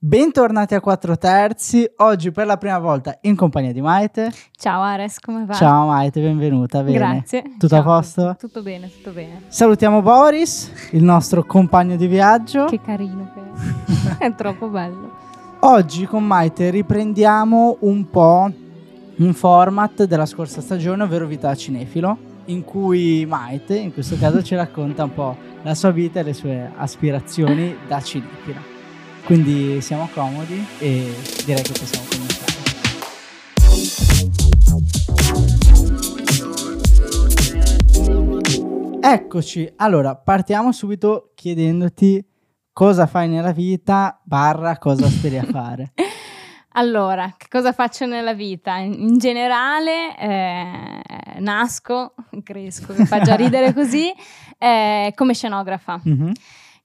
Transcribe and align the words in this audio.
Bentornati 0.00 0.76
a 0.76 0.80
4 0.80 1.18
terzi, 1.18 1.84
oggi 1.96 2.30
per 2.30 2.46
la 2.46 2.56
prima 2.56 2.78
volta 2.78 3.18
in 3.22 3.34
compagnia 3.34 3.72
di 3.72 3.80
Maite. 3.80 4.30
Ciao 4.52 4.80
Ares, 4.80 5.18
come 5.18 5.44
va? 5.44 5.54
Ciao 5.54 5.88
Maite, 5.88 6.20
benvenuta. 6.20 6.84
Bene. 6.84 6.96
Grazie. 6.96 7.42
Tutto 7.42 7.66
Ciao, 7.66 7.80
a 7.80 7.82
posto? 7.82 8.36
Tutto 8.38 8.62
bene, 8.62 8.88
tutto 8.88 9.10
bene. 9.10 9.42
Salutiamo 9.48 10.00
Boris, 10.00 10.70
il 10.92 11.02
nostro 11.02 11.44
compagno 11.44 11.96
di 11.96 12.06
viaggio. 12.06 12.66
Che 12.66 12.80
carino 12.80 13.28
che 13.34 14.18
è. 14.20 14.22
è 14.30 14.34
troppo 14.36 14.68
bello. 14.68 15.10
Oggi 15.62 16.06
con 16.06 16.24
Maite 16.24 16.70
riprendiamo 16.70 17.78
un 17.80 18.08
po' 18.08 18.48
un 19.16 19.34
format 19.34 20.04
della 20.04 20.26
scorsa 20.26 20.60
stagione, 20.60 21.02
ovvero 21.02 21.26
Vita 21.26 21.52
Cinefilo, 21.56 22.16
in 22.44 22.62
cui 22.62 23.26
Maite, 23.26 23.76
in 23.76 23.92
questo 23.92 24.16
caso, 24.16 24.44
ci 24.44 24.54
racconta 24.54 25.02
un 25.02 25.12
po' 25.12 25.36
la 25.62 25.74
sua 25.74 25.90
vita 25.90 26.20
e 26.20 26.22
le 26.22 26.34
sue 26.34 26.70
aspirazioni 26.76 27.74
da 27.88 28.00
cinefila. 28.00 28.77
Quindi 29.28 29.82
siamo 29.82 30.08
comodi 30.14 30.66
e 30.78 31.14
direi 31.44 31.62
che 31.62 31.72
possiamo 31.72 32.06
cominciare. 32.08 32.46
Eccoci, 39.02 39.70
allora 39.76 40.16
partiamo 40.16 40.72
subito 40.72 41.32
chiedendoti 41.34 42.26
cosa 42.72 43.06
fai 43.06 43.28
nella 43.28 43.52
vita 43.52 44.18
barra 44.24 44.78
cosa 44.78 45.06
speri 45.10 45.36
a 45.36 45.44
fare. 45.44 45.92
Allora, 46.72 47.34
che 47.36 47.46
cosa 47.50 47.72
faccio 47.72 48.06
nella 48.06 48.34
vita? 48.34 48.76
In 48.76 49.18
generale, 49.18 50.16
eh, 50.16 51.40
nasco, 51.40 52.14
cresco, 52.44 52.94
mi 52.96 53.04
fa 53.04 53.18
già 53.20 53.34
ridere 53.34 53.72
così, 53.74 54.12
eh, 54.56 55.12
come 55.16 55.34
scenografa. 55.34 56.00
Mm-hmm. 56.06 56.30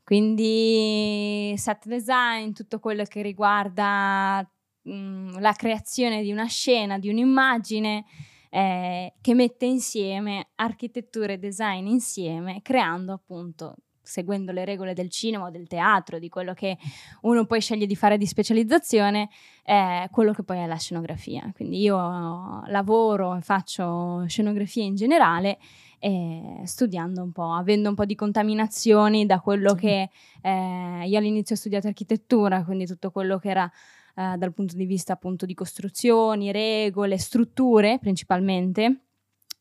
Quindi 0.03 1.53
set 1.57 1.87
design, 1.87 2.51
tutto 2.51 2.79
quello 2.79 3.03
che 3.03 3.21
riguarda 3.21 4.47
mh, 4.81 4.93
mm, 4.93 5.37
la 5.39 5.53
creazione 5.53 6.21
di 6.21 6.31
una 6.31 6.45
scena, 6.45 6.99
di 6.99 7.09
un'immagine 7.09 8.05
eh, 8.49 9.13
che 9.21 9.33
mette 9.33 9.65
insieme 9.65 10.49
architettura 10.55 11.33
e 11.33 11.39
design 11.39 11.87
insieme, 11.87 12.61
creando 12.61 13.13
appunto 13.13 13.75
seguendo 14.03 14.51
le 14.51 14.65
regole 14.65 14.93
del 14.93 15.09
cinema 15.09 15.49
del 15.49 15.67
teatro, 15.67 16.19
di 16.19 16.27
quello 16.27 16.53
che 16.53 16.77
uno 17.21 17.45
poi 17.45 17.61
sceglie 17.61 17.85
di 17.85 17.95
fare 17.95 18.17
di 18.17 18.25
specializzazione, 18.25 19.29
eh, 19.63 20.07
quello 20.11 20.33
che 20.33 20.43
poi 20.43 20.59
è 20.59 20.67
la 20.67 20.75
scenografia. 20.75 21.49
Quindi 21.55 21.79
io 21.79 21.97
lavoro 22.67 23.35
e 23.37 23.41
faccio 23.41 24.25
scenografia 24.27 24.83
in 24.83 24.95
generale 24.95 25.57
eh, 26.03 26.61
studiando 26.65 27.23
un 27.23 27.31
po', 27.31 27.53
avendo 27.53 27.87
un 27.87 27.95
po' 27.95 28.03
di 28.03 28.15
contaminazioni 28.15 29.25
da 29.25 29.39
quello 29.39 29.69
sì. 29.69 29.75
che 29.77 30.09
eh, 30.41 31.07
io 31.07 31.17
all'inizio 31.17 31.55
ho 31.55 31.57
studiato 31.57 31.87
architettura, 31.87 32.65
quindi 32.65 32.85
tutto 32.85 33.09
quello 33.09 33.37
che 33.37 33.49
era 33.49 33.71
eh, 34.15 34.35
dal 34.37 34.53
punto 34.53 34.75
di 34.75 34.83
vista 34.83 35.13
appunto 35.13 35.45
di 35.45 35.53
costruzioni, 35.53 36.51
regole, 36.51 37.17
strutture 37.17 37.99
principalmente, 37.99 39.03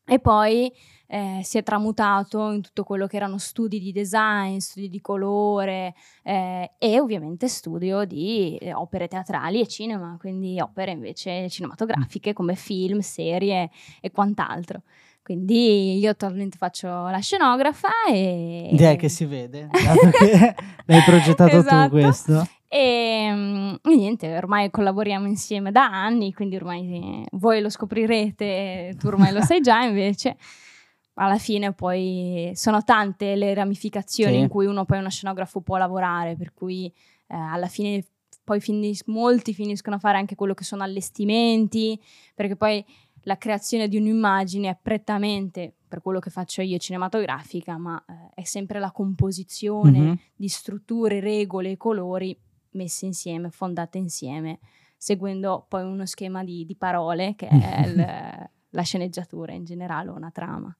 e 0.05 0.19
poi 0.19 0.69
eh, 1.07 1.39
si 1.43 1.57
è 1.57 1.63
tramutato 1.63 2.51
in 2.51 2.61
tutto 2.61 2.83
quello 2.83 3.07
che 3.07 3.15
erano 3.15 3.37
studi 3.37 3.79
di 3.79 3.93
design, 3.93 4.57
studi 4.57 4.89
di 4.89 4.99
colore 4.99 5.95
eh, 6.23 6.71
e 6.77 6.99
ovviamente 6.99 7.47
studio 7.47 8.03
di 8.03 8.57
eh, 8.57 8.73
opere 8.73 9.07
teatrali 9.07 9.61
e 9.61 9.67
cinema, 9.67 10.17
quindi 10.19 10.59
opere 10.59 10.91
invece 10.91 11.49
cinematografiche 11.49 12.33
come 12.33 12.55
film, 12.55 12.99
serie 12.99 13.69
e 14.01 14.11
quant'altro. 14.11 14.81
Quindi 15.23 15.99
io 15.99 16.09
attualmente 16.09 16.57
faccio 16.57 16.87
la 16.87 17.19
scenografa 17.19 17.87
e... 18.11 18.67
Direi 18.73 18.97
che 18.97 19.07
si 19.07 19.23
vede, 19.23 19.69
dato 19.71 20.09
che 20.09 20.55
l'hai 20.85 21.01
progettato 21.05 21.55
esatto. 21.59 21.89
tu 21.89 22.01
questo. 22.01 22.47
E, 22.67 23.29
mm, 23.31 23.73
e, 23.83 23.95
niente, 23.95 24.35
ormai 24.35 24.69
collaboriamo 24.69 25.25
insieme 25.25 25.71
da 25.71 25.85
anni, 25.85 26.33
quindi 26.33 26.57
ormai 26.57 27.25
voi 27.31 27.61
lo 27.61 27.69
scoprirete, 27.69 28.95
tu 28.99 29.07
ormai 29.07 29.31
lo 29.31 29.41
sai 29.41 29.61
già 29.61 29.81
invece. 29.83 30.35
Alla 31.13 31.37
fine 31.37 31.71
poi 31.71 32.51
sono 32.55 32.83
tante 32.83 33.35
le 33.35 33.53
ramificazioni 33.53 34.33
sì. 34.33 34.39
in 34.39 34.49
cui 34.49 34.65
uno 34.65 34.83
poi 34.83 34.99
uno 34.99 35.09
scenografo 35.09 35.61
può 35.61 35.77
lavorare, 35.77 36.35
per 36.35 36.53
cui 36.53 36.91
eh, 37.27 37.35
alla 37.35 37.67
fine 37.67 38.03
poi 38.43 38.59
finis- 38.59 39.05
molti 39.05 39.53
finiscono 39.53 39.95
a 39.95 39.99
fare 39.99 40.17
anche 40.17 40.35
quello 40.35 40.53
che 40.53 40.65
sono 40.65 40.83
allestimenti, 40.83 41.97
perché 42.35 42.57
poi 42.57 42.83
la 43.23 43.37
creazione 43.37 43.87
di 43.87 43.97
un'immagine 43.97 44.69
è 44.69 44.77
prettamente, 44.81 45.73
per 45.87 46.01
quello 46.01 46.19
che 46.19 46.29
faccio 46.29 46.61
io, 46.61 46.77
cinematografica, 46.77 47.77
ma 47.77 48.03
eh, 48.07 48.41
è 48.41 48.43
sempre 48.43 48.79
la 48.79 48.91
composizione 48.91 49.99
mm-hmm. 49.99 50.13
di 50.35 50.47
strutture, 50.47 51.19
regole 51.19 51.71
e 51.71 51.77
colori 51.77 52.37
messe 52.71 53.05
insieme, 53.05 53.49
fondate 53.49 53.97
insieme, 53.97 54.59
seguendo 54.97 55.65
poi 55.67 55.83
uno 55.83 56.05
schema 56.05 56.43
di, 56.43 56.65
di 56.65 56.75
parole 56.75 57.35
che 57.35 57.47
è 57.47 57.83
il, 57.87 58.49
la 58.69 58.81
sceneggiatura 58.81 59.53
in 59.53 59.63
generale, 59.63 60.09
una 60.09 60.31
trama. 60.31 60.75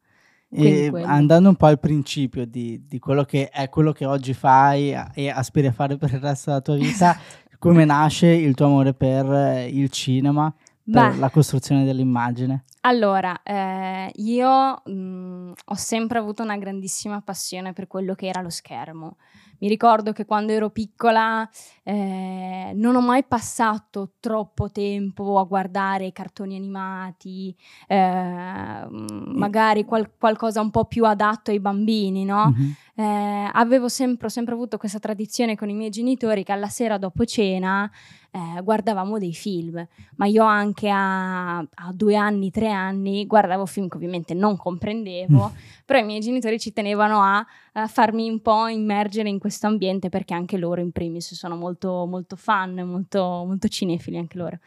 andando 1.03 1.49
un 1.49 1.55
po' 1.55 1.65
al 1.65 1.79
principio 1.79 2.45
di, 2.45 2.85
di, 2.85 2.99
quello 2.99 3.23
che 3.23 3.49
è 3.49 3.69
quello 3.69 3.91
che 3.91 4.05
oggi 4.05 4.33
fai 4.33 4.95
e 5.13 5.29
aspiri 5.29 5.65
a 5.65 5.71
fare 5.71 5.97
per 5.97 6.13
il 6.13 6.19
resto 6.19 6.51
della 6.51 6.61
tua 6.61 6.75
vita, 6.75 7.17
come 7.57 7.85
nasce 7.85 8.27
il 8.27 8.53
tuo 8.53 8.67
amore 8.67 8.93
per 8.93 9.67
il 9.67 9.89
cinema? 9.89 10.53
Per 10.91 11.17
la 11.17 11.29
costruzione 11.29 11.85
dell'immagine? 11.85 12.66
Allora, 12.81 13.41
eh, 13.44 14.11
io 14.16 14.81
mh, 14.85 14.91
mm, 14.91 15.51
ho 15.66 15.75
sempre 15.75 16.19
avuto 16.19 16.44
una 16.44 16.57
grandissima 16.57 17.21
passione 17.21 17.71
per 17.71 17.88
quello 17.88 18.13
che 18.16 18.27
era 18.27 18.41
lo 18.41 18.49
schermo. 18.49 19.17
Mi 19.59 19.69
ricordo 19.69 20.11
che 20.11 20.25
quando 20.25 20.51
ero 20.51 20.69
piccola 20.72 21.49
eh, 21.83 22.73
non 22.75 22.95
ho 22.97 23.01
mai 23.01 23.23
passato 23.23 24.16
troppo 24.19 24.69
tempo 24.69 25.39
a 25.39 25.45
guardare 25.45 26.07
i 26.07 26.11
cartoni 26.11 26.57
animati, 26.57 27.55
eh, 27.88 28.88
magari 28.89 29.85
qual- 29.85 30.11
qualcosa 30.17 30.59
un 30.59 30.69
po' 30.69 30.83
più 30.83 31.05
adatto 31.05 31.51
ai 31.51 31.61
bambini, 31.61 32.25
no? 32.25 32.49
Mm-hmm. 32.49 32.72
Eh, 32.95 33.49
avevo 33.53 33.89
sempre, 33.89 34.29
sempre 34.29 34.53
avuto 34.53 34.77
questa 34.77 34.99
tradizione 34.99 35.55
con 35.55 35.67
i 35.67 35.73
miei 35.73 35.89
genitori 35.89 36.43
che 36.43 36.51
alla 36.51 36.67
sera 36.67 36.99
dopo 36.99 37.25
cena 37.25 37.89
eh, 38.29 38.61
guardavamo 38.61 39.17
dei 39.17 39.33
film, 39.33 39.83
ma 40.17 40.25
io 40.27 40.43
anche 40.43 40.89
a, 40.89 41.57
a, 41.57 41.91
due 41.91 42.15
anni, 42.15 42.51
tre 42.51 42.69
anni 42.69 43.25
guardavo 43.25 43.65
film 43.65 43.87
che 43.87 43.97
ovviamente 43.97 44.35
non 44.35 44.57
comprendevo, 44.57 45.51
mm. 45.51 45.83
però 45.85 45.99
i 45.99 46.03
miei 46.03 46.19
genitori 46.19 46.59
ci 46.59 46.71
tenevano 46.71 47.21
a, 47.23 47.43
a, 47.73 47.87
farmi 47.87 48.29
un 48.29 48.41
po' 48.41 48.67
immergere 48.67 49.27
in 49.27 49.39
questo 49.39 49.65
ambiente 49.65 50.09
perché 50.09 50.35
anche 50.35 50.57
loro 50.57 50.79
in 50.79 50.91
primis 50.91 51.33
sono 51.33 51.55
molto, 51.55 52.05
molto 52.05 52.35
fan, 52.35 52.75
molto, 52.75 53.43
molto 53.43 53.67
cinefili 53.69 54.17
anche 54.17 54.37
loro. 54.37 54.59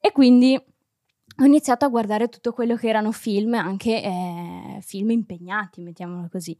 E 0.00 0.10
quindi 0.12 0.54
ho 1.40 1.44
iniziato 1.44 1.84
a 1.84 1.88
guardare 1.88 2.28
tutto 2.28 2.52
quello 2.52 2.76
che 2.76 2.88
erano 2.88 3.12
film, 3.12 3.54
anche 3.54 4.02
eh, 4.02 4.78
film 4.80 5.10
impegnati, 5.10 5.82
mettiamolo 5.82 6.28
così. 6.30 6.56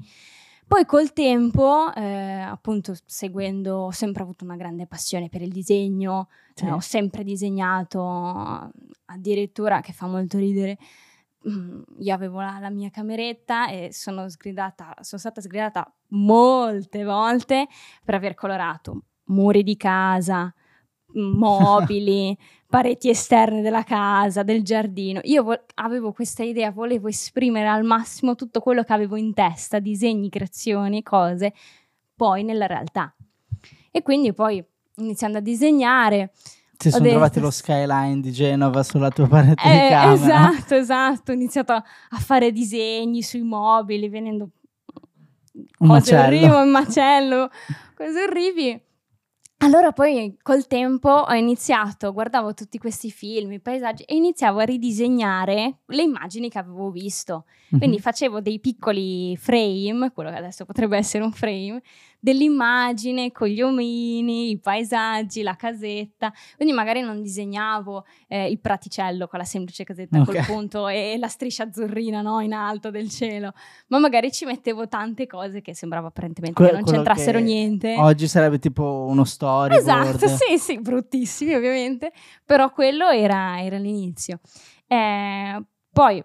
Poi 0.69 0.85
col 0.85 1.15
tempo, 1.15 1.91
eh, 1.95 2.41
appunto, 2.43 2.95
seguendo, 3.07 3.87
ho 3.87 3.91
sempre 3.91 4.23
avuto 4.23 4.45
una 4.45 4.55
grande 4.55 4.87
passione 4.87 5.31
per 5.31 5.41
il 5.41 5.51
disegno, 5.51 6.29
sì. 6.53 6.67
eh, 6.67 6.71
ho 6.71 6.81
sempre 6.81 7.25
disegnato, 7.25 8.71
addirittura, 9.07 9.81
che 9.81 9.95
fa 9.95 10.07
molto 10.07 10.37
ridere, 10.37 10.77
mm, 11.49 11.81
io 12.01 12.15
avevo 12.15 12.43
la, 12.43 12.59
la, 12.61 12.69
mia 12.69 12.91
cameretta 12.91 13.71
e 13.71 13.95
sono, 13.95 14.29
sgridata, 14.29 14.95
sono 15.01 15.19
stata 15.19 15.41
sgridata 15.41 15.91
molte 16.09 17.03
volte 17.03 17.67
per 18.05 18.17
aver 18.17 18.35
colorato 18.35 19.05
muri 19.29 19.63
di 19.63 19.77
casa, 19.79 20.53
mobili, 21.17 22.37
pareti 22.69 23.09
esterne 23.09 23.63
della 23.63 23.83
casa, 23.83 24.43
del 24.43 24.63
giardino. 24.63 25.21
Io 25.25 25.43
vo- 25.43 25.65
avevo 25.77 26.13
questa 26.13 26.43
idea, 26.43 26.71
volevo 26.71 27.09
esprimere 27.09 27.67
al 27.67 27.83
massimo 27.83 28.35
tutto 28.35 28.61
quello 28.61 28.83
che 28.83 28.93
avevo 28.93 29.17
in 29.17 29.33
testa, 29.33 29.79
disegni, 29.79 30.29
creazioni, 30.29 31.03
cose, 31.03 31.55
poi 32.15 32.45
nella 32.45 32.67
realtà. 32.67 33.15
E 33.91 34.03
quindi 34.03 34.33
poi 34.35 34.63
iniziando 34.97 35.39
a 35.39 35.41
disegnare... 35.41 36.33
Ti 36.79 36.91
sono 36.91 37.03
detto, 37.03 37.15
trovati 37.15 37.41
lo 37.41 37.51
skyline 37.51 38.21
di 38.21 38.31
Genova 38.31 38.85
sulla 38.85 39.11
tua 39.11 39.27
parete 39.27 39.61
eh, 39.65 39.83
di 39.83 39.89
camera. 39.89 40.13
Esatto, 40.13 40.75
esatto. 40.77 41.33
Ho 41.33 41.35
iniziato 41.35 41.73
a, 41.73 41.83
fare 42.19 42.53
disegni 42.53 43.21
sui 43.23 43.43
mobili, 43.43 44.09
venendo 44.09 44.51
un 45.79 45.89
cose 45.89 46.17
orribili, 46.17 46.53
un 46.53 46.71
macello, 46.71 47.51
cose 47.97 48.23
orribili. 48.23 48.81
Allora 49.61 49.91
poi 49.91 50.39
col 50.41 50.69
tempo 50.69 51.09
ho 51.11 51.35
iniziato, 51.35 52.13
guardavo 52.13 52.55
tutti 52.55 52.79
questi 52.79 53.11
film, 53.11 53.51
i 53.51 53.61
paesaggi 53.61 54.05
e 54.05 54.15
iniziavo 54.15 54.61
a 54.61 54.63
ridisegnare 54.63 55.79
le 55.87 56.03
immagini 56.03 56.49
che 56.49 56.59
avevo 56.59 56.93
visto. 56.93 57.45
Quindi 57.69 57.89
mm-hmm. 57.89 57.99
facevo 57.99 58.41
dei 58.41 58.61
piccoli 58.61 59.37
frame, 59.37 60.13
quello 60.13 60.31
che 60.31 60.37
adesso 60.37 60.65
potrebbe 60.65 60.97
essere 60.97 61.25
un 61.25 61.33
frame, 61.33 61.83
dell'immagine 62.21 63.33
con 63.33 63.49
gli 63.49 63.63
omini, 63.63 64.51
i 64.51 64.59
paesaggi, 64.59 65.43
la 65.43 65.57
casetta. 65.57 66.33
Quindi 66.57 66.75
magari 66.75 67.01
non 67.01 67.23
disegnavo 67.23 68.05
eh, 68.27 68.51
il 68.51 68.61
praticello 68.61 69.29
con 69.29 69.39
la 69.39 69.45
semplice 69.45 69.85
casetta 69.85 70.21
okay. 70.21 70.35
col 70.35 70.45
punto 70.45 70.89
e 70.89 71.17
la 71.19 71.29
striscia 71.29 71.65
azzurrina 71.65 72.21
no, 72.23 72.41
in 72.41 72.53
alto 72.53 72.91
del 72.91 73.09
cielo, 73.09 73.53
ma 73.89 73.99
magari 73.99 74.33
ci 74.33 74.45
mettevo 74.45 74.89
tante 74.89 75.27
cose 75.27 75.61
che 75.61 75.75
sembrava 75.75 76.09
apparentemente 76.09 76.61
que- 76.61 76.71
che 76.71 76.75
non 76.75 76.85
c'entrassero 76.85 77.39
che 77.39 77.45
niente. 77.45 77.95
Oggi 77.99 78.27
sarebbe 78.29 78.59
tipo 78.59 79.07
uno 79.09 79.25
story. 79.25 79.77
Esatto, 79.77 80.27
sì, 80.29 80.59
sì, 80.59 80.81
bruttissimi 80.81 81.55
ovviamente, 81.55 82.13
però 82.45 82.71
quello 82.73 83.09
era, 83.09 83.63
era 83.63 83.79
l'inizio. 83.79 84.41
Eh, 84.87 85.63
poi 85.93 86.25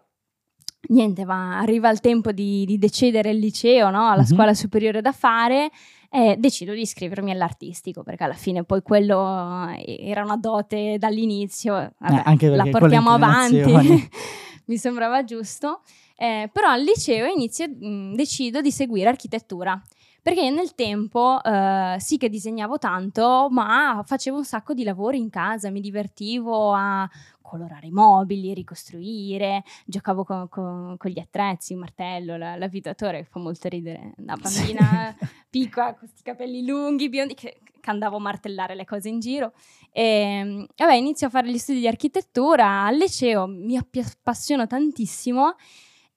niente, 0.90 1.26
ma 1.26 1.60
arriva 1.60 1.90
il 1.90 2.00
tempo 2.00 2.32
di, 2.32 2.66
di 2.66 2.78
decidere 2.78 3.32
il 3.32 3.38
liceo, 3.38 3.90
no? 3.90 4.08
alla 4.08 4.18
mm-hmm. 4.18 4.26
scuola 4.26 4.54
superiore 4.54 5.02
da 5.02 5.12
fare 5.12 5.72
e 6.10 6.36
decido 6.38 6.74
di 6.74 6.82
iscrivermi 6.82 7.32
all'artistico 7.32 8.04
perché 8.04 8.24
alla 8.24 8.34
fine 8.34 8.64
poi 8.64 8.84
quello 8.84 9.68
eh, 9.70 9.98
era 10.08 10.24
una 10.24 10.38
dote 10.38 10.98
dall'inizio, 11.00 11.80
eh, 11.80 11.92
Vabbè, 11.98 12.46
eh, 12.46 12.50
la 12.50 12.66
portiamo 12.70 13.10
avanti, 13.10 14.10
mi 14.66 14.78
sembrava 14.78 15.24
giusto, 15.24 15.82
eh, 16.16 16.50
però 16.54 16.70
al 16.70 16.84
liceo 16.84 17.26
inizio, 17.26 17.68
mh, 17.68 17.88
mm, 17.88 18.14
decido 18.14 18.62
di 18.62 18.72
seguire 18.72 19.10
architettura 19.10 19.82
perché 20.24 20.50
nel 20.50 20.74
tempo 20.74 21.44
eh, 21.44 21.98
sì 22.00 22.18
che 22.18 22.30
disegnavo 22.30 22.78
tanto, 22.78 23.50
ma 23.52 24.02
facevo 24.06 24.38
un 24.38 24.46
sacco 24.46 24.74
di 24.74 24.86
lavori 24.86 25.18
in 25.18 25.30
casa, 25.30 25.70
mi 25.70 25.82
divertivo 25.82 26.72
a 26.74 27.08
colorare 27.54 27.86
i 27.86 27.92
mobili, 27.92 28.52
ricostruire, 28.52 29.64
giocavo 29.86 30.24
con, 30.24 30.50
con, 30.50 30.96
con 30.98 31.12
gli 31.12 31.20
attrezzi, 31.20 31.74
il 31.74 31.78
martello, 31.78 32.36
la, 32.36 32.56
l'avvitatore, 32.56 33.20
che 33.20 33.28
fa 33.30 33.40
molto 33.40 33.68
ridere, 33.68 34.14
da 34.18 34.36
bambina 34.36 35.16
sì. 35.16 35.28
piccola, 35.52 35.90
con 35.90 36.00
questi 36.00 36.24
capelli 36.24 36.66
lunghi, 36.66 37.10
biondi, 37.10 37.36
che, 37.36 37.60
che, 37.80 37.90
andavo 37.92 38.16
a 38.16 38.20
martellare 38.20 38.74
le 38.74 38.86
cose 38.86 39.10
in 39.10 39.20
giro. 39.20 39.54
E 39.92 40.04
ehm, 40.04 40.66
vabbè, 40.76 40.96
inizio 40.96 41.28
a 41.28 41.30
fare 41.30 41.52
gli 41.52 41.60
studi 41.60 41.80
di 41.80 41.88
architettura, 41.88 42.86
al 42.86 42.96
liceo 42.96 43.46
mi 43.46 43.78
appassiono 43.78 44.66
tantissimo 44.66 45.54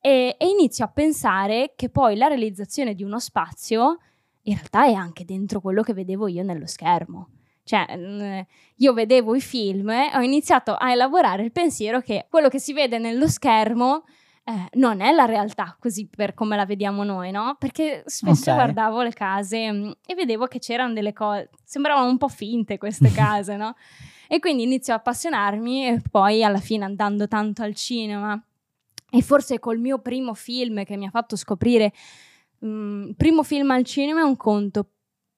e, 0.01 0.37
e 0.39 0.49
inizio 0.49 0.87
a 0.87 0.89
pensare 0.89 1.75
che 1.77 1.91
poi 1.91 2.17
la 2.17 2.29
realizzazione 2.29 2.95
di 2.95 3.03
uno 3.03 3.19
spazio 3.19 3.99
in 4.45 4.55
realtà 4.55 4.87
è 4.87 4.95
anche 4.95 5.27
dentro 5.27 5.61
quello 5.61 5.83
che 5.83 5.93
vedevo 5.93 6.29
io 6.29 6.43
nello 6.43 6.67
schermo. 6.67 7.29
Cioè, 7.67 7.97
mm, 7.97 8.41
io 8.77 8.93
vedevo 8.93 9.35
i 9.35 9.41
film 9.41 9.91
e 9.91 10.13
ho 10.15 10.21
iniziato 10.21 10.75
a 10.75 10.93
elaborare 10.93 11.43
il 11.43 11.51
pensiero 11.51 12.01
che 12.01 12.27
quello 12.31 12.49
che 12.49 12.61
si 12.61 12.73
vede 12.73 12.99
nello 12.99 13.27
schermo 13.27 14.05
eh, 14.45 14.69
non 14.75 15.01
è 15.01 15.11
la 15.11 15.25
realtà 15.25 15.77
così 15.77 16.07
per 16.07 16.33
come 16.33 16.55
la 16.55 16.65
vediamo 16.65 17.03
noi, 17.03 17.33
no? 17.33 17.57
Perché 17.59 18.05
spesso 18.07 18.53
okay. 18.53 18.55
guardavo 18.55 19.03
le 19.03 19.13
case 19.13 19.73
mh, 19.73 19.77
mm, 19.77 19.91
e 20.07 20.15
vedevo 20.15 20.47
che 20.47 20.61
c'erano 20.61 20.93
delle 20.93 21.13
cose, 21.13 21.51
sembravano 21.65 22.09
un 22.09 22.19
po' 22.19 22.29
finte 22.29 22.79
queste 22.79 23.11
case, 23.13 23.57
no? 23.57 23.75
E 24.29 24.39
quindi 24.39 24.63
inizio 24.63 24.93
a 24.93 24.99
appassionarmi 24.99 25.89
e 25.89 26.03
poi 26.09 26.45
alla 26.45 26.61
fine 26.61 26.85
andando 26.85 27.27
tanto 27.27 27.65
al 27.65 27.75
cinema 27.75 28.41
e 29.11 29.23
forse 29.23 29.59
col 29.59 29.81
mio 29.81 29.99
primo 29.99 30.35
film 30.35 30.85
che 30.85 30.97
mi 30.97 31.07
ha 31.07 31.11
fatto 31.11 31.35
scoprire, 31.35 31.93
il 32.61 32.69
mm, 32.69 33.11
primo 33.17 33.43
film 33.43 33.73
al 33.73 33.83
cinema 33.83 34.21
è 34.21 34.25
un 34.25 34.37
conto, 34.37 34.91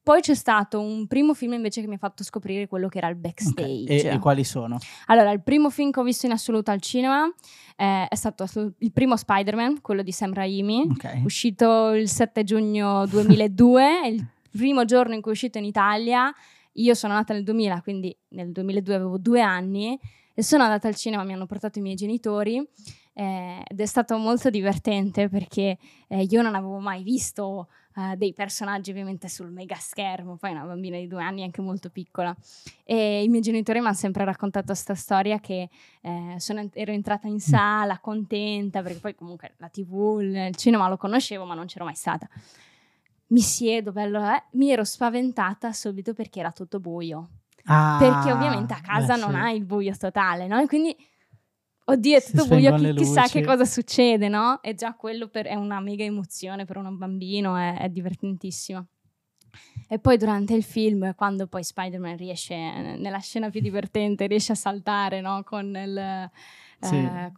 poi 0.08 0.22
c'è 0.22 0.34
stato 0.34 0.81
un 0.81 1.06
primo 1.06 1.34
film 1.34 1.52
invece 1.52 1.82
che 1.82 1.87
mi 1.87 1.96
ha 1.96 1.99
fatto 1.99 2.25
scoprire 2.25 2.66
quello 2.66 2.88
che 2.88 2.96
era 2.96 3.08
il 3.08 3.14
backstage. 3.16 3.82
Okay. 3.82 3.84
E, 3.84 4.14
e, 4.14 4.19
quali 4.19 4.43
sono? 4.43 4.78
Allora, 5.08 5.32
il 5.32 5.43
primo 5.43 5.69
film 5.69 5.90
che 5.90 6.00
ho 6.00 6.02
visto 6.02 6.25
in 6.25 6.32
assoluto 6.32 6.70
al 6.70 6.81
cinema 6.81 7.31
eh, 7.76 8.08
è 8.08 8.14
stato 8.14 8.46
il 8.78 8.90
primo 8.90 9.19
Spider-Man, 9.19 9.82
quello 9.82 10.00
di 10.00 10.10
Sam 10.10 10.32
Raimi, 10.32 10.87
okay. 10.93 11.22
uscito 11.25 11.93
il 11.93 12.08
7 12.08 12.43
giugno 12.43 13.05
2002, 13.05 14.00
è 14.00 14.06
il 14.06 14.26
primo 14.50 14.87
giorno 14.87 15.12
in 15.12 15.20
cui 15.20 15.32
è 15.32 15.34
uscito 15.34 15.58
in 15.58 15.64
Italia. 15.64 16.32
Io 16.72 16.94
sono 16.94 17.12
nata 17.12 17.34
nel 17.34 17.43
2000, 17.43 17.82
quindi 17.82 18.16
nel 18.28 18.50
2002 18.50 18.94
avevo 18.94 19.19
due 19.19 19.43
anni 19.43 20.00
e 20.32 20.43
sono 20.43 20.62
andata 20.62 20.88
al 20.88 20.94
cinema, 20.94 21.22
mi 21.22 21.34
hanno 21.34 21.44
portato 21.44 21.81
i 21.81 21.82
miei 21.82 21.96
genitori 21.96 22.66
eh, 23.19 23.65
ed 23.67 23.81
è 23.81 23.87
stato 23.87 24.17
molto 24.17 24.49
divertente 24.49 25.29
perché 25.29 25.76
eh, 26.06 26.23
io 26.23 26.41
non 26.41 26.55
avevo 26.55 26.79
mai 26.79 27.03
visto 27.03 27.67
uh, 27.97 28.15
dei 28.15 28.32
personaggi 28.32 28.93
ovviamente 28.93 29.29
sul 29.29 29.50
mega 29.50 29.75
schermo, 29.75 30.37
poi 30.37 30.53
una 30.53 30.62
bambina 30.62 30.99
di 30.99 31.09
due 31.09 31.20
anni 31.20 31.43
anche 31.43 31.61
molto 31.61 31.91
piccola 31.91 32.32
e 32.85 33.25
i 33.25 33.29
miei 33.29 33.43
genitori 33.43 33.81
mi 33.81 33.87
hanno 33.87 33.97
sempre 33.97 34.25
raccontato 34.25 34.67
questa 34.67 34.94
storia 34.94 35.41
che 35.41 35.69
eh, 36.00 36.35
sono, 36.38 36.69
ero 36.73 36.93
entrata 36.93 37.26
in 37.26 37.41
sala 37.41 37.99
contenta 37.99 38.82
perché 38.82 39.00
poi 39.00 39.17
comunque 39.17 39.55
la 39.56 39.69
tv, 39.69 40.20
il 40.20 40.55
cinema 40.55 40.88
lo 40.88 40.97
conoscevo 40.97 41.44
ma 41.44 41.55
non 41.55 41.67
c'ero 41.67 41.85
mai 41.85 41.97
stata. 41.97 42.29
Mi 43.31 43.41
siedo, 43.41 43.91
bello, 43.91 44.23
eh? 44.23 44.44
mi 44.53 44.70
ero 44.70 44.85
spaventata 44.85 45.73
subito 45.73 46.15
perché 46.15 46.38
era 46.38 46.53
tutto 46.53 46.79
buio. 46.79 47.31
Ah, 47.65 47.97
perché 47.99 48.31
ovviamente 48.31 48.75
a 48.75 48.81
casa 48.81 49.15
beh, 49.15 49.20
non 49.20 49.31
sì. 49.32 49.37
hai 49.37 49.56
il 49.56 49.65
buio 49.65 49.94
totale, 49.97 50.47
no? 50.47 50.59
E 50.61 50.67
quindi 50.69 50.97
oddio, 51.90 52.17
è 52.17 52.23
tutto 52.23 52.46
buio, 52.46 52.75
chi, 52.75 52.94
chissà 52.94 53.26
che 53.29 53.43
cosa 53.43 53.64
succede, 53.64 54.29
no? 54.29 54.61
E 54.62 54.75
già 54.75 54.94
quello 54.94 55.29
per, 55.29 55.46
è 55.46 55.55
una 55.55 55.81
mega 55.81 56.05
emozione 56.05 56.64
per 56.64 56.76
un 56.76 56.96
bambino, 56.96 57.56
è, 57.56 57.79
è, 57.79 57.88
divertentissimo. 57.88 58.87
E 59.88 59.99
poi 59.99 60.19
durante 60.19 60.55
il 60.55 60.62
film, 60.62 61.14
quando 61.14 61.46
poi 61.46 61.64
Spider-Man 61.64 62.17
riesce, 62.17 62.55
nella 62.55 63.19
scena 63.19 63.49
più 63.49 63.61
divertente, 63.61 64.26
riesce 64.26 64.52
a 64.52 64.56
saltare, 64.56 65.20
no? 65.20 65.43
Con 65.44 65.75
il, 65.75 66.31
sì. 66.81 66.94
eh, 66.94 67.32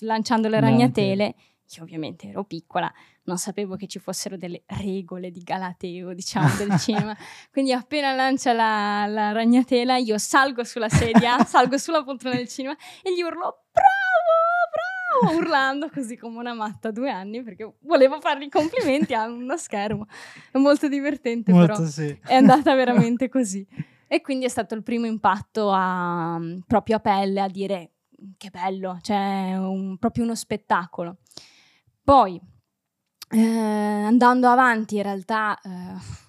lanciando 0.00 0.48
le 0.48 0.60
ragnatele, 0.60 1.34
io 1.74 1.82
ovviamente 1.82 2.28
ero 2.28 2.44
piccola, 2.44 2.92
non 3.24 3.38
sapevo 3.38 3.74
che 3.74 3.88
ci 3.88 3.98
fossero 3.98 4.36
delle 4.36 4.62
regole 4.66 5.32
di 5.32 5.40
Galateo, 5.40 6.14
diciamo, 6.14 6.48
del 6.56 6.76
cinema. 6.78 7.16
Quindi 7.50 7.72
appena 7.72 8.14
lancia 8.14 8.52
la, 8.52 9.06
la 9.06 9.32
ragnatela, 9.32 9.96
io 9.96 10.16
salgo 10.16 10.62
sulla 10.62 10.88
sedia, 10.88 11.42
salgo 11.44 11.76
sulla 11.76 12.04
poltrona 12.04 12.36
del 12.36 12.48
cinema 12.48 12.76
e 13.02 13.12
gli 13.12 13.22
urlo 13.22 13.64
bravo, 15.20 15.26
bravo, 15.26 15.36
urlando 15.38 15.90
così 15.90 16.16
come 16.16 16.38
una 16.38 16.54
matta 16.54 16.88
a 16.88 16.92
due 16.92 17.10
anni 17.10 17.42
perché 17.42 17.76
volevo 17.80 18.20
fargli 18.20 18.44
i 18.44 18.48
complimenti 18.48 19.14
a 19.14 19.26
uno 19.26 19.56
schermo. 19.56 20.06
È 20.50 20.58
molto 20.58 20.88
divertente 20.88 21.52
molto 21.52 21.74
però, 21.74 21.84
sì. 21.86 22.18
è 22.24 22.34
andata 22.34 22.74
veramente 22.74 23.28
così. 23.28 23.66
E 24.08 24.20
quindi 24.20 24.44
è 24.44 24.48
stato 24.48 24.74
il 24.74 24.82
primo 24.82 25.06
impatto 25.06 25.70
a, 25.72 26.40
proprio 26.66 26.96
a 26.96 27.00
pelle 27.00 27.40
a 27.40 27.48
dire 27.48 27.90
che 28.36 28.50
bello, 28.50 28.98
cioè 29.00 29.56
un, 29.56 29.98
proprio 29.98 30.24
uno 30.24 30.34
spettacolo. 30.34 31.18
Poi, 32.02 32.40
eh, 33.30 33.40
andando 33.40 34.48
avanti, 34.48 34.96
in 34.96 35.02
realtà, 35.02 35.58
eh, 35.60 36.25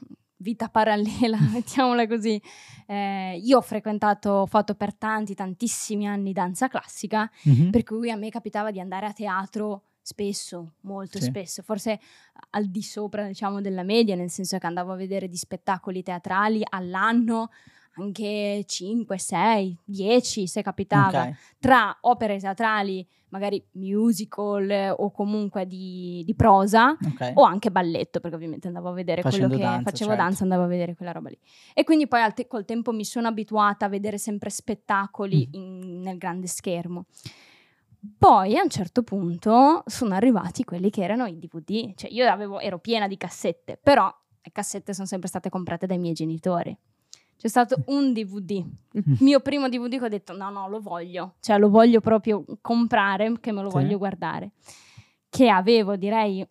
vita 0.47 0.69
parallela, 0.69 1.37
mettiamola 1.51 2.07
così, 2.07 2.41
eh, 2.85 3.37
io 3.43 3.57
ho 3.57 3.61
frequentato, 3.61 4.29
ho 4.29 4.45
fatto 4.45 4.75
per 4.75 4.95
tanti, 4.95 5.35
tantissimi 5.35 6.07
anni 6.07 6.31
danza 6.31 6.69
classica, 6.69 7.29
mm-hmm. 7.49 7.69
per 7.69 7.83
cui 7.83 8.09
a 8.09 8.15
me 8.15 8.29
capitava 8.29 8.71
di 8.71 8.79
andare 8.79 9.07
a 9.07 9.11
teatro 9.11 9.83
spesso, 10.01 10.75
molto 10.81 11.19
sì. 11.19 11.25
spesso, 11.25 11.61
forse 11.63 11.99
al 12.51 12.67
di 12.67 12.81
sopra 12.81 13.27
diciamo 13.27 13.59
della 13.59 13.83
media, 13.83 14.15
nel 14.15 14.29
senso 14.29 14.57
che 14.57 14.65
andavo 14.65 14.93
a 14.93 14.95
vedere 14.95 15.27
di 15.27 15.35
spettacoli 15.35 16.01
teatrali 16.01 16.61
all'anno 16.63 17.49
anche 17.97 18.63
5, 18.65 19.17
6, 19.17 19.77
10 19.83 20.47
se 20.47 20.61
capitava, 20.61 21.21
okay. 21.21 21.35
tra 21.59 21.97
opere 22.01 22.37
teatrali, 22.37 23.05
magari 23.29 23.63
musical 23.73 24.69
eh, 24.69 24.89
o 24.89 25.11
comunque 25.11 25.65
di, 25.65 26.23
di 26.25 26.35
prosa 26.35 26.95
okay. 27.13 27.31
o 27.35 27.43
anche 27.43 27.71
balletto, 27.71 28.19
perché 28.19 28.35
ovviamente 28.35 28.67
andavo 28.67 28.89
a 28.89 28.93
vedere 28.93 29.21
Facendo 29.21 29.47
quello 29.47 29.61
che 29.61 29.67
danza, 29.69 29.89
facevo 29.89 30.09
certo. 30.11 30.23
danza, 30.23 30.43
andavo 30.43 30.63
a 30.63 30.67
vedere 30.67 30.95
quella 30.95 31.11
roba 31.11 31.29
lì. 31.29 31.39
E 31.73 31.83
quindi 31.83 32.07
poi 32.07 32.21
te- 32.33 32.47
col 32.47 32.65
tempo 32.65 32.91
mi 32.91 33.05
sono 33.05 33.27
abituata 33.27 33.85
a 33.85 33.89
vedere 33.89 34.17
sempre 34.17 34.49
spettacoli 34.49 35.47
mm. 35.49 35.53
in, 35.53 36.01
nel 36.01 36.17
grande 36.17 36.47
schermo. 36.47 37.05
Poi 38.17 38.57
a 38.57 38.61
un 38.61 38.69
certo 38.69 39.03
punto 39.03 39.83
sono 39.87 40.13
arrivati 40.13 40.63
quelli 40.63 40.89
che 40.89 41.03
erano 41.03 41.25
i 41.25 41.37
DVD, 41.37 41.93
cioè 41.95 42.11
io 42.11 42.29
avevo, 42.29 42.59
ero 42.59 42.79
piena 42.79 43.07
di 43.07 43.17
cassette, 43.17 43.77
però 43.81 44.05
le 44.41 44.51
cassette 44.51 44.93
sono 44.93 45.07
sempre 45.07 45.27
state 45.27 45.49
comprate 45.49 45.87
dai 45.87 45.97
miei 45.97 46.13
genitori 46.13 46.77
c'è 47.37 47.47
stato 47.47 47.83
un 47.87 48.13
DVD, 48.13 48.51
il 48.51 49.03
mm. 49.07 49.13
mio 49.19 49.39
primo 49.41 49.69
DVD 49.69 49.99
che 49.99 50.05
ho 50.05 50.09
detto 50.09 50.35
no, 50.35 50.49
no, 50.49 50.67
lo 50.67 50.79
voglio, 50.79 51.35
cioè 51.39 51.59
lo 51.59 51.69
voglio 51.69 52.01
proprio 52.01 52.43
comprare, 52.61 53.39
che 53.39 53.51
me 53.51 53.61
lo 53.61 53.69
sì. 53.69 53.77
voglio 53.77 53.97
guardare, 53.97 54.51
che 55.29 55.49
avevo 55.49 55.95
direi 55.95 56.45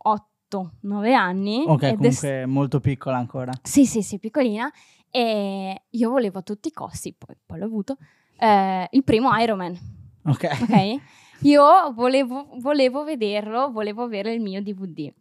8-9 0.49 1.13
anni. 1.13 1.65
Ok, 1.67 1.97
comunque 1.97 2.29
è... 2.29 2.47
molto 2.47 2.79
piccola 2.81 3.17
ancora. 3.17 3.53
Sì, 3.63 3.85
sì, 3.85 4.03
sì, 4.03 4.19
piccolina. 4.19 4.71
E 5.11 5.83
io 5.89 6.11
volevo 6.11 6.39
a 6.39 6.43
tutti 6.43 6.69
i 6.69 6.73
costi, 6.73 7.15
poi, 7.17 7.37
poi 7.45 7.59
l'ho 7.59 7.65
avuto, 7.65 7.97
eh, 8.39 8.87
il 8.91 9.03
primo 9.03 9.37
Iron 9.39 9.59
Man. 9.59 9.77
Ok. 10.25 10.59
okay? 10.63 11.01
Io 11.41 11.93
volevo, 11.95 12.49
volevo 12.59 13.05
vederlo, 13.05 13.71
volevo 13.71 14.05
avere 14.05 14.33
il 14.33 14.41
mio 14.41 14.63
DVD. 14.63 15.13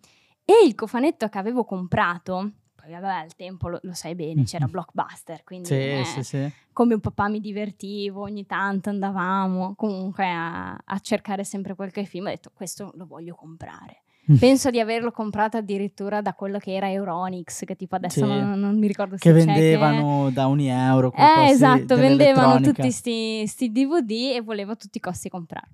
E 0.45 0.53
il 0.65 0.75
cofanetto 0.75 1.27
che 1.27 1.38
avevo 1.38 1.63
comprato 1.63 2.51
perché 2.86 3.00
vabbè, 3.00 3.24
al 3.24 3.36
tempo 3.36 3.68
lo, 3.68 3.80
lo 3.82 3.94
sai 3.94 4.15
bene, 4.15 4.44
c'era 4.44 4.68
Blockbuster, 4.68 5.44
quindi 5.44 5.68
sì, 5.68 5.74
eh, 5.74 6.04
sì, 6.06 6.24
sì. 6.24 6.51
come 6.72 6.94
un 6.94 7.00
papà 7.00 7.27
mi 7.27 7.39
divertivo, 7.39 8.22
ogni 8.22 8.46
tanto 8.46 8.89
andavamo 8.89 9.74
comunque 9.75 10.25
a, 10.30 10.74
a, 10.74 11.00
cercare 11.00 11.44
sempre 11.44 11.74
qualche 11.75 12.06
film, 12.06 12.27
ho 12.27 12.30
detto 12.30 12.51
questo 12.54 12.92
lo 12.96 13.06
voglio 13.06 13.36
comprare. 13.36 14.01
Penso 14.39 14.72
di 14.72 14.80
averlo 14.80 15.12
comprato 15.12 15.58
addirittura 15.58 16.20
da 16.20 16.34
quello 16.34 16.58
che 16.58 16.74
era 16.74 16.89
Euronix, 16.89 17.63
che 17.63 17.75
tipo 17.75 17.96
adesso 17.96 18.25
Sì. 18.25 18.27
non, 18.27 18.60
non 18.60 18.80
mi 18.80 18.88
ricordo 18.88 19.18
Che 19.18 19.32
se 19.32 19.38
c'è, 19.38 19.46
vendevano 19.46 20.32
da 20.32 20.48
ogni 20.48 20.68
euro. 20.68 21.13
Eh, 21.13 21.51
esatto, 21.51 21.96
vendevano 21.96 22.60
tutti 22.60 22.82
questi 22.82 23.72
DVD 23.72 24.32
e 24.34 24.42
volevo 24.42 24.72
a 24.72 24.75
tutti 24.75 24.98
i 24.98 25.00
costi 25.00 25.30
comprare. 25.30 25.70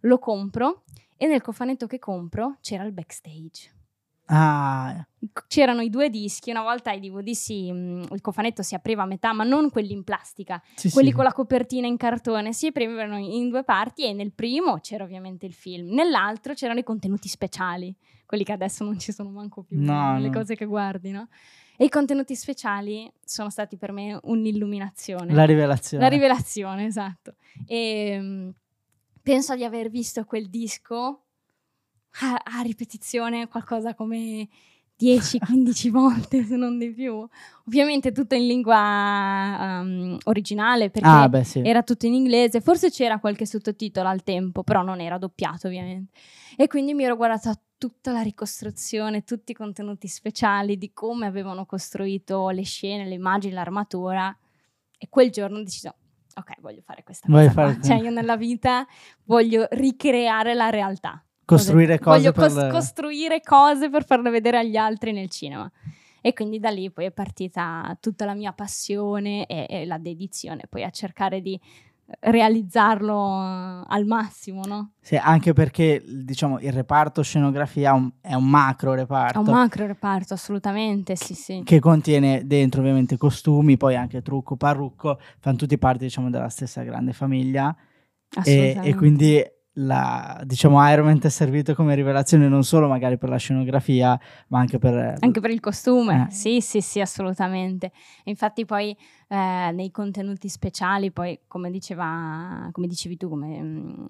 Lo 0.00 0.18
compro 0.18 0.82
e 1.16 1.26
nel 1.26 1.40
cofanetto 1.40 1.86
che 1.86 1.98
compro 1.98 2.58
c'era 2.60 2.84
il 2.84 2.92
backstage. 2.92 3.75
Ah, 4.26 5.06
C'erano 5.48 5.80
i 5.82 5.90
due 5.90 6.10
dischi, 6.10 6.50
una 6.50 6.62
volta 6.62 6.92
i 6.92 7.00
DVD 7.00 7.30
si, 7.30 7.70
mh, 7.70 8.08
il 8.12 8.20
cofanetto 8.20 8.62
si 8.62 8.74
apriva 8.74 9.02
a 9.02 9.06
metà, 9.06 9.32
ma 9.32 9.44
non 9.44 9.70
quelli 9.70 9.92
in 9.92 10.04
plastica, 10.04 10.62
sì, 10.74 10.90
quelli 10.90 11.08
sì. 11.10 11.14
con 11.14 11.24
la 11.24 11.32
copertina 11.32 11.86
in 11.86 11.96
cartone, 11.96 12.52
si 12.52 12.66
aprivano 12.68 13.16
in 13.18 13.48
due 13.48 13.62
parti 13.64 14.04
e 14.04 14.12
nel 14.12 14.32
primo 14.32 14.78
c'era 14.80 15.04
ovviamente 15.04 15.46
il 15.46 15.52
film, 15.52 15.92
nell'altro 15.94 16.54
c'erano 16.54 16.78
i 16.80 16.84
contenuti 16.84 17.28
speciali, 17.28 17.94
quelli 18.24 18.44
che 18.44 18.52
adesso 18.52 18.84
non 18.84 18.98
ci 18.98 19.12
sono 19.12 19.30
manco 19.30 19.62
più, 19.62 19.78
No, 19.80 20.18
le 20.18 20.28
no. 20.28 20.32
cose 20.32 20.54
che 20.56 20.64
guardi, 20.64 21.10
no? 21.10 21.28
E 21.76 21.84
i 21.84 21.88
contenuti 21.90 22.34
speciali 22.34 23.10
sono 23.24 23.50
stati 23.50 23.76
per 23.76 23.92
me 23.92 24.18
un'illuminazione. 24.22 25.34
La 25.34 25.44
rivelazione. 25.44 26.02
La 26.02 26.08
rivelazione, 26.08 26.86
esatto. 26.86 27.34
E 27.66 28.18
mm, 28.18 28.48
penso 29.22 29.54
di 29.54 29.62
aver 29.64 29.90
visto 29.90 30.24
quel 30.24 30.48
disco 30.48 31.25
a, 32.20 32.40
a 32.58 32.60
ripetizione 32.62 33.48
qualcosa 33.48 33.94
come 33.94 34.48
10-15 34.98 35.90
volte, 35.90 36.44
se 36.44 36.56
non 36.56 36.78
di 36.78 36.90
più. 36.92 37.26
Ovviamente 37.66 38.12
tutto 38.12 38.34
in 38.34 38.46
lingua 38.46 39.80
um, 39.82 40.18
originale 40.24 40.90
perché 40.90 41.08
ah, 41.08 41.28
beh, 41.28 41.44
sì. 41.44 41.60
era 41.60 41.82
tutto 41.82 42.06
in 42.06 42.14
inglese, 42.14 42.60
forse 42.60 42.90
c'era 42.90 43.18
qualche 43.18 43.46
sottotitolo 43.46 44.08
al 44.08 44.22
tempo, 44.22 44.62
però 44.62 44.82
non 44.82 45.00
era 45.00 45.18
doppiato 45.18 45.66
ovviamente. 45.66 46.18
E 46.56 46.66
quindi 46.68 46.94
mi 46.94 47.04
ero 47.04 47.16
guardata 47.16 47.58
tutta 47.78 48.12
la 48.12 48.22
ricostruzione, 48.22 49.24
tutti 49.24 49.52
i 49.52 49.54
contenuti 49.54 50.08
speciali 50.08 50.78
di 50.78 50.92
come 50.92 51.26
avevano 51.26 51.66
costruito 51.66 52.48
le 52.48 52.62
scene, 52.62 53.06
le 53.06 53.14
immagini, 53.14 53.52
l'armatura 53.52 54.34
e 54.98 55.08
quel 55.10 55.30
giorno 55.30 55.58
ho 55.58 55.62
deciso 55.62 55.94
ok, 56.38 56.60
voglio 56.60 56.82
fare 56.82 57.02
questa 57.02 57.26
Voglio 57.28 57.48
cosa. 57.48 57.72
fare- 57.72 57.80
Cioè 57.84 57.96
io 57.96 58.10
nella 58.10 58.36
vita 58.36 58.86
voglio 59.24 59.66
ricreare 59.70 60.54
la 60.54 60.70
realtà. 60.70 61.22
Costruire 61.46 61.98
cose 61.98 62.18
voglio 62.18 62.32
per... 62.32 62.52
cos- 62.52 62.70
costruire 62.70 63.40
cose 63.40 63.88
per 63.88 64.04
farle 64.04 64.30
vedere 64.30 64.58
agli 64.58 64.76
altri 64.76 65.12
nel 65.12 65.30
cinema. 65.30 65.70
E 66.20 66.32
quindi 66.32 66.58
da 66.58 66.70
lì 66.70 66.90
poi 66.90 67.04
è 67.04 67.12
partita 67.12 67.96
tutta 68.00 68.24
la 68.24 68.34
mia 68.34 68.52
passione 68.52 69.46
e, 69.46 69.66
e 69.68 69.86
la 69.86 69.96
dedizione 69.96 70.64
poi 70.68 70.82
a 70.82 70.90
cercare 70.90 71.40
di 71.40 71.58
realizzarlo 72.20 73.14
eh, 73.14 73.84
al 73.86 74.04
massimo, 74.06 74.62
no? 74.64 74.92
Sì, 75.00 75.16
anche 75.16 75.52
perché 75.52 76.02
diciamo 76.04 76.58
il 76.60 76.72
reparto 76.72 77.22
scenografia 77.22 77.90
è 77.90 77.92
un, 77.92 78.10
è 78.20 78.34
un 78.34 78.48
macro 78.48 78.92
È 78.92 78.96
reparto 78.96 79.40
un 79.40 79.46
macro 79.46 79.86
reparto, 79.86 80.34
assolutamente, 80.34 81.16
sì, 81.16 81.34
sì. 81.34 81.62
che 81.64 81.80
contiene 81.80 82.46
dentro 82.46 82.80
ovviamente 82.80 83.16
costumi, 83.16 83.76
poi 83.76 83.96
anche 83.96 84.22
trucco, 84.22 84.56
parrucco, 84.56 85.18
fanno 85.38 85.56
tutti 85.56 85.78
parte 85.78 86.04
diciamo 86.04 86.30
della 86.30 86.48
stessa 86.48 86.82
grande 86.82 87.12
famiglia 87.12 87.74
e, 88.30 88.40
assolutamente. 88.40 88.88
e 88.88 88.94
quindi 88.94 89.44
la, 89.78 90.40
diciamo 90.44 90.86
Iron 90.90 91.04
Man 91.06 91.18
è 91.20 91.28
servito 91.28 91.74
come 91.74 91.94
rivelazione 91.94 92.48
non 92.48 92.64
solo 92.64 92.88
magari 92.88 93.18
per 93.18 93.28
la 93.28 93.36
scenografia 93.36 94.18
ma 94.48 94.58
anche 94.58 94.78
per 94.78 95.16
Anche 95.20 95.40
per 95.40 95.50
il 95.50 95.60
costume, 95.60 96.26
Eh. 96.28 96.32
sì, 96.32 96.60
sì, 96.60 96.80
sì, 96.80 97.00
assolutamente. 97.00 97.92
Infatti 98.24 98.64
poi 98.64 98.96
eh, 99.28 99.70
nei 99.72 99.90
contenuti 99.90 100.48
speciali, 100.48 101.10
poi 101.10 101.40
come 101.46 101.70
diceva, 101.70 102.68
come 102.72 102.86
dicevi 102.86 103.16
tu, 103.16 103.28
come, 103.28 103.60
mm, 103.60 104.04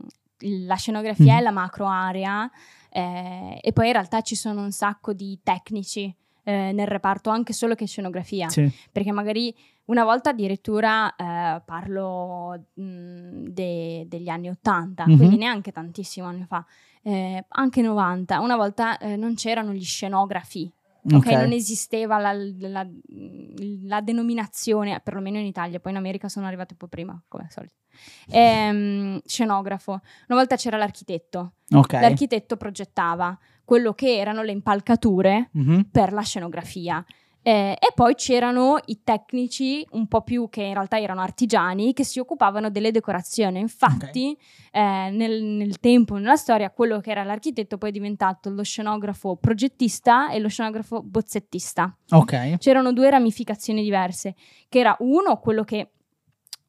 la 0.67 0.75
scenografia 0.77 1.33
Mhm. 1.35 1.39
è 1.39 1.43
la 1.43 1.51
macro 1.51 1.87
area 1.89 2.49
eh, 2.91 3.59
e 3.61 3.73
poi 3.73 3.87
in 3.87 3.93
realtà 3.93 4.21
ci 4.21 4.37
sono 4.37 4.63
un 4.63 4.71
sacco 4.71 5.13
di 5.13 5.39
tecnici 5.43 6.15
eh, 6.45 6.71
nel 6.73 6.87
reparto, 6.87 7.31
anche 7.31 7.53
solo 7.53 7.75
che 7.75 7.87
scenografia, 7.87 8.49
Sì. 8.49 8.71
perché 8.93 9.11
magari 9.11 9.53
una 9.87 10.05
volta 10.05 10.31
addirittura 10.31 11.15
eh, 11.17 11.63
parlo 11.65 12.67
mh, 12.75 13.49
de- 13.49 14.05
degli 14.09 14.29
anni 14.29 14.49
80, 14.51 15.05
Mhm. 15.07 15.17
quindi 15.17 15.37
neanche 15.37 15.73
tantissimo 15.73 16.27
anni 16.27 16.45
fa, 16.45 16.65
eh, 17.03 17.45
anche 17.49 17.83
90, 17.83 18.41
una 18.41 18.57
volta 18.57 18.99
eh, 18.99 19.17
non 19.17 19.35
c'erano 19.35 19.73
gli 19.73 19.85
scenografi, 19.85 20.71
ok? 21.05 21.15
Ok. 21.15 21.27
Non 21.33 21.53
esisteva 21.53 22.19
la, 22.19 22.33
la- 22.33 22.87
la 23.85 24.01
denominazione, 24.01 25.01
perlomeno 25.01 25.39
in 25.39 25.47
Italia, 25.47 25.79
poi 25.81 25.93
in 25.93 25.99
America 25.99 26.29
sono 26.29 26.47
arrivati 26.47 26.73
un 26.73 26.79
po' 26.79 26.89
prima, 26.89 27.21
come 27.29 27.45
al 27.45 27.51
solito. 27.53 27.75
Ehm, 28.31 29.21
scenografo. 29.25 29.93
Una 30.29 30.39
volta 30.39 30.57
c'era 30.57 30.77
l'architetto, 30.77 31.53
Ok. 31.75 31.93
l'architetto 31.93 32.57
progettava 32.57 33.39
quello 33.65 33.95
che 33.95 34.17
erano 34.17 34.43
le 34.43 34.53
impalcature 34.53 35.49
Mhm. 35.53 35.89
per 35.91 36.13
la 36.13 36.23
scenografia. 36.23 37.05
Eh, 37.47 37.77
e 37.79 37.93
poi 37.95 38.17
c'erano 38.17 38.77
i 38.87 39.03
tecnici, 39.05 39.87
un 39.93 40.09
po' 40.09 40.23
più 40.23 40.49
che 40.49 40.63
in 40.63 40.73
realtà 40.73 40.99
erano 40.99 41.21
artigiani, 41.21 41.93
che 41.93 42.03
si 42.03 42.19
occupavano 42.19 42.71
delle 42.71 42.91
decorazioni. 42.91 43.61
Infatti, 43.61 44.37
eh, 44.73 45.11
nel, 45.11 45.45
nel 45.45 45.79
tempo, 45.79 46.17
nella 46.17 46.35
storia, 46.35 46.71
quello 46.71 46.99
che 46.99 47.13
era 47.13 47.23
l'architetto 47.23 47.79
poi 47.79 47.91
è 47.91 47.93
diventato 47.93 48.51
lo 48.51 48.65
scenografo 48.65 49.37
progettista 49.37 50.29
e 50.31 50.41
lo 50.41 50.49
scenografo 50.49 51.03
bozzettista. 51.05 51.97
Ok. 52.11 52.57
C'erano 52.59 52.93
due 52.93 53.11
ramificazioni 53.11 53.85
diverse, 53.85 54.35
che 54.69 54.81
era 54.81 54.97
uno 54.99 55.39
quello 55.39 55.63
che 55.63 55.91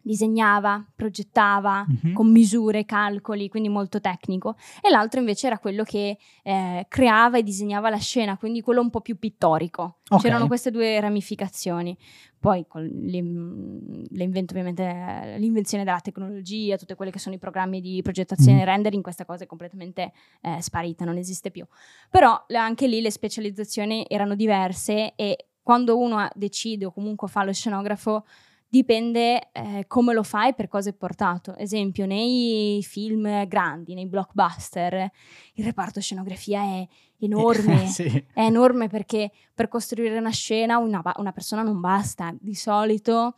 disegnava, 0.08 0.84
progettava, 0.96 1.86
Mhm. 1.88 2.14
con 2.14 2.32
misure, 2.32 2.86
calcoli, 2.86 3.50
quindi 3.50 3.70
molto 3.70 4.00
tecnico, 4.00 4.56
e 4.82 4.90
l'altro 4.90 5.20
invece 5.20 5.48
era 5.48 5.60
quello 5.60 5.84
che 5.84 6.18
eh, 6.44 6.86
creava 6.90 7.38
e 7.38 7.44
disegnava 7.44 7.90
la 7.90 7.98
scena, 7.98 8.38
quindi 8.38 8.62
quello 8.62 8.82
un 8.82 8.90
po' 8.90 9.02
più 9.02 9.20
pittorico. 9.20 9.98
Ok. 10.10 10.22
C'erano 10.22 10.48
queste 10.48 10.72
due 10.72 11.00
ramificazioni. 11.00 11.96
Poi 12.40 12.66
con 12.68 12.84
l'in- 12.84 14.06
l'invento, 14.12 14.54
ovviamente, 14.54 14.84
eh, 14.84 15.40
l'invenzione 15.40 15.84
della 15.84 16.00
tecnologia, 16.00 16.78
tutte 16.78 16.96
quelle 16.96 17.12
che 17.12 17.20
sono 17.20 17.36
i 17.36 17.40
programmi 17.40 17.82
di 17.82 18.02
progettazione 18.02 18.60
e 18.60 18.62
Mm. 18.64 18.66
rendering, 18.66 19.04
questa 19.04 19.26
cosa 19.26 19.44
è 19.44 19.48
completamente 19.48 20.14
eh, 20.42 20.62
sparita, 20.62 21.04
non 21.04 21.18
esiste 21.18 21.52
più. 21.52 21.66
Però 22.10 22.46
anche 22.54 22.88
lì 22.88 23.02
le 23.02 23.12
specializzazioni 23.12 24.06
erano 24.08 24.36
diverse 24.36 25.14
e 25.16 25.48
quando 25.62 25.98
uno 25.98 26.30
decide 26.36 26.86
o 26.86 26.92
comunque 26.94 27.28
fa 27.28 27.44
lo 27.44 27.52
scenografo 27.52 28.24
dipende 28.70 29.50
eh, 29.52 29.86
come 29.88 30.14
lo 30.14 30.24
fai, 30.24 30.54
per 30.54 30.68
cosa 30.68 30.90
è 30.90 30.94
portato. 30.94 31.56
Esempio, 31.56 32.06
nei 32.06 32.84
film 32.84 33.48
grandi, 33.48 33.94
nei 33.94 34.08
blockbuster, 34.08 35.10
il 35.54 35.64
reparto 35.64 36.02
scenografia 36.02 36.62
è 36.62 36.88
enorme. 37.20 37.88
sì. 37.88 38.06
È 38.06 38.42
enorme 38.42 38.88
perché 38.88 39.32
per 39.54 39.68
costruire 39.68 40.18
una 40.18 40.32
scena 40.32 40.78
una, 40.78 41.02
una 41.18 41.32
persona 41.32 41.62
non 41.64 41.80
basta. 41.80 42.36
Di 42.40 42.56
solito, 42.56 43.36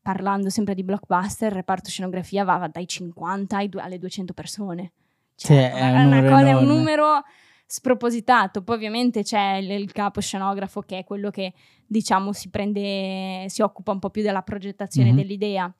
parlando 0.00 0.48
sempre 0.48 0.74
di 0.74 0.84
blockbuster, 0.84 1.50
il 1.50 1.56
reparto 1.56 1.90
scenografia 1.90 2.44
va 2.44 2.68
dai 2.72 2.86
50 2.86 3.56
ai 3.56 3.68
due- 3.68 3.82
alle 3.82 3.98
200 3.98 4.32
persone. 4.32 4.92
Sì, 5.34 5.54
è 5.54 5.90
un 5.90 6.06
una 6.06 6.22
cosa- 6.22 6.48
è 6.48 6.54
un 6.54 6.66
numero 6.66 7.22
spropositato. 7.66 8.62
Poi 8.62 8.76
ovviamente 8.76 9.22
c'è 9.22 9.54
il, 9.54 9.70
il 9.70 9.92
capo 9.92 10.20
scenografo 10.20 10.82
che 10.82 10.98
è 10.98 11.04
quello 11.04 11.30
che 11.30 11.54
diciamo 11.92 12.32
si 12.32 12.48
prende, 12.50 13.44
si 13.48 13.62
occupa 13.62 13.92
un 13.92 13.98
po' 14.00 14.10
più 14.10 14.22
della 14.22 14.42
progettazione 14.42 15.10
Mhm. 15.10 15.16
dell'idea. 15.16 15.72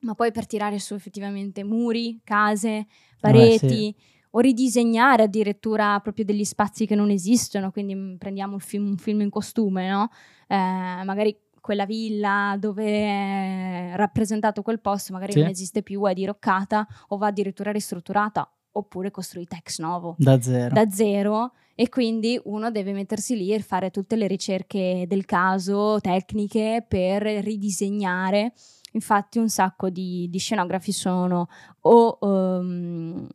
Ma 0.00 0.14
poi 0.14 0.30
per 0.30 0.46
tirare 0.46 0.78
su 0.78 0.94
effettivamente 0.94 1.64
muri, 1.64 2.20
case, 2.22 2.68
Eh, 2.76 2.86
pareti, 3.20 3.68
sì. 3.68 3.94
o 4.30 4.38
ridisegnare 4.38 5.24
addirittura 5.24 5.98
proprio 5.98 6.24
degli 6.24 6.44
spazi 6.44 6.86
che 6.86 6.94
non 6.94 7.10
esistono, 7.10 7.72
quindi 7.72 7.94
mm, 7.96 8.16
prendiamo 8.16 8.54
il 8.54 8.62
film- 8.62 8.90
un 8.90 8.96
film 8.98 9.22
in 9.22 9.30
costume, 9.30 9.88
no? 9.88 10.08
Eh, 10.46 10.54
magari 10.56 11.36
quella 11.60 11.84
villa 11.84 12.56
dove 12.58 12.84
è 12.86 13.92
rappresentato 13.96 14.62
quel 14.62 14.80
posto 14.80 15.12
magari 15.12 15.32
Sì. 15.32 15.40
non 15.40 15.48
esiste 15.48 15.82
più, 15.82 16.04
è 16.06 16.14
diroccata 16.14 16.86
o 17.08 17.16
va 17.16 17.26
addirittura 17.26 17.72
ristrutturata 17.72 18.48
oppure 18.78 19.10
costruita 19.10 19.56
ex 19.56 19.78
novo 19.78 20.14
Da 20.18 20.40
zero. 20.40 20.74
da 20.74 20.90
zero 20.90 21.52
e 21.74 21.88
quindi 21.88 22.40
uno 22.44 22.72
deve 22.72 22.92
mettersi 22.92 23.36
lì 23.36 23.52
e 23.52 23.60
fare 23.60 23.90
tutte 23.90 24.16
le 24.16 24.26
ricerche 24.26 25.04
del 25.06 25.24
caso, 25.24 26.00
tecniche 26.00 26.84
per 26.86 27.22
ridisegnare. 27.22 28.52
Infatti 28.92 29.38
un 29.38 29.48
sacco 29.48 29.90
di, 29.90 30.28
di 30.30 30.38
scenografi 30.38 30.92
sono 30.92 31.48
o 31.82 32.18
ehm, 32.20 33.26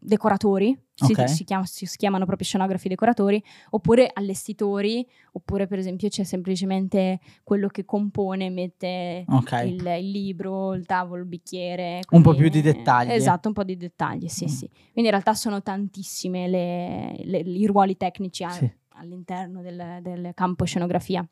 decoratori, 0.00 0.78
si, 0.94 1.12
Ok. 1.12 1.28
si 1.28 1.44
chiama- 1.44 1.64
si- 1.66 1.86
si 1.86 1.96
chiamano 1.96 2.24
proprio 2.26 2.46
scenografi 2.46 2.88
decoratori, 2.88 3.42
oppure 3.70 4.10
allestitori, 4.12 5.06
oppure 5.32 5.66
per 5.66 5.78
esempio 5.78 6.08
c'è 6.08 6.24
semplicemente 6.24 7.20
quello 7.42 7.68
che 7.68 7.84
compone, 7.84 8.50
mette 8.50 9.24
Ok. 9.28 9.52
il, 9.66 9.84
il 10.00 10.10
libro, 10.10 10.74
il 10.74 10.86
tavolo, 10.86 11.22
il 11.22 11.28
bicchiere. 11.28 12.00
Un 12.10 12.22
po' 12.22 12.34
quindi- 12.34 12.50
più 12.50 12.60
di 12.60 12.72
dettagli. 12.72 13.10
Esatto, 13.12 13.48
un 13.48 13.54
po' 13.54 13.64
di 13.64 13.76
dettagli, 13.76 14.28
sì, 14.28 14.44
Mm. 14.44 14.48
sì. 14.48 14.66
Quindi 14.68 15.04
in 15.04 15.10
realtà 15.10 15.34
sono 15.34 15.62
tantissime 15.62 16.48
le- 16.48 17.20
le- 17.24 17.38
i 17.38 17.66
ruoli 17.66 17.96
tecnici 17.96 18.44
Sì. 18.50 18.70
all'interno 18.90 19.62
del, 19.62 19.98
del 20.02 20.32
campo 20.34 20.64
scenografia. 20.64 21.26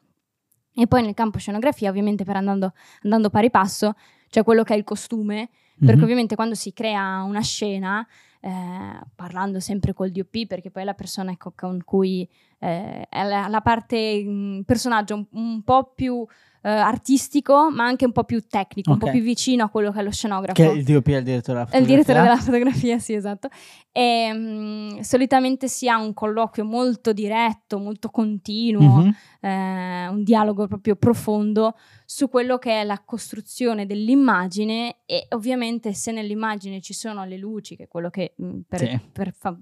E 0.74 0.86
poi 0.86 1.02
nel 1.02 1.14
campo 1.14 1.38
scenografia, 1.38 1.90
ovviamente 1.90 2.24
per 2.24 2.36
andando, 2.36 2.72
andando 3.02 3.30
pari 3.30 3.50
passo, 3.50 3.94
c'è 4.30 4.42
quello 4.44 4.62
che 4.62 4.74
è 4.74 4.76
il 4.76 4.84
costume, 4.84 5.48
perché 5.78 5.96
Mhm. 5.96 6.02
ovviamente 6.02 6.34
quando 6.34 6.54
si 6.54 6.72
crea 6.72 7.22
una 7.22 7.40
scena 7.42 8.06
eh, 8.40 9.00
parlando 9.16 9.58
sempre 9.58 9.92
col 9.92 10.10
DOP, 10.12 10.46
perché 10.46 10.70
poi 10.70 10.82
è 10.82 10.84
la 10.84 10.94
persona 10.94 11.32
ecco, 11.32 11.52
con 11.56 11.82
cui 11.84 12.28
eh, 12.60 13.06
è 13.08 13.24
la, 13.24 13.48
la 13.48 13.60
parte, 13.60 14.22
mh, 14.24 14.62
personaggio 14.64 15.14
un, 15.16 15.26
un 15.32 15.62
po' 15.64 15.92
più 15.94 16.24
eh, 16.68 16.70
artistico, 16.70 17.70
ma 17.70 17.84
anche 17.84 18.04
un 18.04 18.12
po' 18.12 18.24
più 18.24 18.42
tecnico, 18.46 18.90
okay. 18.90 18.92
un 18.92 18.98
po' 18.98 19.10
più 19.10 19.24
vicino 19.24 19.64
a 19.64 19.70
quello 19.70 19.90
che 19.90 20.00
è 20.00 20.02
lo 20.02 20.10
scenografo. 20.10 20.52
Che 20.52 20.70
è 20.70 20.74
il 20.74 20.84
DOP 20.84 21.08
è 21.08 21.16
il 21.16 21.24
direttore 21.24 21.54
della 21.54 21.64
fotografia. 21.64 21.78
È 21.78 21.80
il 21.80 21.86
direttore 21.86 22.20
della 22.20 22.36
fotografia, 22.36 22.98
sì, 22.98 23.14
esatto. 23.14 23.48
E 23.90 24.32
mh, 24.32 25.00
solitamente 25.00 25.66
si 25.66 25.88
ha 25.88 25.96
un 25.96 26.12
colloquio 26.12 26.66
molto 26.66 27.14
diretto, 27.14 27.78
molto 27.78 28.10
continuo, 28.10 28.98
mm-hmm. 28.98 29.10
eh, 29.40 30.08
un 30.08 30.22
dialogo 30.22 30.66
proprio 30.66 30.96
profondo 30.96 31.74
su 32.04 32.28
quello 32.28 32.58
che 32.58 32.82
è 32.82 32.84
la 32.84 33.00
costruzione 33.02 33.86
dell'immagine 33.86 34.98
e 35.06 35.26
ovviamente 35.30 35.94
se 35.94 36.12
nell'immagine 36.12 36.82
ci 36.82 36.92
sono 36.92 37.24
le 37.24 37.38
luci, 37.38 37.76
che 37.76 37.84
è 37.84 37.88
quello 37.88 38.10
che 38.10 38.34
mh, 38.36 38.58
per, 38.68 38.78
sì. 38.80 39.00
per 39.10 39.32
fa- 39.32 39.58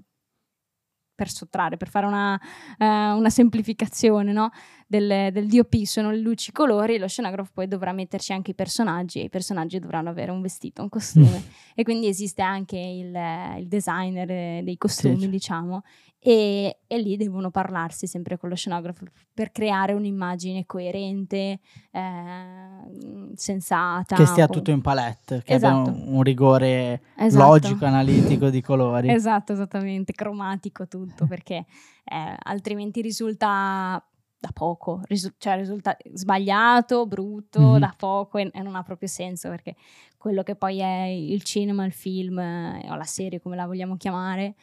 per 1.17 1.31
sottrarre, 1.31 1.79
per 1.79 1.89
fare 1.89 2.07
una, 2.07 2.39
uh, 2.79 2.85
una 3.19 3.31
semplificazione 3.31 4.33
no? 4.33 4.51
Del, 4.87 5.33
del, 5.33 5.49
DOP, 5.49 5.83
sono 5.83 6.11
le 6.11 6.19
luci, 6.19 6.51
i 6.51 6.53
colori, 6.53 6.99
lo 6.99 7.09
scenografo 7.09 7.51
poi 7.53 7.67
dovrà 7.67 7.93
metterci 7.93 8.33
anche 8.33 8.53
i 8.53 8.55
personaggi 8.55 9.21
e 9.21 9.25
i 9.25 9.29
personaggi 9.29 9.79
dovranno 9.81 10.11
avere 10.11 10.31
un 10.31 10.41
vestito, 10.41 10.83
un 10.83 10.89
costume 10.89 11.43
e 11.75 11.83
quindi 11.83 12.07
esiste 12.07 12.43
anche 12.43 12.79
il, 12.79 13.17
il 13.59 13.67
designer 13.67 14.63
dei 14.63 14.77
costumi, 14.79 15.21
sì. 15.23 15.29
diciamo, 15.29 15.83
e, 16.19 16.79
e, 16.87 16.99
lì 16.99 17.17
devono 17.17 17.51
parlarsi 17.51 18.07
sempre 18.07 18.37
con 18.37 18.49
lo 18.49 18.57
scenografo 18.57 19.05
per 19.33 19.53
creare 19.53 19.93
un'immagine 19.93 20.67
coerente, 20.67 21.61
eh, 21.91 23.31
sensata. 23.35 24.17
Che 24.17 24.27
stia 24.27 24.49
tutto 24.49 24.71
in 24.71 24.81
palette, 24.81 25.43
che 25.45 25.55
esatto. 25.55 25.91
abbia 25.91 26.03
un, 26.05 26.15
un 26.15 26.23
rigore 26.23 27.03
esatto. 27.17 27.47
logico, 27.47 27.85
analitico 27.85 28.51
di 28.51 28.61
colori. 28.61 29.09
Esatto, 29.09 29.53
esattamente, 29.53 30.13
cromatico 30.15 30.89
tutto, 30.89 31.27
perché 31.29 31.65
eh, 32.05 32.37
altrimenti 32.43 33.03
risulta 33.03 34.03
da 34.47 34.53
poco, 34.53 35.01
risu- 35.05 35.35
cioè 35.39 35.57
risulta 35.57 35.97
sbagliato, 36.13 37.07
brutto, 37.07 37.61
mm-hmm. 37.61 37.81
da 37.81 37.95
poco 37.97 38.39
e, 38.39 38.51
e, 38.53 38.63
non 38.63 38.77
ha 38.77 38.83
proprio 38.83 39.09
senso 39.09 39.49
perché 39.49 39.75
quello 40.17 40.43
che 40.43 40.55
poi 40.55 40.79
è 40.79 41.05
il 41.05 41.43
cinema, 41.43 41.85
il 41.85 41.93
film 41.93 42.39
eh, 42.39 42.87
o 42.89 42.95
la 42.95 43.05
serie 43.05 43.41
come 43.41 43.57
la 43.57 43.67
vogliamo 43.67 43.97
chiamare 43.97 44.55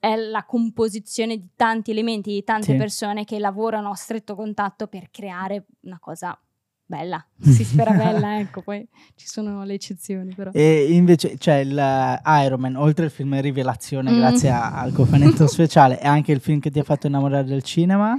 è 0.00 0.16
la 0.16 0.44
composizione 0.44 1.36
di 1.36 1.48
tanti 1.54 1.90
elementi, 1.90 2.32
di 2.32 2.42
tante 2.42 2.72
sì. 2.72 2.76
persone 2.76 3.24
che 3.24 3.38
lavorano 3.38 3.90
a 3.90 3.94
stretto 3.94 4.34
contatto 4.34 4.86
per 4.86 5.10
creare 5.10 5.66
una 5.80 5.98
cosa 5.98 6.38
bella, 6.86 7.24
si 7.38 7.64
spera 7.64 7.92
bella, 7.92 8.40
ecco, 8.40 8.62
poi 8.62 8.84
ci 9.14 9.28
sono 9.28 9.62
le 9.64 9.74
eccezioni 9.74 10.34
però. 10.34 10.50
E 10.54 10.92
invece 10.92 11.36
c'è 11.36 11.58
il 11.58 11.76
uh, 11.76 12.30
Iron 12.42 12.60
Man, 12.60 12.76
oltre 12.76 13.04
al 13.04 13.10
film 13.10 13.38
Rivelazione, 13.40 14.10
mm. 14.10 14.16
grazie 14.16 14.50
a, 14.50 14.72
al 14.72 14.92
cofanetto 14.92 15.46
speciale, 15.48 15.98
è 15.98 16.06
anche 16.06 16.32
il 16.32 16.40
film 16.40 16.60
che 16.60 16.70
ti 16.70 16.78
ha 16.78 16.84
fatto 16.84 17.06
innamorare 17.06 17.44
del 17.44 17.62
cinema? 17.62 18.18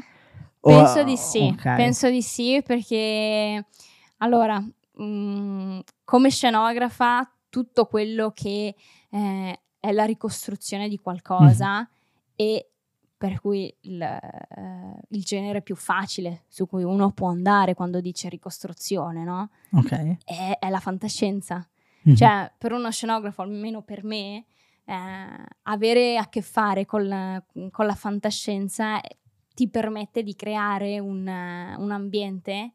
Penso 0.61 0.99
o, 0.99 1.03
di 1.03 1.17
sì, 1.17 1.49
okay. 1.53 1.75
penso 1.75 2.09
di 2.09 2.21
sì 2.21 2.61
perché, 2.63 3.65
allora, 4.17 4.59
mh, 4.59 5.03
mm, 5.03 5.79
come 6.03 6.29
scenografa 6.29 7.27
tutto 7.49 7.85
quello 7.85 8.31
che 8.31 8.75
eh, 9.09 9.59
è 9.79 9.91
la 9.91 10.05
ricostruzione 10.05 10.87
di 10.87 10.99
qualcosa 10.99 11.81
mm. 11.81 11.85
e 12.35 12.71
per 13.17 13.39
cui 13.39 13.71
il, 13.81 14.01
uh, 14.01 14.99
il, 15.09 15.21
genere 15.21 15.61
più 15.61 15.75
facile 15.75 16.45
su 16.47 16.65
cui 16.65 16.83
uno 16.83 17.11
può 17.11 17.29
andare 17.29 17.75
quando 17.75 18.01
dice 18.01 18.29
ricostruzione, 18.29 19.23
no? 19.23 19.51
Okay. 19.73 20.17
È, 20.25 20.57
è, 20.59 20.69
la 20.69 20.79
fantascienza. 20.79 21.63
Mm-hmm. 22.07 22.15
Cioè, 22.15 22.51
per 22.57 22.71
uno 22.71 22.89
scenografo, 22.89 23.43
almeno 23.43 23.83
per 23.83 24.03
me, 24.03 24.45
eh, 24.85 24.95
avere 25.63 26.17
a 26.17 26.29
che 26.29 26.41
fare 26.41 26.87
con, 26.87 27.43
con 27.69 27.85
la 27.85 27.93
fantascienza 27.93 28.99
ti 29.61 29.69
permette 29.69 30.23
di 30.23 30.33
creare 30.33 30.97
un, 30.97 31.19
un 31.19 31.91
ambiente 31.91 32.71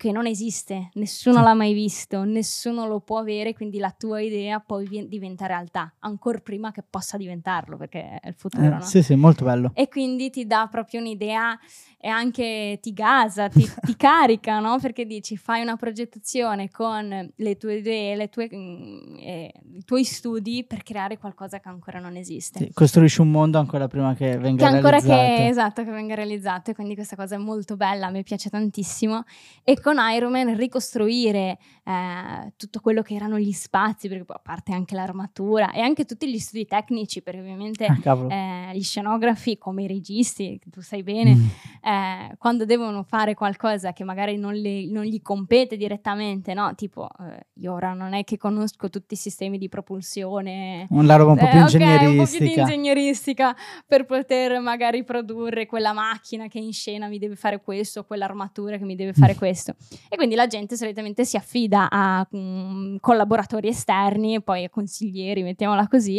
che 0.00 0.12
non 0.12 0.26
esiste, 0.26 0.88
nessuno 0.94 1.42
l'ha 1.42 1.52
mai 1.52 1.74
visto, 1.74 2.24
nessuno 2.24 2.86
lo 2.86 3.00
può 3.00 3.18
avere, 3.18 3.52
quindi 3.52 3.76
la 3.76 3.90
tua 3.90 4.22
idea 4.22 4.58
poi 4.58 5.06
diventa 5.06 5.44
realtà, 5.44 5.92
ancora 5.98 6.38
prima 6.38 6.72
che 6.72 6.82
possa 6.88 7.18
diventarlo, 7.18 7.76
perché 7.76 8.18
è 8.18 8.28
il 8.28 8.34
futuro. 8.34 8.64
Eh, 8.64 8.68
no? 8.70 8.80
Sì, 8.80 9.02
sì, 9.02 9.14
molto 9.14 9.44
bello. 9.44 9.72
E 9.74 9.88
quindi 9.88 10.30
ti 10.30 10.46
dà 10.46 10.68
proprio 10.70 11.00
un'idea 11.00 11.58
e 12.02 12.08
anche 12.08 12.78
ti 12.80 12.94
gasa, 12.94 13.50
ti, 13.50 13.60
ti 13.84 13.94
carica, 13.94 14.58
no? 14.58 14.78
Perché 14.80 15.04
dici, 15.04 15.36
fai 15.36 15.60
una 15.60 15.76
progettazione 15.76 16.70
con 16.70 17.30
le 17.36 17.56
tue 17.58 17.74
idee, 17.74 18.16
le 18.16 18.30
tue, 18.30 18.48
eh, 18.48 19.52
i 19.74 19.84
tuoi 19.84 20.04
studi 20.04 20.64
per 20.66 20.82
creare 20.82 21.18
qualcosa 21.18 21.60
che 21.60 21.68
ancora 21.68 21.98
non 21.98 22.16
esiste. 22.16 22.58
Sì, 22.58 22.72
costruisci 22.72 23.20
un 23.20 23.30
mondo 23.30 23.58
ancora 23.58 23.86
prima 23.86 24.14
che 24.14 24.38
venga 24.38 24.66
che 24.66 24.74
ancora 24.76 24.98
realizzato. 24.98 25.36
Che, 25.36 25.48
esatto, 25.48 25.84
che 25.84 25.90
venga 25.90 26.14
realizzato 26.14 26.70
e 26.70 26.74
quindi 26.74 26.94
questa 26.94 27.16
cosa 27.16 27.34
è 27.34 27.38
molto 27.38 27.76
bella, 27.76 28.08
mi 28.08 28.22
piace 28.22 28.48
tantissimo. 28.48 29.24
E 29.62 29.78
con 29.78 29.89
Iron 29.98 30.32
Man 30.32 30.56
ricostruire 30.56 31.58
eh, 31.84 32.52
tutto 32.56 32.80
quello 32.80 33.02
che 33.02 33.14
erano 33.14 33.38
gli 33.38 33.52
spazi, 33.52 34.08
perché 34.08 34.24
poi 34.24 34.36
a 34.36 34.42
parte 34.42 34.72
anche 34.72 34.94
l'armatura 34.94 35.72
e 35.72 35.80
anche 35.80 36.04
tutti 36.04 36.30
gli 36.30 36.38
studi 36.38 36.66
tecnici, 36.66 37.22
perché 37.22 37.40
ovviamente 37.40 37.86
ah, 37.86 38.32
eh, 38.32 38.76
gli 38.76 38.82
scenografi 38.82 39.58
come 39.58 39.84
i 39.84 39.86
registi, 39.86 40.60
tu 40.70 40.80
sai 40.80 41.02
bene, 41.02 41.34
mm 41.34 41.48
eh, 41.82 42.36
quando 42.36 42.64
devono 42.64 43.02
fare 43.02 43.34
qualcosa 43.34 43.92
che 43.92 44.04
magari 44.04 44.36
non, 44.36 44.54
le, 44.54 44.86
non 44.86 45.04
gli 45.04 45.20
compete 45.22 45.76
direttamente, 45.76 46.52
no? 46.52 46.74
Tipo, 46.74 47.08
eh, 47.20 47.46
io 47.54 47.72
ora 47.72 47.92
non 47.92 48.12
è 48.12 48.22
che 48.24 48.36
conosco 48.36 48.90
tutti 48.90 49.14
i 49.14 49.16
sistemi 49.16 49.58
di 49.58 49.68
propulsione. 49.68 50.86
Una 50.90 51.16
roba 51.16 51.32
un 51.32 51.38
po' 51.38 51.48
più 51.48 51.58
eh, 51.58 51.62
ingegneristica. 51.62 52.04
Okay, 52.04 52.18
un 52.18 52.24
po' 52.24 52.30
più 52.36 52.60
ingegneristica 52.60 53.56
per 53.86 54.04
poter 54.04 54.60
magari 54.60 55.04
produrre 55.04 55.66
quella 55.66 55.92
macchina 55.92 56.48
che 56.48 56.58
in 56.58 56.72
scena 56.72 57.08
mi 57.08 57.18
deve 57.18 57.36
fare 57.36 57.60
questo, 57.60 58.04
quell'armatura 58.04 58.76
che 58.76 58.84
mi 58.84 58.94
deve 58.94 59.12
fare 59.14 59.34
questo. 59.34 59.74
E 60.08 60.16
quindi 60.16 60.34
la 60.34 60.46
gente 60.46 60.76
solitamente 60.76 61.24
si 61.24 61.36
affida 61.36 61.88
a 61.90 62.26
um, 62.32 62.98
collaboratori 63.00 63.68
esterni, 63.68 64.42
poi 64.42 64.64
a 64.64 64.70
consiglieri, 64.70 65.42
mettiamola 65.42 65.88
così. 65.88 66.18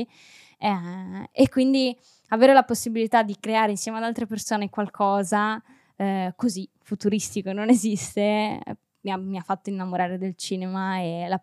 Eh, 0.58 1.30
e 1.32 1.50
quindi 1.50 1.98
avere 2.30 2.54
la 2.54 2.64
possibilità 2.64 3.24
di 3.24 3.36
creare 3.40 3.72
insieme 3.72 3.98
ad 3.98 4.04
altre 4.04 4.28
persone 4.28 4.70
qualcosa 4.70 5.62
eh, 6.02 6.34
così 6.36 6.68
futuristico 6.82 7.54
non 7.54 7.70
esiste, 7.70 8.60
mi 9.02 9.12
ha, 9.12 9.18
mi 9.18 9.38
ha, 9.38 9.42
fatto 9.42 9.70
innamorare 9.70 10.18
del 10.18 10.36
cinema 10.36 10.98
e 10.98 11.28
la, 11.28 11.42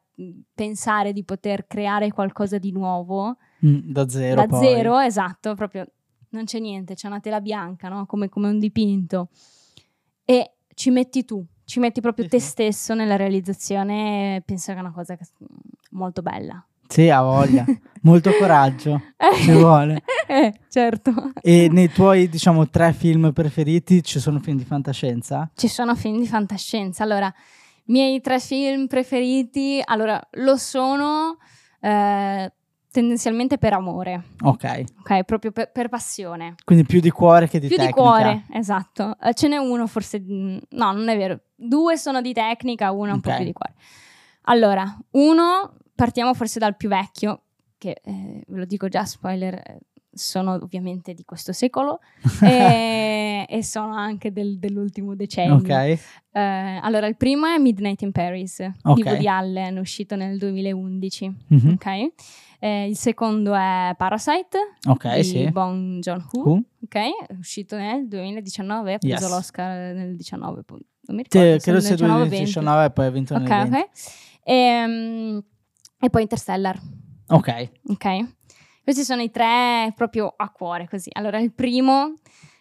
pensare 0.52 1.12
di 1.12 1.22
poter 1.22 1.66
creare 1.68 2.10
qualcosa 2.10 2.58
di 2.58 2.72
nuovo. 2.72 3.36
Mm, 3.64 3.90
da 3.92 4.08
zero. 4.08 4.34
Da 4.34 4.46
poi. 4.46 4.58
zero, 4.58 4.98
esatto, 4.98 5.54
proprio 5.54 5.86
non 6.30 6.44
c'è 6.44 6.58
niente, 6.58 6.94
c'è 6.94 7.06
una 7.06 7.20
tela 7.20 7.40
bianca, 7.40 7.88
no? 7.88 8.04
come, 8.06 8.28
come, 8.28 8.48
un 8.48 8.58
dipinto. 8.58 9.28
E 10.24 10.56
ci 10.74 10.90
metti 10.90 11.24
tu, 11.24 11.44
ci 11.68 11.80
metti 11.80 12.00
proprio 12.00 12.26
te 12.26 12.40
stesso 12.40 12.94
nella 12.94 13.16
realizzazione 13.16 14.36
e 14.36 14.40
penso 14.40 14.72
che 14.72 14.78
è 14.78 14.80
una 14.80 14.90
cosa 14.90 15.18
molto 15.90 16.22
bella. 16.22 16.64
Sì, 16.88 17.10
ha 17.10 17.20
voglia. 17.20 17.66
Molto 18.02 18.30
coraggio. 18.38 18.98
Ci 19.42 19.52
vuole. 19.52 20.02
Eh, 20.26 20.54
certo. 20.70 21.12
E 21.42 21.68
nei 21.70 21.90
tuoi, 21.90 22.30
diciamo, 22.30 22.70
tre 22.70 22.94
film 22.94 23.32
preferiti 23.34 24.02
ci 24.02 24.18
sono 24.18 24.38
film 24.38 24.56
di 24.56 24.64
fantascienza? 24.64 25.50
Ci 25.54 25.68
sono 25.68 25.94
film 25.94 26.18
di 26.18 26.26
fantascienza. 26.26 27.04
Allora, 27.04 27.26
i 27.26 27.92
miei 27.92 28.18
tre 28.22 28.40
film 28.40 28.86
preferiti, 28.86 29.82
allora, 29.84 30.18
lo 30.36 30.56
sono 30.56 31.36
eh, 31.80 32.50
tendenzialmente 32.98 33.58
per 33.58 33.74
amore. 33.74 34.24
Ok. 34.40 34.84
Ok, 34.98 35.22
proprio 35.22 35.52
per, 35.52 35.70
per, 35.70 35.88
passione. 35.88 36.56
Quindi 36.64 36.84
più 36.84 36.98
di 36.98 37.10
cuore 37.10 37.48
che 37.48 37.60
di 37.60 37.68
più 37.68 37.76
tecnica. 37.76 37.94
Più 37.94 38.02
di 38.02 38.08
cuore, 38.08 38.44
esatto. 38.50 39.16
Uh, 39.20 39.32
ce 39.32 39.46
n'è 39.46 39.56
uno 39.56 39.86
forse, 39.86 40.20
no, 40.26 40.92
non 40.92 41.08
è 41.08 41.16
vero. 41.16 41.38
Due 41.54 41.96
sono 41.96 42.20
di 42.20 42.32
tecnica, 42.32 42.90
uno 42.90 43.12
okay. 43.12 43.14
un 43.14 43.20
po' 43.20 43.34
più 43.36 43.44
di 43.44 43.52
cuore. 43.52 43.74
Allora, 44.42 44.98
uno 45.12 45.74
partiamo 45.94 46.34
forse 46.34 46.58
dal 46.58 46.76
più 46.76 46.88
vecchio, 46.88 47.42
che 47.78 48.00
eh, 48.02 48.42
ve 48.44 48.58
lo 48.58 48.64
dico 48.64 48.88
già, 48.88 49.04
spoiler, 49.04 49.54
eh, 49.54 49.78
sono 50.10 50.54
ovviamente 50.54 51.14
di 51.14 51.24
questo 51.24 51.52
secolo 51.52 52.00
e, 52.42 53.46
e, 53.48 53.62
sono 53.62 53.94
anche 53.94 54.32
del, 54.32 54.58
dell'ultimo 54.58 55.14
decennio. 55.14 55.56
Okay. 55.56 56.00
Eh, 56.32 56.80
allora, 56.82 57.06
il 57.06 57.16
primo 57.16 57.46
è 57.46 57.58
Midnight 57.58 58.02
in 58.02 58.10
Paris 58.10 58.58
okay. 58.58 58.94
di 58.94 59.02
Woody 59.02 59.28
Allen, 59.28 59.78
uscito 59.78 60.16
nel 60.16 60.36
2011. 60.36 61.36
Mm-hmm. 61.54 61.72
Okay? 61.74 62.12
Eh, 62.60 62.88
il 62.88 62.96
secondo 62.96 63.54
è 63.54 63.94
Parasite 63.96 64.58
okay, 64.88 65.18
di 65.18 65.24
sì. 65.24 65.50
Bong 65.50 66.00
Joon-ho, 66.00 66.60
okay? 66.84 67.10
uscito 67.38 67.76
nel 67.76 68.08
2019, 68.08 68.94
ha 68.94 68.98
preso 68.98 69.24
yes. 69.24 69.30
l'Oscar 69.30 69.94
nel 69.94 70.16
2019. 70.16 70.64
Non 70.68 71.16
mi 71.16 71.22
ricordo, 71.22 71.56
credo 71.58 71.80
sia 71.80 71.94
2019 71.94 72.84
e 72.84 72.90
poi 72.90 73.06
ha 73.06 73.10
vinto 73.10 73.34
nel 73.34 73.42
okay, 73.44 73.68
20. 73.68 73.76
Ok, 73.76 73.90
e, 74.42 74.84
um, 74.84 75.42
e 76.00 76.10
poi 76.10 76.22
Interstellar. 76.22 76.80
Ok. 77.28 77.70
Ok. 77.88 78.36
Questi 78.82 79.04
sono 79.04 79.22
i 79.22 79.30
tre 79.30 79.92
proprio 79.94 80.32
a 80.34 80.50
cuore 80.50 80.88
così. 80.88 81.10
Allora, 81.12 81.38
il 81.38 81.52
primo, 81.52 82.14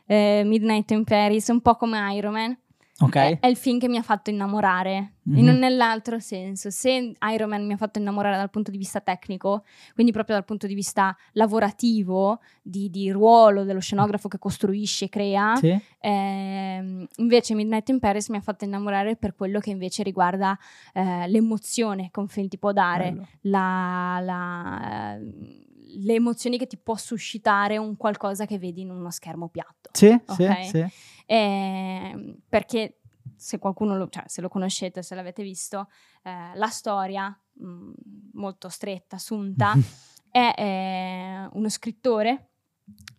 eh, 0.06 0.44
Midnight 0.46 0.92
in 0.92 1.06
Paris, 1.06 1.48
un 1.48 1.62
po' 1.62 1.76
come 1.76 2.14
Iron 2.16 2.34
Man. 2.34 2.58
Ok. 3.00 3.16
È, 3.16 3.40
è 3.42 3.48
il 3.48 3.56
film 3.58 3.78
che 3.80 3.88
mi 3.88 3.98
ha 3.98 4.02
fatto 4.02 4.30
innamorare, 4.32 5.14
Mhm. 5.28 5.38
in 5.38 5.50
un 5.50 5.58
nell'altro 5.60 6.20
senso. 6.20 6.70
Se 6.72 7.14
Iron 7.34 7.50
Man 7.50 7.66
mi 7.68 7.74
ha 7.74 7.78
fatto 7.78 8.00
innamorare 8.00 8.38
dal 8.38 8.50
punto 8.50 8.72
di 8.72 8.78
vista 8.78 9.02
tecnico, 9.02 9.64
quindi 9.94 10.12
proprio 10.12 10.36
dal 10.36 10.46
punto 10.46 10.66
di 10.68 10.74
vista 10.74 11.16
lavorativo, 11.34 12.40
di, 12.62 12.90
di 12.90 13.12
ruolo 13.12 13.64
dello 13.66 13.80
scenografo 13.82 14.28
che 14.30 14.40
costruisce 14.40 15.06
e 15.06 15.10
crea, 15.10 15.56
Sì? 15.58 15.78
ehm, 16.00 17.06
invece 17.18 17.54
Midnight 17.54 17.90
in 17.90 18.00
Paris 18.00 18.30
mi 18.30 18.38
ha 18.38 18.42
fatto 18.42 18.66
innamorare 18.66 19.16
per 19.16 19.36
quello 19.36 19.60
che 19.60 19.70
invece 19.70 20.02
riguarda 20.04 20.58
eh, 20.94 21.28
l'emozione 21.28 22.10
che 22.12 22.20
un 22.20 22.28
film 22.30 22.48
ti 22.48 22.58
può 22.58 22.72
dare, 22.72 23.12
Bello. 23.12 23.28
la- 23.42 24.20
la, 24.24 25.16
eh, 25.18 25.66
le 26.00 26.14
emozioni 26.14 26.58
che 26.58 26.68
ti 26.68 26.78
può 26.78 26.96
suscitare 26.96 27.78
un 27.78 27.96
qualcosa 27.98 28.46
che 28.46 28.58
vedi 28.58 28.82
in 28.82 28.90
uno 28.92 29.10
schermo 29.12 29.50
piatto. 29.50 29.90
Sì, 29.94 30.08
Ok. 30.08 30.64
sì, 30.64 30.70
sì. 30.70 30.86
Ehm, 31.26 32.38
perché 32.48 33.00
se 33.36 33.60
qualcuno 33.60 33.96
lo, 33.98 34.10
cioè, 34.10 34.24
se 34.28 34.42
lo 34.42 34.50
conoscete, 34.50 35.04
se 35.04 35.16
l'avete 35.16 35.44
visto, 35.44 35.90
eh, 36.24 36.56
la 36.56 36.68
storia 36.68 37.28
mh, 37.54 37.92
molto 38.34 38.70
stretta, 38.70 39.16
assunta, 39.18 39.74
è 40.32 40.54
eh, 40.58 41.50
uno 41.54 41.70
scrittore 41.70 42.50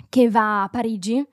che 0.08 0.30
va 0.30 0.62
a 0.62 0.68
Parigi 0.68 1.24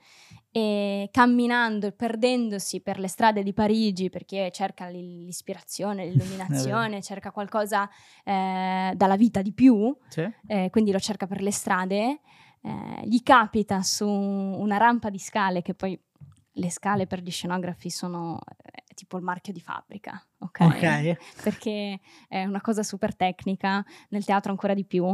e 0.55 1.09
camminando 1.11 1.91
perdendosi 1.91 2.79
per 2.79 2.97
le 2.97 3.09
strade 3.09 3.43
di 3.43 3.51
Parigi 3.51 4.09
perché 4.09 4.51
cerca 4.51 4.87
l'ispirazione, 4.87 6.05
l'illuminazione, 6.07 7.01
cerca 7.01 7.31
qualcosa 7.31 7.89
eh, 8.23 8.93
dalla 8.95 9.17
vita 9.17 9.41
di 9.41 9.51
più, 9.51 9.93
Sì? 10.07 10.25
eh, 10.47 10.69
quindi 10.71 10.93
lo 10.93 10.99
cerca 10.99 11.27
per 11.27 11.41
le 11.41 11.51
strade, 11.51 12.21
eh, 12.61 13.01
gli 13.03 13.21
capita 13.21 13.81
su 13.81 14.07
una 14.07 14.77
rampa 14.77 15.09
di 15.09 15.19
scale 15.19 15.61
che 15.61 15.73
poi 15.73 16.01
le 16.53 16.69
scale 16.69 17.05
per 17.05 17.19
gli 17.19 17.31
scenografi 17.31 17.89
sono 17.89 18.39
eh, 18.63 18.83
tipo 18.95 19.17
il 19.17 19.23
marchio 19.23 19.51
di 19.51 19.59
fabbrica, 19.59 20.25
ok? 20.37 20.61
Ok. 20.61 21.17
Perché 21.43 21.99
è 22.29 22.45
una 22.45 22.61
cosa 22.61 22.81
super 22.81 23.13
tecnica, 23.13 23.83
nel 24.07 24.23
teatro 24.23 24.51
ancora 24.51 24.73
di 24.73 24.85
più. 24.85 25.05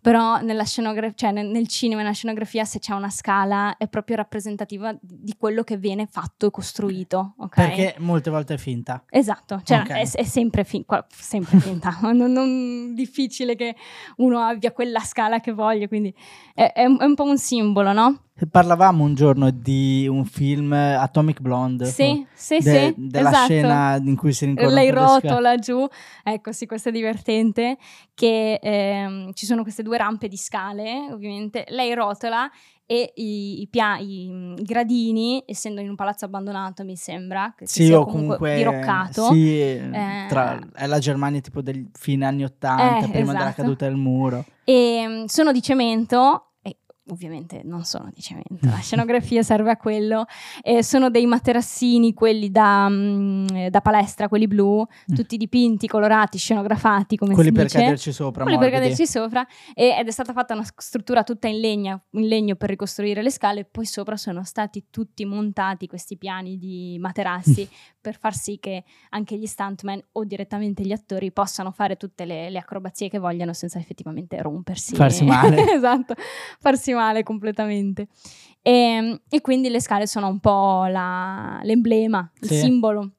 Però 0.00 0.40
nella 0.40 0.64
scenogra- 0.64 1.12
cioè 1.14 1.30
nel, 1.30 1.46
nel 1.48 1.68
cinema 1.68 2.00
nella 2.00 2.14
scenografia, 2.14 2.64
se 2.64 2.78
c'è 2.78 2.94
una 2.94 3.10
scala, 3.10 3.76
è 3.76 3.88
proprio 3.88 4.16
rappresentativa 4.16 4.96
di, 5.00 5.34
quello 5.38 5.62
che 5.62 5.76
viene 5.76 6.06
fatto 6.06 6.46
e 6.46 6.50
costruito. 6.50 7.34
ok? 7.38 7.54
Perché 7.54 7.94
molte 7.98 8.30
volte 8.30 8.54
è 8.54 8.58
finta. 8.58 9.04
Esatto, 9.10 9.60
cioè 9.62 9.80
Ok. 9.80 9.88
è, 9.90 10.10
è 10.10 10.24
sempre, 10.24 10.64
fin- 10.64 10.84
sempre 11.10 11.58
finta, 11.60 11.98
non, 12.12 12.16
non 12.32 12.94
difficile 12.94 13.54
che 13.56 13.74
uno 14.16 14.38
abbia 14.40 14.72
quella 14.72 15.00
scala 15.00 15.40
che 15.40 15.52
voglia, 15.52 15.86
quindi 15.88 16.14
è, 16.54 16.72
è 16.72 16.84
un, 16.84 16.98
è 17.00 17.04
un 17.04 17.14
po' 17.14 17.24
un 17.24 17.38
simbolo, 17.38 17.92
no? 17.92 18.24
Parlavamo 18.48 19.04
un 19.04 19.14
giorno 19.14 19.50
di 19.50 20.06
un 20.08 20.24
film 20.24 20.72
Atomic 20.72 21.40
Blonde. 21.40 21.84
Sì, 21.86 22.24
sì, 22.32 22.58
de- 22.60 22.92
sì, 22.96 23.08
della 23.08 23.30
esatto. 23.30 23.44
scena 23.44 23.96
in 23.96 24.16
cui 24.16 24.32
si 24.32 24.46
rincorrono 24.46 24.74
lei 24.74 24.90
rotola 24.90 25.56
giù, 25.56 25.86
ecco 26.22 26.52
sì, 26.52 26.66
questo 26.66 26.88
è 26.88 26.92
divertente, 26.92 27.76
che 28.14 28.58
ehm, 28.62 29.32
ci 29.32 29.46
sono 29.46 29.62
queste 29.62 29.82
due 29.82 29.98
rampe 29.98 30.28
di 30.28 30.36
scale, 30.36 31.08
ovviamente, 31.10 31.64
lei 31.68 31.92
rotola 31.94 32.50
e 32.86 33.12
i, 33.16 33.60
i 33.60 33.68
pia- 33.68 33.98
i- 33.98 34.54
gradini, 34.62 35.42
essendo 35.46 35.80
in 35.80 35.88
un 35.88 35.94
palazzo 35.94 36.24
abbandonato 36.24 36.82
mi 36.84 36.96
sembra, 36.96 37.54
che 37.56 37.66
Sì, 37.66 37.84
sia 37.84 37.98
o 38.00 38.04
comunque 38.06 38.54
diroccato, 38.56 39.32
Sì, 39.32 39.60
Eh, 39.60 40.24
tra- 40.28 40.58
è 40.74 40.86
la 40.86 40.98
Germania 40.98 41.40
tipo 41.40 41.60
del 41.62 41.88
fine 41.92 42.24
anni 42.26 42.44
80, 42.44 43.04
Eh, 43.06 43.08
prima 43.10 43.32
della 43.32 43.44
esatto. 43.44 43.62
caduta 43.62 43.86
del 43.86 43.96
muro. 43.96 44.44
e 44.64 45.24
sono 45.26 45.52
di 45.52 45.62
cemento 45.62 46.49
ovviamente 47.12 47.60
non 47.64 47.84
sono 47.84 48.10
di 48.14 48.20
cemento, 48.20 48.58
la 48.60 48.76
scenografia 48.78 49.42
serve 49.42 49.70
a 49.70 49.76
quello, 49.76 50.24
e 50.62 50.82
sono 50.82 51.10
dei 51.10 51.26
materassini, 51.26 52.14
quelli 52.14 52.50
da, 52.50 52.88
mm, 52.88 53.46
eh, 53.54 53.70
da 53.70 53.80
palestra, 53.80 54.28
quelli 54.28 54.46
blu, 54.46 54.84
Mm. 55.10 55.14
tutti 55.14 55.36
dipinti, 55.36 55.86
colorati, 55.86 56.38
scenografati, 56.38 57.16
come 57.16 57.34
Quelli 57.34 57.48
si 57.48 57.54
per 57.54 57.64
dice. 57.64 57.78
caderci 57.78 58.12
sopra, 58.12 58.42
quelli 58.44 58.58
per 58.58 58.70
morbidi. 58.70 58.90
caderci 58.92 59.10
sopra 59.10 59.46
e- 59.74 59.96
ed 59.98 60.06
è 60.06 60.10
stata 60.10 60.32
fatta 60.32 60.54
una 60.54 60.64
struttura 60.76 61.22
tutta 61.24 61.48
in, 61.48 61.58
legna, 61.60 62.00
in 62.12 62.26
legno 62.28 62.54
per 62.56 62.68
ricostruire 62.70 63.22
le 63.22 63.30
scale, 63.30 63.64
poi 63.64 63.84
sopra 63.86 64.16
sono 64.16 64.44
stati 64.44 64.86
tutti 64.90 65.24
montati 65.24 65.86
questi 65.86 66.16
piani 66.16 66.58
di 66.58 66.96
materassi 67.00 67.68
per 68.00 68.16
far 68.18 68.34
sì 68.34 68.58
che 68.60 68.84
anche 69.10 69.36
gli 69.36 69.46
stuntman 69.46 70.00
o 70.12 70.24
direttamente 70.24 70.84
gli 70.84 70.92
attori 70.92 71.32
possano 71.32 71.70
fare 71.70 71.96
tutte 71.96 72.24
le, 72.24 72.48
le 72.50 72.58
acrobazie 72.58 73.08
che 73.08 73.18
vogliono 73.18 73.52
senza 73.52 73.78
effettivamente 73.78 74.40
rompersi. 74.40 74.94
Farsi 74.94 75.24
male. 75.24 75.64
esatto, 75.74 76.14
farsi 76.60 76.92
male 76.92 76.98
completamente. 77.22 78.08
E, 78.62 79.20
e 79.28 79.40
quindi 79.40 79.68
le 79.70 79.80
scale 79.80 80.06
sono 80.06 80.28
un 80.28 80.38
po' 80.38 80.84
la- 80.86 81.60
l'emblema, 81.62 82.30
il 82.40 82.48
Sì. 82.48 82.56
simbolo. 82.56 83.10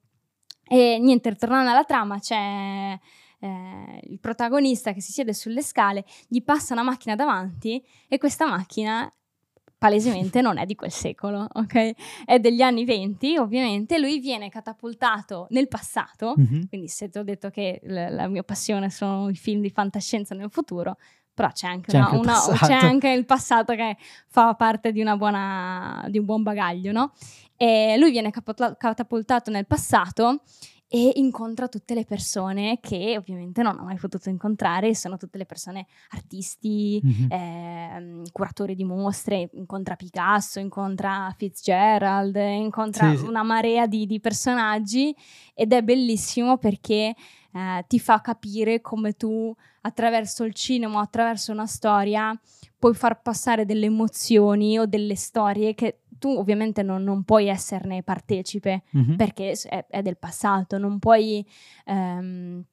E 0.68 0.98
niente, 1.00 1.34
tornando 1.36 1.70
alla 1.72 1.84
trama, 1.84 2.20
c'è 2.20 2.98
eh, 3.44 4.00
il 4.04 4.20
protagonista 4.20 4.94
che 4.94 5.02
si 5.02 5.12
siede 5.12 5.34
sulle 5.34 5.64
scale, 5.64 6.06
gli 6.28 6.44
passa 6.44 6.74
una 6.74 6.84
macchina 6.84 7.16
davanti 7.16 7.84
e 8.08 8.18
questa 8.20 8.46
macchina 8.48 9.12
palesemente 9.80 10.42
non 10.42 10.60
è 10.60 10.66
di 10.68 10.76
quel 10.76 10.92
secolo, 10.92 11.48
ok? 11.52 12.24
È 12.24 12.38
degli 12.40 12.62
anni 12.62 12.86
20, 12.86 13.38
ovviamente, 13.38 13.98
lui 13.98 14.20
viene 14.20 14.48
catapultato 14.50 15.48
nel 15.50 15.68
passato, 15.68 16.36
Mhm. 16.38 16.68
quindi 16.70 16.88
se 16.88 17.10
ti 17.10 17.18
ho 17.18 17.24
detto 17.24 17.50
che 17.50 17.82
l- 17.84 18.14
la 18.14 18.28
mia 18.28 18.44
passione 18.44 18.92
sono 18.92 19.28
i 19.30 19.36
film 19.36 19.60
di 19.62 19.72
fantascienza 19.72 20.36
nel 20.36 20.52
futuro, 20.52 20.98
però 21.34 21.50
c'è 21.52 21.68
anche, 21.68 21.92
C'è 21.92 21.98
una- 21.98 22.06
anche 22.08 22.16
il 22.18 22.22
una- 22.24 22.34
passato. 22.34 22.66
c'è 22.66 22.74
anche 22.74 23.10
il 23.10 23.26
passato 23.26 23.74
che 23.76 23.98
fa 24.28 24.54
parte 24.56 24.92
di, 24.92 25.02
una 25.02 25.16
buona, 25.18 26.06
di 26.10 26.18
un 26.20 26.26
buon 26.26 26.44
bagaglio, 26.44 26.92
no? 26.92 27.14
E 27.56 27.96
lui 27.98 28.12
viene 28.12 28.32
catapultato 28.32 29.52
nel 29.52 29.68
passato 29.68 30.42
e 30.94 31.12
incontra 31.16 31.70
tutte 31.70 31.94
le 31.94 32.04
persone 32.04 32.80
che 32.82 33.16
ovviamente 33.18 33.62
non 33.62 33.80
ha 33.80 33.84
mai 33.84 33.96
potuto 33.96 34.28
incontrare, 34.28 34.94
sono 34.94 35.16
tutte 35.16 35.38
le 35.38 35.46
persone 35.46 35.86
artisti, 36.10 37.00
Mhm. 37.02 37.28
ehm, 37.30 38.24
curatori 38.34 38.76
di 38.76 38.84
mostre, 38.84 39.50
incontra 39.54 39.96
Picasso, 39.96 40.60
incontra 40.60 41.34
Fitzgerald, 41.38 42.36
incontra 42.36 43.12
Sì, 43.12 43.18
sì. 43.20 43.26
una 43.26 43.44
marea 43.44 43.88
di, 43.88 44.06
di 44.06 44.20
personaggi 44.20 45.16
ed 45.54 45.72
è 45.72 45.82
bellissimo 45.82 46.58
perché 46.58 47.16
eh, 47.54 47.84
ti 47.88 48.00
fa 48.00 48.22
capire 48.22 48.82
come 48.82 49.14
tu 49.14 49.54
attraverso 49.82 50.44
il 50.44 50.54
cinema 50.54 51.02
attraverso 51.02 51.52
una 51.52 51.66
storia 51.66 52.40
puoi 52.78 52.94
far 52.94 53.22
passare 53.22 53.66
delle 53.66 53.88
emozioni 53.88 54.78
o 54.80 54.86
delle 54.86 55.16
storie 55.16 55.74
che 55.76 56.02
tu 56.20 56.30
ovviamente 56.30 56.84
non, 56.84 57.04
non 57.04 57.24
puoi 57.24 57.48
esserne 57.48 58.04
partecipe 58.04 58.84
Mhm. 58.92 59.16
perché 59.16 59.52
è, 59.54 59.86
è 59.90 60.02
del 60.02 60.18
passato, 60.18 60.78
non 60.78 61.00
puoi... 61.00 61.46
ehm, 61.86 62.64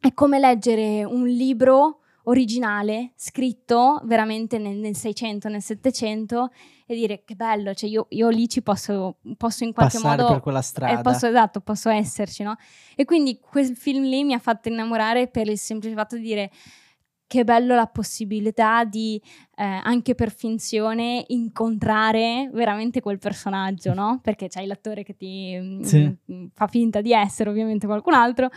è 0.00 0.12
come 0.12 0.38
leggere 0.38 1.04
un 1.04 1.26
libro 1.26 2.00
originale, 2.28 3.12
scritto 3.16 4.00
veramente 4.04 4.58
nel, 4.58 4.76
nel 4.76 4.96
600, 4.96 5.48
nel 5.48 5.62
700 5.62 6.50
e 6.86 6.94
dire 6.94 7.22
che 7.24 7.34
bello, 7.34 7.74
cioè 7.74 7.88
io, 7.88 8.06
io 8.10 8.28
lì 8.28 8.48
ci 8.48 8.62
posso, 8.62 9.16
posso 9.36 9.64
in 9.64 9.72
qualche 9.72 9.98
Passare 9.98 10.22
modo... 10.22 10.32
per 10.34 10.42
quella 10.42 10.62
strada. 10.62 10.98
eh, 10.98 11.02
posso, 11.02 11.26
esatto, 11.26 11.60
posso 11.60 11.88
esserci, 11.88 12.42
no? 12.42 12.56
E 12.94 13.04
quindi 13.04 13.38
quel 13.40 13.76
film 13.76 14.04
lì 14.04 14.24
mi 14.24 14.34
ha 14.34 14.38
fatto 14.38 14.68
innamorare 14.68 15.28
per 15.28 15.48
il 15.48 15.58
semplice 15.58 15.94
fatto 15.94 16.16
di 16.16 16.22
dire 16.22 16.50
che 17.28 17.42
bello 17.44 17.74
la 17.74 17.86
possibilità 17.86 18.84
di, 18.84 19.20
eh, 19.56 19.64
anche 19.64 20.14
per 20.14 20.30
finzione, 20.32 21.24
incontrare 21.28 22.48
veramente 22.52 23.00
quel 23.00 23.18
personaggio, 23.18 23.94
no? 23.94 24.20
Perché 24.22 24.46
c'hai 24.48 24.66
l'attore 24.66 25.02
che 25.02 25.16
ti 25.16 25.56
mm, 25.58 25.80
Sì. 25.82 26.16
mm, 26.32 26.46
fa 26.54 26.66
finta 26.68 27.00
di 27.00 27.12
essere 27.12 27.50
ovviamente 27.50 27.86
qualcun 27.86 28.14
altro, 28.14 28.48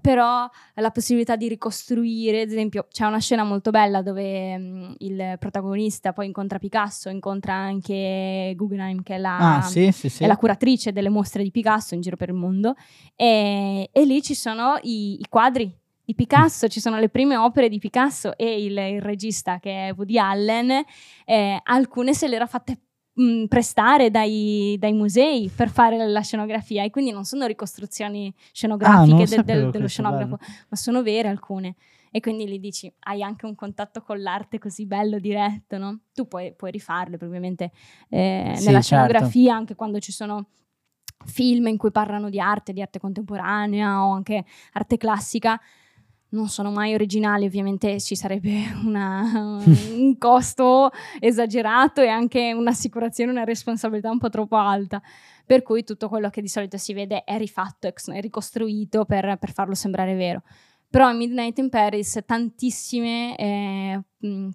però 0.00 0.48
la 0.74 0.90
possibilità 0.90 1.34
di 1.36 1.48
ricostruire, 1.48 2.42
ad 2.42 2.50
esempio 2.50 2.86
c'è 2.90 3.04
una 3.06 3.18
scena 3.18 3.42
molto 3.44 3.70
bella 3.70 4.02
dove 4.02 4.56
mm, 4.58 4.92
il 4.98 5.36
protagonista 5.40 6.12
poi 6.12 6.26
incontra 6.26 6.58
Picasso, 6.58 7.08
incontra 7.08 7.54
anche 7.54 8.52
Guggenheim 8.56 9.02
che 9.02 9.16
è 9.16 9.18
la, 9.18 9.56
Ah, 9.56 9.62
sì, 9.62 9.90
sì. 9.90 10.22
è 10.22 10.26
la 10.26 10.36
curatrice 10.36 10.92
delle 10.92 11.08
mostre 11.08 11.42
di 11.42 11.50
Picasso 11.50 11.94
in 11.94 12.00
giro 12.00 12.16
per 12.16 12.28
il 12.28 12.34
mondo 12.36 12.74
e, 13.16 13.88
e 13.92 14.04
lì 14.04 14.22
ci 14.22 14.34
sono 14.34 14.78
i, 14.82 15.18
i 15.20 15.26
quadri 15.28 15.74
di 16.12 16.14
Picasso, 16.14 16.68
ci 16.68 16.78
sono 16.80 16.98
le 16.98 17.08
prime 17.08 17.36
opere 17.36 17.68
di 17.70 17.78
Picasso 17.78 18.36
e 18.36 18.62
il, 18.64 18.76
il 18.76 19.00
regista 19.00 19.58
che 19.58 19.88
è 19.88 19.94
Woody 19.94 20.18
Allen, 20.18 20.84
eh, 21.24 21.58
alcune 21.62 22.12
se 22.14 22.28
le 22.28 22.36
era 22.36 22.46
fatte 22.46 22.78
mh, 23.14 23.46
prestare 23.46 24.10
dai, 24.10 24.76
dai 24.78 24.92
musei 24.92 25.50
per 25.54 25.70
fare 25.70 25.96
la 26.06 26.20
scenografia 26.20 26.84
e 26.84 26.90
quindi 26.90 27.10
non 27.12 27.24
sono 27.24 27.46
ricostruzioni 27.46 28.32
Ah, 28.36 28.40
scenografiche 28.52 29.14
non 29.14 29.24
del- 29.24 29.44
del- 29.44 29.70
dello 29.70 29.88
scenografo, 29.88 30.36
ma 30.68 30.76
sono 30.76 31.02
vere 31.02 31.28
alcune. 31.28 31.76
E 32.14 32.20
quindi 32.20 32.46
lì 32.46 32.58
dici, 32.60 32.92
hai 33.04 33.22
anche 33.22 33.46
un 33.46 33.54
contatto 33.54 34.02
con 34.02 34.20
l'arte 34.20 34.58
così 34.58 34.84
bello, 34.84 35.18
diretto, 35.18 35.78
no? 35.78 36.00
Tu 36.12 36.28
puoi, 36.28 36.52
puoi 36.54 36.70
rifarle, 36.70 37.16
poi 37.16 37.28
ovviamente 37.28 37.72
eh, 38.10 38.52
Sì, 38.56 38.64
nella 38.66 38.82
certo. 38.82 38.82
scenografia, 38.82 39.54
anche 39.54 39.74
quando 39.74 39.98
ci 39.98 40.12
sono 40.12 40.46
film 41.24 41.68
in 41.68 41.76
cui 41.78 41.90
parlano 41.90 42.28
di 42.28 42.38
arte, 42.40 42.72
di 42.74 42.82
arte 42.82 42.98
contemporanea 42.98 44.04
o 44.04 44.12
anche 44.12 44.44
arte 44.72 44.96
classica, 44.98 45.58
non 46.32 46.48
sono 46.48 46.70
mai 46.70 46.94
originali, 46.94 47.46
ovviamente 47.46 48.00
ci 48.00 48.14
sarebbe 48.16 48.64
una- 48.84 49.62
un 49.64 50.16
costo 50.18 50.90
esagerato 51.18 52.00
e 52.02 52.08
anche 52.08 52.52
un'assicurazione, 52.52 53.30
una 53.30 53.44
responsabilità 53.44 54.10
un 54.10 54.18
po' 54.18 54.28
troppo 54.28 54.56
alta. 54.56 55.00
per 55.44 55.62
cui 55.62 55.84
tutto 55.84 56.08
quello 56.08 56.30
che 56.30 56.40
di 56.40 56.48
solito 56.48 56.78
si 56.78 56.94
vede 56.94 57.24
è 57.24 57.36
rifatto, 57.36 57.86
è 57.86 58.20
ricostruito 58.20 59.04
per, 59.04 59.36
per 59.38 59.52
farlo 59.52 59.74
sembrare 59.74 60.14
vero. 60.14 60.42
Però 60.88 61.10
in 61.10 61.16
Midnight 61.16 61.58
in 61.58 61.68
Paris 61.68 62.20
tantissime 62.24 63.36
eh, 63.36 64.00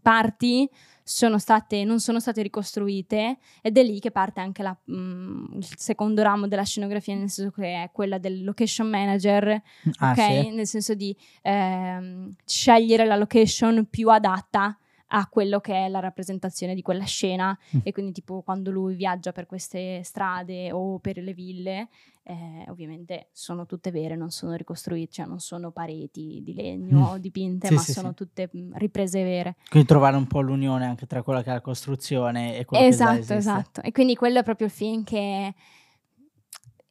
parti 0.02 0.70
sono 1.08 1.40
state, 1.40 1.86
non 1.86 2.02
sono 2.02 2.20
state 2.20 2.42
ricostruite 2.42 3.38
ed 3.62 3.78
è 3.78 3.84
lì 3.84 3.98
che 4.02 4.12
parte 4.12 4.42
anche 4.42 4.62
la, 4.62 4.78
mh, 4.84 5.56
il 5.56 5.68
secondo 5.78 6.22
ramo 6.22 6.48
della 6.48 6.64
scenografia, 6.64 7.16
nel 7.16 7.30
senso 7.30 7.52
che 7.52 7.84
è 7.84 7.90
quella 7.94 8.18
del 8.18 8.44
location 8.44 8.90
manager, 8.90 9.62
ah, 10.00 10.12
ok? 10.12 10.16
Sì. 10.18 10.50
Nel 10.50 10.68
senso 10.68 10.96
di 10.96 11.16
eh, 11.44 12.34
scegliere 12.46 13.06
la 13.06 13.16
location 13.16 13.88
più 13.90 14.10
adatta 14.10 14.78
a 15.12 15.28
quello 15.28 15.62
che 15.62 15.86
è 15.86 15.88
la 15.88 16.00
rappresentazione 16.00 16.76
di 16.76 16.82
quella 16.82 17.06
scena 17.06 17.58
mm. 17.78 17.80
e 17.84 17.94
quindi 17.94 18.12
tipo 18.12 18.42
quando 18.42 18.70
lui 18.70 18.96
viaggia 18.96 19.32
per 19.32 19.46
queste 19.46 20.02
strade 20.04 20.74
o 20.74 21.00
per 21.00 21.20
le 21.20 21.34
ville 21.34 21.88
eh, 22.30 22.66
ovviamente 22.70 23.30
sono 23.32 23.66
tutte 23.66 23.90
vere, 23.90 24.18
non 24.18 24.32
sono 24.32 24.54
ricostruite, 24.56 25.12
cioè 25.14 25.26
non 25.26 25.40
sono 25.40 25.72
pareti 25.72 26.42
di 26.44 26.54
legno 26.54 27.14
mm. 27.14 27.20
dipinte, 27.20 27.68
sì, 27.68 27.74
ma 27.74 27.80
sì, 27.80 27.94
sono 27.94 28.10
sì. 28.10 28.16
tutte 28.16 28.50
mm, 28.54 28.74
riprese 28.76 29.24
vere. 29.24 29.56
Quindi 29.70 29.88
trovare 29.88 30.18
un 30.18 30.28
po' 30.28 30.42
l'unione 30.42 30.86
anche 30.86 31.06
tra 31.08 31.24
quella 31.24 31.42
che 31.42 31.52
è 31.52 31.54
la 31.54 31.62
costruzione 31.62 32.58
e 32.58 32.66
quello 32.66 32.86
esatto, 32.86 33.14
che 33.14 33.20
Esatto, 33.20 33.38
esatto. 33.38 33.82
E 33.82 33.94
quindi 33.94 34.16
quello 34.16 34.40
è 34.40 34.44
proprio 34.44 34.68
il 34.68 34.74
film 34.74 35.06
che, 35.06 35.54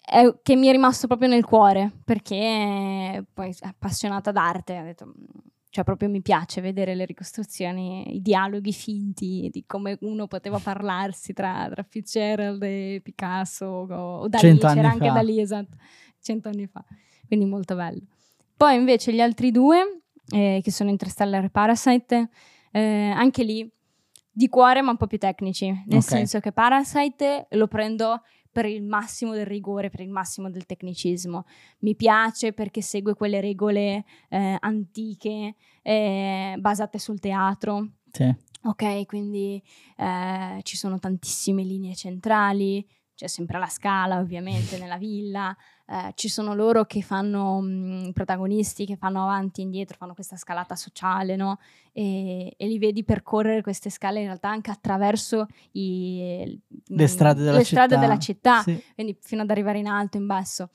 è, 0.00 0.34
che 0.42 0.56
mi 0.56 0.68
è 0.68 0.70
rimasto 0.70 1.06
proprio 1.06 1.28
nel 1.28 1.44
cuore, 1.44 1.92
perché 2.02 3.22
poi 3.30 3.54
appassionata 3.60 4.32
d'arte, 4.32 4.80
ho 4.80 4.84
detto 4.84 5.12
cioè 5.76 5.84
proprio 5.84 6.08
mi 6.08 6.22
piace 6.22 6.62
vedere 6.62 6.94
le 6.94 7.04
ricostruzioni, 7.04 8.16
i 8.16 8.22
dialoghi 8.22 8.72
finti 8.72 9.50
di 9.52 9.64
come 9.66 9.98
uno 10.00 10.26
poteva 10.26 10.58
parlarsi 10.58 11.34
tra, 11.34 11.68
tra 11.70 11.82
Fitzgerald 11.82 12.62
e 12.62 13.02
Picasso 13.04 13.66
o, 13.66 14.20
o 14.20 14.26
Dalì, 14.26 14.56
c'era 14.56 14.88
anche 14.88 15.12
da 15.12 15.20
lì, 15.20 15.38
esatto, 15.38 15.76
cento 16.18 16.48
anni 16.48 16.66
fa, 16.66 16.82
quindi 17.26 17.44
molto 17.44 17.74
bello. 17.74 18.00
Poi 18.56 18.74
invece 18.74 19.12
gli 19.12 19.20
altri 19.20 19.50
due, 19.50 20.00
eh, 20.30 20.60
che 20.64 20.70
sono 20.70 20.88
Interstellar 20.88 21.44
e 21.44 21.50
Parasite, 21.50 22.30
eh, 22.72 23.12
anche 23.14 23.44
lì 23.44 23.70
di 24.30 24.48
cuore 24.48 24.80
ma 24.80 24.92
un 24.92 24.96
po' 24.96 25.06
più 25.06 25.18
tecnici, 25.18 25.66
nel 25.66 25.84
okay. 25.86 26.00
senso 26.00 26.40
che 26.40 26.52
Parasite 26.52 27.48
lo 27.50 27.66
prendo 27.66 28.22
per 28.56 28.64
il 28.64 28.82
massimo 28.82 29.34
del 29.34 29.44
rigore, 29.44 29.90
per 29.90 30.00
il 30.00 30.08
massimo 30.08 30.48
del 30.48 30.64
tecnicismo. 30.64 31.44
Mi 31.80 31.94
piace 31.94 32.54
perché 32.54 32.80
segue 32.80 33.12
quelle 33.12 33.42
regole 33.42 34.02
eh, 34.30 34.56
antiche 34.58 35.56
eh, 35.82 36.54
basate 36.58 36.98
sul 36.98 37.20
teatro. 37.20 37.86
Sì. 38.10 38.34
Ok, 38.62 39.04
quindi 39.04 39.62
eh, 39.98 40.60
ci 40.62 40.74
sono 40.74 40.98
tantissime 40.98 41.64
linee 41.64 41.94
centrali, 41.94 42.82
c'è 43.14 43.26
sempre 43.26 43.58
la 43.58 43.68
scala 43.68 44.20
ovviamente 44.20 44.78
nella 44.78 44.96
villa, 44.96 45.54
eh, 45.88 46.12
ci 46.16 46.28
sono 46.28 46.54
loro 46.54 46.84
che 46.84 47.00
fanno, 47.00 47.60
mh, 47.60 48.10
protagonisti 48.12 48.86
che 48.86 48.96
fanno 48.96 49.22
avanti 49.22 49.60
e 49.60 49.64
indietro, 49.64 49.96
fanno 49.96 50.14
questa 50.14 50.36
scalata 50.36 50.74
sociale, 50.74 51.36
no? 51.36 51.58
E, 51.92 52.54
e, 52.56 52.66
li 52.66 52.78
vedi 52.78 53.04
percorrere 53.04 53.62
queste 53.62 53.88
scale 53.88 54.18
in 54.18 54.26
realtà 54.26 54.48
anche 54.48 54.72
attraverso 54.72 55.46
i, 55.72 56.60
le 56.86 57.06
strade 57.06 57.42
della 57.42 57.58
le 57.58 57.64
città, 57.64 57.84
strade 57.84 58.00
della 58.00 58.18
città 58.18 58.60
sì. 58.62 58.82
quindi 58.94 59.16
fino 59.20 59.42
ad 59.42 59.50
arrivare 59.50 59.78
in 59.78 59.86
alto, 59.86 60.16
in 60.16 60.26
basso. 60.26 60.70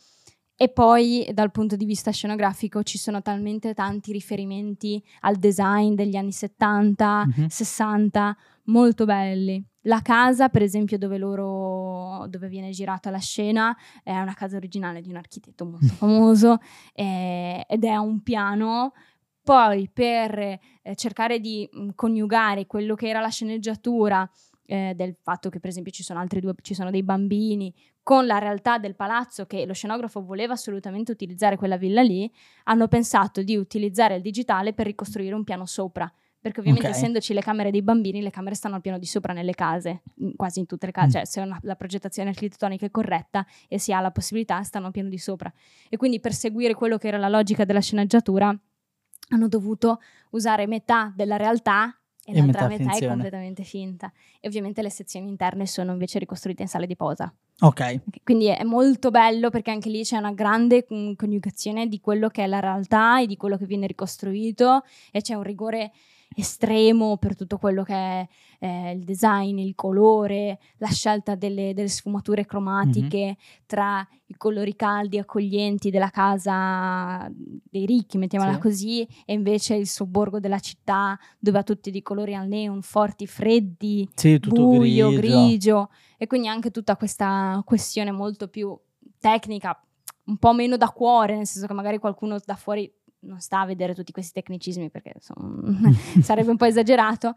E 0.56 0.70
poi 0.70 1.28
dal 1.34 1.52
punto 1.52 1.76
di 1.76 1.86
vista 1.86 2.12
scenografico 2.12 2.84
ci 2.84 3.00
sono 3.00 3.22
talmente 3.22 3.74
tanti 3.74 4.12
riferimenti 4.12 5.04
al 5.22 5.38
design 5.38 5.96
degli 5.96 6.16
anni 6.16 6.32
70, 6.32 7.26
mm-hmm. 7.26 7.48
60, 7.48 8.38
molto 8.66 9.06
belli. 9.06 9.66
La 9.86 10.02
casa, 10.02 10.50
per 10.50 10.62
esempio, 10.62 10.98
dove, 10.98 11.18
loro, 11.18 12.28
dove 12.28 12.48
viene 12.48 12.70
girata 12.70 13.10
la 13.10 13.18
scena, 13.18 13.76
è 14.04 14.16
una 14.20 14.34
casa 14.34 14.58
originale 14.58 15.02
di 15.02 15.10
un 15.10 15.16
architetto 15.16 15.66
molto 15.66 15.88
famoso 15.96 16.60
eh, 16.94 17.66
ed 17.68 17.84
è 17.84 17.96
un 17.96 18.22
piano. 18.22 18.94
Poi 19.44 19.90
per 19.92 20.38
eh, 20.38 20.60
cercare 20.96 21.40
di 21.40 21.68
mh, 21.72 21.82
mm, 21.82 21.90
coniugare 21.96 22.68
quello 22.68 22.94
che 22.94 23.08
era 23.08 23.22
la 23.22 23.30
sceneggiatura 23.30 24.30
eh, 24.68 24.94
del 24.96 25.18
fatto 25.20 25.50
che 25.50 25.60
per 25.60 25.72
esempio 25.72 25.92
ci 25.92 26.04
sono 26.04 26.20
altri 26.20 26.40
due, 26.40 26.54
ci 26.62 26.76
sono 26.76 26.92
dei 26.92 27.02
bambini, 27.02 27.74
con 28.04 28.26
la 28.26 28.38
realtà 28.38 28.78
del 28.78 28.96
palazzo 28.96 29.46
che 29.46 29.66
lo 29.66 29.74
scenografo 29.74 30.24
voleva 30.24 30.54
assolutamente 30.54 31.12
utilizzare 31.12 31.58
quella 31.58 31.78
villa 31.78 32.02
lì, 32.02 32.32
hanno 32.66 32.88
pensato 32.88 33.42
di 33.42 33.58
utilizzare 33.58 34.16
il 34.16 34.22
digitale 34.22 34.74
per 34.74 34.86
ricostruire 34.86 35.34
un 35.34 35.44
piano 35.44 35.66
sopra 35.66 36.12
perché 36.42 36.60
ovviamente 36.60 36.88
okay. 36.88 37.00
essendoci 37.00 37.34
le 37.34 37.42
camere 37.42 37.70
dei 37.70 37.84
bambini, 37.84 38.20
le 38.20 38.32
camere 38.32 38.56
stanno 38.56 38.76
al 38.76 38.82
piano 38.82 38.98
di 38.98 39.06
sopra 39.06 39.32
nelle 39.32 39.54
case, 39.54 40.02
quasi 40.36 40.60
in 40.60 40.66
tutte 40.66 40.88
le 40.88 40.92
case, 40.92 41.08
mm. 41.08 41.12
cioè 41.12 41.26
se 41.26 41.40
una, 41.40 41.60
la 41.62 41.76
progettazione 41.76 42.30
architettonica 42.30 42.86
è 42.88 42.90
corretta 42.90 43.46
e 43.68 43.78
si 43.78 43.94
ha 43.94 44.00
la 44.00 44.10
possibilità, 44.10 44.62
stanno 44.64 44.88
al 44.88 44.92
piano 44.92 45.10
di 45.10 45.20
sopra. 45.20 45.54
E 45.88 45.98
quindi 45.98 46.20
per 46.20 46.34
seguire 46.34 46.74
quello 46.74 46.98
che 46.98 47.08
era 47.08 47.18
la 47.18 47.30
logica 47.30 47.64
della 47.64 47.80
sceneggiatura, 47.80 48.58
hanno 49.30 49.48
dovuto 49.48 50.00
usare 50.32 50.66
metà 50.66 51.14
della 51.16 51.38
realtà 51.38 51.96
e, 52.26 52.32
e 52.32 52.38
l'altra 52.38 52.68
metà, 52.68 52.86
metà 52.86 53.06
è 53.06 53.08
completamente 53.08 53.64
finta. 53.64 54.12
E 54.40 54.48
ovviamente 54.48 54.82
le 54.82 54.90
sezioni 54.90 55.28
interne 55.28 55.68
sono 55.68 55.92
invece 55.92 56.18
ricostruite 56.18 56.64
in 56.64 56.68
sale 56.68 56.88
di 56.88 56.96
posa. 56.96 57.32
Ok. 57.60 58.02
Quindi 58.24 58.48
è 58.48 58.64
molto 58.64 59.12
bello 59.12 59.52
perché 59.52 59.70
anche 59.70 59.90
lì 59.90 60.02
c'è 60.02 60.18
una 60.18 60.34
grande 60.34 60.86
coniugazione 61.16 61.88
di 61.88 62.00
quello 62.00 62.30
che 62.30 62.44
è 62.44 62.48
la 62.48 62.60
realtà 62.60 63.22
e 63.22 63.28
di 63.28 63.38
quello 63.38 63.58
che 63.58 63.66
viene 63.68 63.86
ricostruito 63.86 64.84
e 65.12 65.22
c'è 65.22 65.36
un 65.36 65.44
rigore 65.44 65.92
estremo 66.34 67.18
per 67.18 67.36
tutto 67.36 67.58
quello 67.58 67.84
che 67.84 67.94
è 67.94 68.28
eh, 68.60 68.92
il 68.92 69.04
design, 69.04 69.58
il 69.58 69.76
colore, 69.76 70.60
la 70.78 70.88
scelta 70.88 71.36
delle, 71.36 71.74
delle 71.74 71.90
sfumature 71.90 72.46
cromatiche 72.46 73.18
mm-hmm. 73.18 73.34
tra 73.66 74.08
i 74.26 74.36
colori 74.38 74.76
caldi, 74.76 75.18
accoglienti 75.18 75.90
della 75.90 76.10
casa 76.10 77.30
dei 77.34 77.86
ricchi, 77.86 78.18
mettiamola 78.18 78.54
sì. 78.54 78.60
così, 78.60 79.08
e 79.26 79.34
invece 79.34 79.76
il 79.76 79.88
sobborgo 79.88 80.40
della 80.40 80.60
città 80.60 81.20
dove 81.38 81.58
ha 81.58 81.64
tutti 81.64 81.92
di 81.92 82.02
colori 82.02 82.34
al 82.34 82.48
neon, 82.48 82.82
forti, 82.82 83.28
freddi, 83.28 84.08
sì, 84.14 84.40
buio, 84.40 85.10
grigio. 85.10 85.20
grigio. 85.20 85.90
E 86.18 86.28
quindi 86.28 86.48
anche 86.48 86.72
tutta 86.72 86.96
questa 86.96 87.62
questione 87.66 88.12
molto 88.12 88.48
più 88.48 88.78
tecnica, 89.20 89.78
un 90.26 90.38
po' 90.38 90.54
meno 90.54 90.78
da 90.78 90.90
cuore, 90.90 91.36
nel 91.36 91.48
senso 91.48 91.68
che 91.68 91.74
magari 91.74 91.98
qualcuno 91.98 92.38
da 92.46 92.56
fuori 92.56 92.90
non 93.22 93.40
sta 93.40 93.62
a 93.62 93.66
vedere 93.66 93.94
tutti 93.94 94.12
questi 94.12 94.34
tecnicismi 94.34 94.90
perché 94.90 95.14
insomma, 95.16 95.92
sarebbe 96.22 96.52
un 96.52 96.58
po' 96.58 96.66
esagerato, 96.66 97.36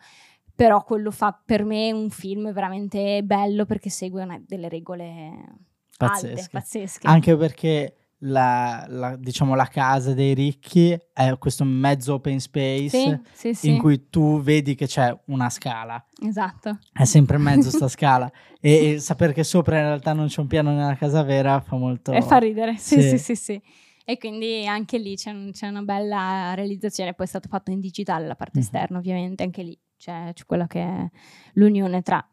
però 0.55 0.83
quello 0.85 1.11
fa 1.11 1.38
per 1.44 1.64
me 1.64 1.92
un 1.92 2.11
film 2.11 2.53
veramente 2.53 3.23
bello 3.23 3.64
perché 3.64 3.90
segue 3.90 4.23
una, 4.23 4.40
delle 4.44 4.68
regole 4.68 5.59
pazzesche. 5.97 6.40
Alte, 6.40 6.49
pazzesche. 6.51 7.07
Anche 7.07 7.37
perché 7.37 7.97
la, 8.27 8.87
la, 8.88 9.16
diciamo, 9.16 9.55
la 9.55 9.66
casa 9.66 10.14
dei 10.14 10.35
ricchi 10.35 10.97
è 11.12 11.37
questo 11.38 11.64
mezzo 11.64 12.14
open 12.14 12.40
space 12.40 12.88
sì, 12.88 13.20
sì, 13.33 13.55
sì. 13.55 13.68
in 13.70 13.79
cui 13.79 14.09
tu 14.09 14.40
vedi 14.40 14.75
che 14.75 14.87
c'è 14.87 15.16
una 15.27 15.51
scala. 15.51 16.03
Esatto. 16.27 16.79
È 16.92 17.05
sempre 17.05 17.37
in 17.37 17.42
mezzo 17.42 17.70
sta 17.70 17.88
scala. 17.88 18.31
E, 18.61 18.92
e 18.92 18.99
sapere 19.01 19.33
che 19.33 19.44
sopra 19.44 19.79
in 19.79 19.85
realtà 19.85 20.12
non 20.12 20.29
c'è 20.29 20.40
un 20.40 20.47
piano 20.47 20.73
nella 20.73 20.97
casa 20.97 21.23
vera 21.23 21.61
fa 21.61 21.77
molto... 21.77 22.12
E 22.12 22.23
fa 22.23 22.38
ridere, 22.38 22.77
sì, 22.77 23.03
sì, 23.03 23.18
sì, 23.18 23.35
sì. 23.35 23.62
E 24.04 24.18
quindi 24.18 24.66
anche 24.66 24.98
lì 24.98 25.16
c'è, 25.16 25.30
un, 25.30 25.50
c'è, 25.52 25.66
una 25.66 25.80
bella 25.80 26.52
realizzazione, 26.54 27.14
poi 27.14 27.24
è 27.24 27.28
stato 27.28 27.48
fatto 27.48 27.70
in 27.70 27.80
digitale 27.80 28.26
la 28.26 28.34
parte 28.34 28.58
mm-hmm. 28.58 28.66
esterna 28.66 28.98
ovviamente, 28.98 29.42
anche 29.42 29.62
lì 29.62 29.78
c'è, 29.96 30.30
c'è 30.34 30.44
quella 30.44 30.66
che 30.66 30.80
è 30.80 31.10
l'unione 31.54 32.02
tra 32.02 32.26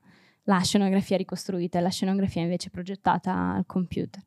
la 0.45 0.60
scenografia 0.60 1.15
ricostruita 1.15 1.77
e 1.77 1.81
la 1.81 1.89
scenografia 1.89 2.41
invece 2.41 2.69
progettata 2.69 3.53
al 3.53 3.65
computer. 3.65 4.21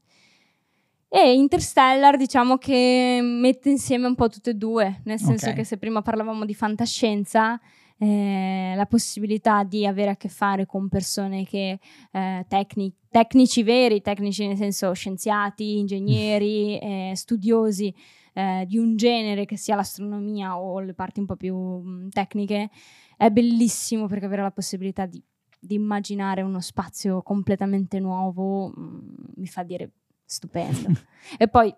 E 1.08 1.34
Interstellar 1.34 2.16
diciamo 2.16 2.56
che 2.56 3.20
mette 3.22 3.68
insieme 3.68 4.06
un 4.06 4.14
po' 4.14 4.28
tutte 4.28 4.50
e 4.50 4.54
due, 4.54 5.00
nel 5.04 5.18
senso 5.18 5.44
okay. 5.44 5.58
che 5.58 5.64
se 5.64 5.76
prima 5.76 6.02
parlavamo 6.02 6.44
di 6.44 6.54
fantascienza, 6.54 7.60
eh, 8.04 8.74
la 8.76 8.84
possibilità 8.84 9.64
di 9.64 9.86
avere 9.86 10.10
a 10.10 10.16
che 10.16 10.28
fare 10.28 10.66
con 10.66 10.90
persone 10.90 11.46
che 11.46 11.78
eh, 12.12 12.44
tecni- 12.46 12.94
tecnici 13.08 13.62
veri, 13.62 14.02
tecnici 14.02 14.46
nel 14.46 14.58
senso 14.58 14.92
scienziati, 14.92 15.78
ingegneri, 15.80 16.78
eh, 16.78 17.12
studiosi 17.14 17.94
eh, 18.34 18.64
di 18.68 18.76
un 18.76 18.96
genere 18.96 19.46
che 19.46 19.56
sia 19.56 19.74
l'astronomia 19.74 20.58
o 20.58 20.80
le 20.80 20.92
parti 20.92 21.20
un 21.20 21.26
po' 21.26 21.36
più 21.36 21.56
mh, 21.56 21.88
mm, 21.88 22.08
tecniche, 22.10 22.70
è 23.16 23.30
bellissimo 23.30 24.06
perché 24.06 24.26
avere 24.26 24.42
la 24.42 24.50
possibilità 24.50 25.06
di, 25.06 25.22
di 25.58 25.74
immaginare 25.74 26.42
uno 26.42 26.60
spazio 26.60 27.22
completamente 27.22 28.00
nuovo 28.00 28.68
mh, 28.68 28.80
mm, 28.80 28.98
mi 29.36 29.46
fa 29.46 29.62
dire 29.62 29.90
stupendo. 30.26 30.90
e 31.38 31.48
poi, 31.48 31.74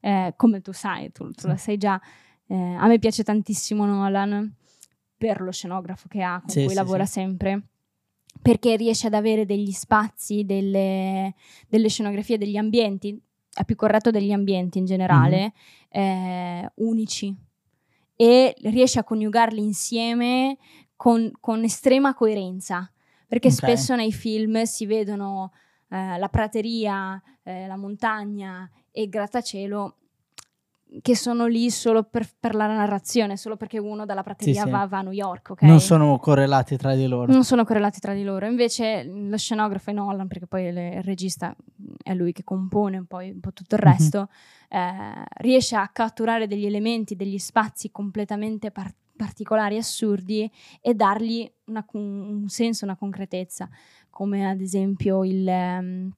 eh, 0.00 0.34
come 0.36 0.60
tu 0.60 0.72
sai, 0.72 1.10
tu, 1.10 1.30
tu 1.30 1.46
lo 1.46 1.56
sai 1.56 1.78
già, 1.78 1.98
eh, 2.48 2.54
a 2.54 2.86
me 2.86 2.98
piace 2.98 3.22
tantissimo 3.22 3.86
Nolan 3.86 4.58
per 5.20 5.42
lo 5.42 5.52
scenografo 5.52 6.08
che 6.08 6.22
ha, 6.22 6.40
con 6.40 6.48
sì, 6.48 6.60
cui 6.60 6.70
sì, 6.70 6.74
lavora 6.74 7.04
sì. 7.04 7.12
sempre, 7.12 7.62
perché 8.40 8.74
riesce 8.76 9.08
ad 9.08 9.12
avere 9.12 9.44
degli 9.44 9.70
spazi, 9.70 10.46
delle, 10.46 11.34
delle, 11.68 11.88
scenografie, 11.90 12.38
degli 12.38 12.56
ambienti, 12.56 13.20
è 13.52 13.66
più 13.66 13.76
corretto 13.76 14.10
degli 14.10 14.32
ambienti 14.32 14.78
in 14.78 14.86
generale, 14.86 15.52
mm-hmm. 15.94 16.06
eh, 16.06 16.72
unici 16.76 17.36
e 18.16 18.54
riesce 18.62 18.98
a 18.98 19.04
coniugarli 19.04 19.60
insieme 19.60 20.56
con, 20.96 21.30
con 21.38 21.64
estrema 21.64 22.14
coerenza, 22.14 22.90
perché 23.28 23.48
okay. 23.48 23.58
spesso 23.58 23.94
nei 23.96 24.12
film 24.12 24.62
si 24.62 24.86
vedono 24.86 25.52
eh, 25.90 26.16
la 26.16 26.28
prateria, 26.30 27.22
eh, 27.42 27.66
la 27.66 27.76
montagna 27.76 28.70
e 28.90 29.02
il 29.02 29.10
grattacielo 29.10 29.96
che 31.02 31.16
sono 31.16 31.46
lì 31.46 31.70
solo 31.70 32.02
per, 32.02 32.26
per, 32.38 32.54
la 32.54 32.66
narrazione, 32.66 33.36
solo 33.36 33.56
perché 33.56 33.78
uno 33.78 34.04
dalla 34.04 34.22
prateria 34.22 34.54
Sì, 34.62 34.66
sì. 34.66 34.70
va, 34.70 34.86
va 34.86 34.98
a 34.98 35.02
New 35.02 35.12
York, 35.12 35.50
ok? 35.50 35.62
Non 35.62 35.80
sono 35.80 36.18
correlati 36.18 36.76
tra 36.76 36.94
di 36.94 37.06
loro. 37.06 37.30
Non 37.32 37.44
sono 37.44 37.64
correlati 37.64 38.00
tra 38.00 38.12
di 38.12 38.24
loro. 38.24 38.46
Invece 38.46 39.04
lo 39.04 39.36
scenografo 39.36 39.90
è 39.90 39.92
Nolan, 39.92 40.26
perché 40.26 40.46
poi 40.46 40.72
le- 40.72 40.96
il 40.96 41.02
regista 41.02 41.54
è 42.02 42.12
lui 42.14 42.32
che 42.32 42.42
compone 42.42 43.04
poi 43.06 43.30
un 43.30 43.40
po' 43.40 43.52
tutto 43.52 43.76
il 43.76 43.82
Mhm. 43.84 43.90
resto, 43.90 44.28
eh, 44.68 45.24
riesce 45.38 45.76
a 45.76 45.88
catturare 45.88 46.46
degli 46.46 46.66
elementi, 46.66 47.14
degli 47.14 47.38
spazi 47.38 47.90
completamente 47.90 48.70
par- 48.70 48.94
particolari, 49.16 49.76
assurdi 49.76 50.50
e 50.80 50.94
dargli 50.94 51.48
una 51.66 51.84
un 51.92 52.48
senso, 52.48 52.84
una 52.84 52.96
concretezza, 52.96 53.68
come 54.08 54.48
ad 54.48 54.60
esempio 54.60 55.24
il... 55.24 55.46
ehm, 55.46 56.10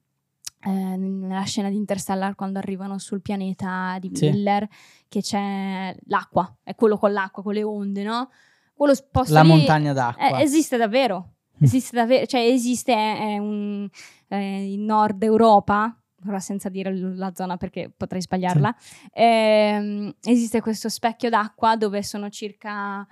eh, 0.65 0.71
nella 0.97 1.43
scena 1.43 1.69
di 1.71 1.77
Interstellar 1.77 2.35
quando 2.35 2.59
arrivano 2.59 2.99
sul 2.99 3.21
pianeta 3.21 3.97
di 4.01 4.11
Sì. 4.13 4.31
Miller 4.31 4.69
che 5.09 5.21
c'è 5.21 5.95
l'acqua, 6.07 6.55
è 6.63 6.75
quello 6.75 6.97
con 6.97 7.13
l'acqua, 7.13 7.43
con 7.43 7.55
le 7.55 7.63
onde, 7.63 8.03
no? 8.05 8.31
Quello 8.75 8.95
posto 9.11 9.35
La 9.35 9.43
lì- 9.43 9.49
montagna 9.49 9.93
d'acqua. 9.93 10.39
eh, 10.39 10.43
esiste 10.43 10.77
davvero, 10.77 11.35
esiste 11.61 11.97
davvero, 11.97 12.27
cioè 12.27 12.41
esiste 12.41 12.93
è, 12.93 13.19
è 13.35 13.39
un, 13.39 13.89
eh, 14.29 14.73
in 14.73 14.85
Nord 14.85 15.23
Europa, 15.23 15.97
ora 16.27 16.39
senza 16.41 16.69
dire 16.69 16.95
la 16.97 17.33
zona 17.35 17.57
perché 17.57 17.91
potrei 17.95 18.23
sbagliarla, 18.23 18.75
ehm, 19.13 20.15
esiste 20.23 20.61
questo 20.61 20.89
specchio 20.89 21.29
d'acqua 21.31 21.77
dove 21.77 22.03
sono 22.03 22.29
circa 22.31 23.07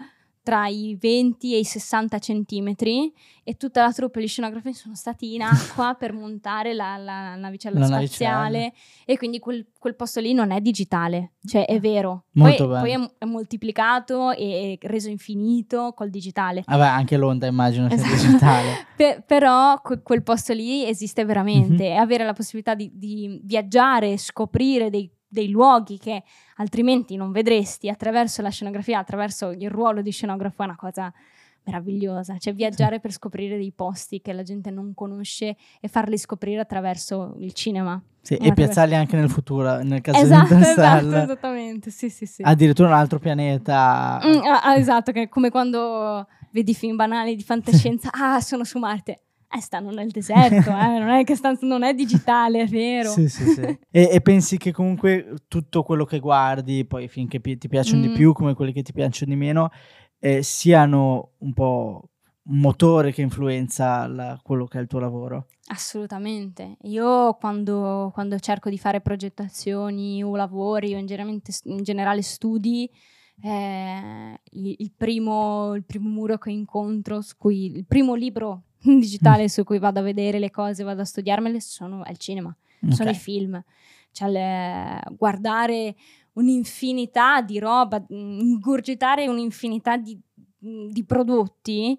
tra 0.51 0.67
i 0.67 0.97
20 1.01 1.55
e 1.55 1.59
i 1.61 1.65
60 1.65 2.19
centimetri 2.19 3.13
e 3.45 3.55
tutta 3.57 3.83
la 3.83 3.93
troupe 3.93 4.19
e 4.19 4.25
gli 4.25 4.27
scenografi 4.27 4.73
sono 4.73 4.97
stati 4.97 5.35
in 5.35 5.43
acqua 5.47 5.95
per 5.95 6.13
montare 6.13 6.75
la, 6.75 6.97
la 6.97 7.37
navicella 7.37 7.79
La 7.79 7.87
spaziale 7.87 8.73
e 9.05 9.17
quindi 9.17 9.39
quel, 9.39 9.65
quel 9.79 9.95
posto 9.95 10.19
lì 10.19 10.33
non 10.33 10.51
è 10.51 10.61
digitale, 10.61 11.35
cioè 11.45 11.67
è 11.67 11.79
vero. 11.79 12.25
Molto 12.33 12.67
poi 12.67 12.81
bello. 12.83 12.99
poi 12.99 13.07
è, 13.19 13.25
è 13.25 13.25
moltiplicato 13.27 14.33
e 14.33 14.77
è 14.81 14.87
reso 14.89 15.09
infinito 15.09 15.93
col 15.95 16.11
digitale. 16.11 16.65
Vabbè, 16.67 16.85
anche 16.87 17.17
l'onda 17.17 17.47
immagino 17.47 17.87
sia 17.89 17.97
Esatto. 17.97 18.15
digitale. 18.27 18.87
Pe- 18.97 19.23
però 19.25 19.81
que- 19.83 20.03
quel 20.03 20.25
posto 20.25 20.53
lì 20.53 20.85
esiste 20.85 21.25
veramente 21.25 21.69
Mhm. 21.71 21.81
e 21.93 21.95
avere 21.95 22.25
la 22.25 22.33
possibilità 22.33 22.75
di, 22.75 22.91
di 22.93 23.41
viaggiare, 23.45 24.17
scoprire 24.17 24.91
dei, 24.91 25.09
dei 25.31 25.49
luoghi 25.49 25.97
che 25.97 26.23
altrimenti 26.57 27.17
non 27.17 27.31
vedresti 27.31 27.89
attraverso 27.89 28.43
la 28.43 28.51
scenografia, 28.51 28.99
attraverso 28.99 29.51
il 29.51 29.71
ruolo 29.71 30.03
di 30.03 30.11
scenografo 30.11 30.63
è 30.63 30.65
una 30.65 30.77
cosa 30.77 31.13
meravigliosa, 31.63 32.37
cioè 32.39 32.53
viaggiare 32.53 33.01
per 33.01 33.13
scoprire 33.13 33.57
dei 33.57 33.73
posti 33.75 34.21
che 34.21 34.33
la 34.33 34.43
gente 34.43 34.71
non 34.71 34.93
conosce 34.95 35.57
e 35.81 35.89
farli 35.89 36.19
scoprire 36.19 36.61
attraverso 36.61 37.37
il 37.39 37.53
cinema. 37.53 38.03
Sì, 38.23 38.35
e 38.37 38.53
piazzarli 38.53 38.95
anche 38.95 39.17
nel 39.17 39.31
futuro, 39.31 39.83
nel 39.83 40.01
caso 40.01 40.19
Esatto, 40.19 40.55
di 40.55 40.61
esatto, 40.67 41.17
esattamente, 41.17 41.91
sì 41.91 42.11
sì 42.11 42.27
sì. 42.27 42.43
Addirittura 42.43 42.89
un 42.89 42.95
altro 42.95 43.19
pianeta. 43.19 44.21
Mm, 44.25 44.41
ah, 44.43 44.63
ah, 44.63 44.77
esatto, 44.77 45.13
come 45.29 45.51
quando 45.51 46.27
vedi 46.51 46.75
film 46.75 46.97
banali 46.97 47.37
di 47.37 47.43
fantascienza, 47.43 48.11
ah, 48.13 48.41
sono 48.41 48.65
su 48.65 48.79
Marte. 48.79 49.23
Eh, 49.53 49.61
stanno 49.61 49.91
nel 49.91 50.11
deserto, 50.11 50.71
eh, 50.71 50.99
non 50.99 51.09
è 51.09 51.25
che 51.25 51.35
stanno, 51.35 51.59
non 51.63 51.83
è 51.83 51.93
digitale, 51.93 52.63
è 52.63 52.67
vero. 52.67 53.11
Sì, 53.11 53.29
sì, 53.29 53.47
sì. 53.47 53.63
e, 53.91 54.09
e 54.13 54.21
pensi 54.21 54.57
che 54.59 54.71
comunque 54.71 55.35
tutto 55.49 55.83
quello 55.83 56.05
che 56.05 56.21
guardi, 56.21 56.85
poi 56.85 57.09
finché 57.09 57.41
pi- 57.41 57.59
ti 57.59 57.67
piacciono 57.67 58.01
di 58.01 58.09
Mm. 58.11 58.15
più, 58.15 58.33
come 58.33 58.55
quelli 58.55 58.73
che 58.73 58.83
ti 58.83 58.93
piacciono 58.93 59.33
di 59.33 59.39
meno, 59.39 59.71
eh, 60.21 60.43
siano 60.45 61.33
un 61.39 61.53
po' 61.53 62.11
un 62.45 62.59
motore 62.59 63.11
che 63.13 63.23
influenza 63.23 64.07
la- 64.07 64.39
quello 64.41 64.67
che 64.67 64.79
è 64.79 64.81
il 64.83 64.87
tuo 64.87 65.01
lavoro? 65.01 65.49
Assolutamente. 65.67 66.77
Io 66.83 67.35
quando, 67.35 68.11
quando 68.15 68.39
cerco 68.39 68.71
di 68.71 68.79
fare 68.79 69.01
progettazioni 69.01 70.23
o 70.23 70.37
lavori 70.37 70.95
o 70.95 70.99
in, 70.99 71.07
in 71.65 71.83
generale 71.83 72.23
studi, 72.23 72.89
eh, 73.43 74.41
il, 74.53 74.75
il 74.79 74.93
primo, 74.97 75.75
il 75.75 75.85
primo 75.85 76.09
muro 76.09 76.39
che 76.39 76.51
incontro, 76.51 77.21
cui, 77.37 77.67
il 77.77 77.87
primo 77.87 78.15
libro 78.15 78.65
digitale 78.99 79.49
su 79.49 79.65
cui 79.65 79.79
vado 79.79 80.01
a 80.01 80.03
vedere 80.03 80.39
le 80.39 80.51
cose, 80.51 80.83
vado 80.85 81.03
a 81.03 81.05
studiarmele, 81.05 81.61
sono, 81.61 82.03
il 82.09 82.17
cinema. 82.17 82.55
sono 82.89 83.11
Ok. 83.11 83.17
i 83.17 83.19
film. 83.19 83.63
Cioè, 84.13 84.29
le- 84.29 85.01
guardare 85.17 85.95
un'infinità 86.33 87.41
di 87.43 87.59
roba, 87.59 87.99
mh, 88.01 88.15
ingurgitare 88.15 89.29
un'infinità 89.29 89.97
di, 89.97 90.19
mh, 90.59 90.87
di 90.89 91.05
prodotti, 91.05 91.99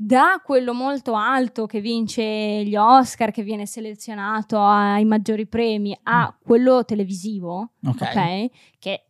da 0.00 0.40
quello 0.44 0.74
molto 0.74 1.14
alto 1.14 1.66
che 1.66 1.80
vince 1.80 2.22
gli 2.64 2.76
Oscar, 2.76 3.32
che 3.32 3.42
viene 3.42 3.66
selezionato 3.66 4.60
ai 4.60 5.04
maggiori 5.04 5.46
premi, 5.46 5.98
a 6.04 6.32
quello 6.40 6.84
televisivo, 6.84 7.72
Ok. 7.84 8.02
ok? 8.02 8.50
Che 8.78 9.02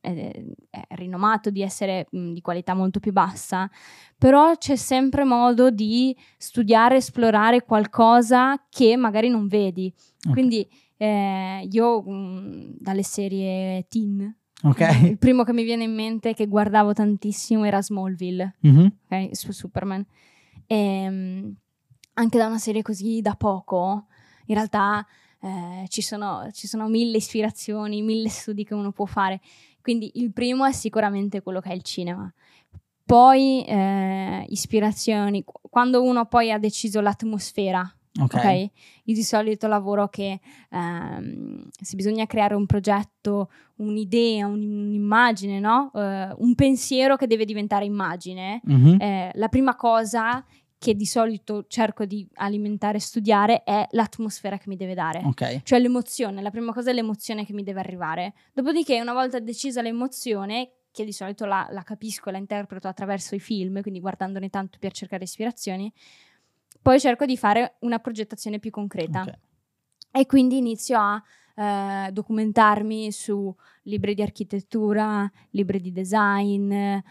è, 0.00 0.42
è 0.70 0.82
rinomato 0.90 1.50
di 1.50 1.62
essere 1.62 2.06
mh, 2.10 2.32
di 2.32 2.40
qualità 2.40 2.74
molto 2.74 3.00
più 3.00 3.12
bassa, 3.12 3.70
però 4.16 4.56
c'è 4.56 4.76
sempre 4.76 5.24
modo 5.24 5.70
di 5.70 6.16
studiare, 6.36 6.96
esplorare 6.96 7.62
qualcosa 7.64 8.64
che 8.68 8.96
magari 8.96 9.28
non 9.28 9.46
vedi. 9.46 9.92
Ok. 10.26 10.32
Quindi 10.32 10.68
eh, 10.96 11.66
io 11.70 12.02
mh, 12.02 12.76
dalle 12.78 13.02
serie 13.02 13.86
teen, 13.88 14.36
Ok. 14.64 14.80
il 15.02 15.18
primo 15.18 15.42
che 15.42 15.52
mi 15.52 15.64
viene 15.64 15.82
in 15.84 15.94
mente 15.94 16.34
che 16.34 16.46
guardavo 16.46 16.92
tantissimo 16.92 17.64
era 17.64 17.82
Smallville, 17.82 18.54
Mhm. 18.60 18.92
ok, 19.10 19.28
su 19.36 19.50
Superman. 19.52 20.06
E, 20.66 21.08
mh, 21.10 21.56
anche 22.14 22.38
da 22.38 22.46
una 22.46 22.58
serie 22.58 22.82
così 22.82 23.20
da 23.20 23.34
poco, 23.34 24.06
in 24.46 24.54
realtà 24.54 25.04
eh, 25.40 25.86
ci, 25.88 26.02
sono, 26.02 26.48
ci 26.52 26.68
sono 26.68 26.88
mille 26.88 27.16
ispirazioni, 27.16 28.02
mille 28.02 28.28
studi 28.28 28.64
che 28.64 28.74
uno 28.74 28.92
può 28.92 29.06
fare. 29.06 29.40
Quindi 29.82 30.12
il 30.14 30.32
primo 30.32 30.64
è 30.64 30.72
sicuramente 30.72 31.42
quello 31.42 31.60
che 31.60 31.70
è 31.70 31.74
il 31.74 31.82
cinema. 31.82 32.32
Poi 33.04 33.64
eh, 33.66 34.44
ispirazioni, 34.48 35.44
Qu- 35.44 35.60
quando 35.68 36.02
uno 36.02 36.24
poi 36.26 36.50
ha 36.52 36.58
deciso 36.58 37.00
l'atmosfera, 37.00 37.80
Ok. 38.20 38.34
ok? 38.34 38.44
Io 39.04 39.14
di 39.14 39.22
solito 39.22 39.66
lavoro 39.66 40.08
che 40.08 40.40
ehm, 40.70 41.68
se 41.80 41.96
bisogna 41.96 42.26
creare 42.26 42.54
un 42.54 42.64
progetto, 42.66 43.50
un'idea, 43.76 44.46
un- 44.46 44.86
un'immagine, 44.86 45.58
no? 45.58 45.90
Eh, 45.94 46.32
un 46.38 46.54
pensiero 46.54 47.16
che 47.16 47.26
deve 47.26 47.44
diventare 47.44 47.84
immagine, 47.84 48.60
Mhm. 48.64 48.96
eh, 49.00 49.30
la 49.34 49.48
prima 49.48 49.74
cosa 49.76 50.42
che 50.82 50.96
di 50.96 51.06
solito 51.06 51.66
cerco 51.68 52.04
di 52.04 52.28
alimentare 52.34 52.96
e 52.96 53.00
studiare 53.00 53.62
è 53.62 53.86
l'atmosfera 53.92 54.58
che 54.58 54.64
mi 54.66 54.74
deve 54.74 54.94
dare. 54.94 55.22
Ok. 55.24 55.62
Cioè 55.62 55.78
l'emozione, 55.78 56.42
la 56.42 56.50
prima 56.50 56.72
cosa 56.72 56.90
è 56.90 56.92
l'emozione 56.92 57.46
che 57.46 57.52
mi 57.52 57.62
deve 57.62 57.78
arrivare. 57.78 58.34
Dopodiché, 58.52 59.00
una 59.00 59.12
volta 59.12 59.38
decisa 59.38 59.80
l'emozione, 59.80 60.72
che 60.90 61.04
di 61.04 61.12
solito 61.12 61.44
la, 61.44 61.68
la 61.70 61.84
capisco 61.84 62.30
e 62.30 62.32
la 62.32 62.38
interpreto 62.38 62.88
attraverso 62.88 63.36
i 63.36 63.38
film, 63.38 63.80
quindi 63.80 64.00
guardandone 64.00 64.50
tanto 64.50 64.78
per 64.80 64.90
cercare 64.90 65.22
ispirazioni, 65.22 65.92
poi 66.82 66.98
cerco 66.98 67.26
di 67.26 67.36
fare 67.36 67.76
una 67.82 68.00
progettazione 68.00 68.58
più 68.58 68.72
concreta. 68.72 69.20
ok. 69.20 69.38
E 70.10 70.26
quindi 70.26 70.56
inizio 70.56 70.98
a 70.98 71.22
eh, 71.56 72.08
documentarmi 72.12 73.10
su 73.12 73.54
libri 73.84 74.14
di 74.14 74.22
architettura, 74.22 75.30
libri 75.50 75.80
di 75.80 75.92
design, 75.92 76.70
eh, 76.72 77.02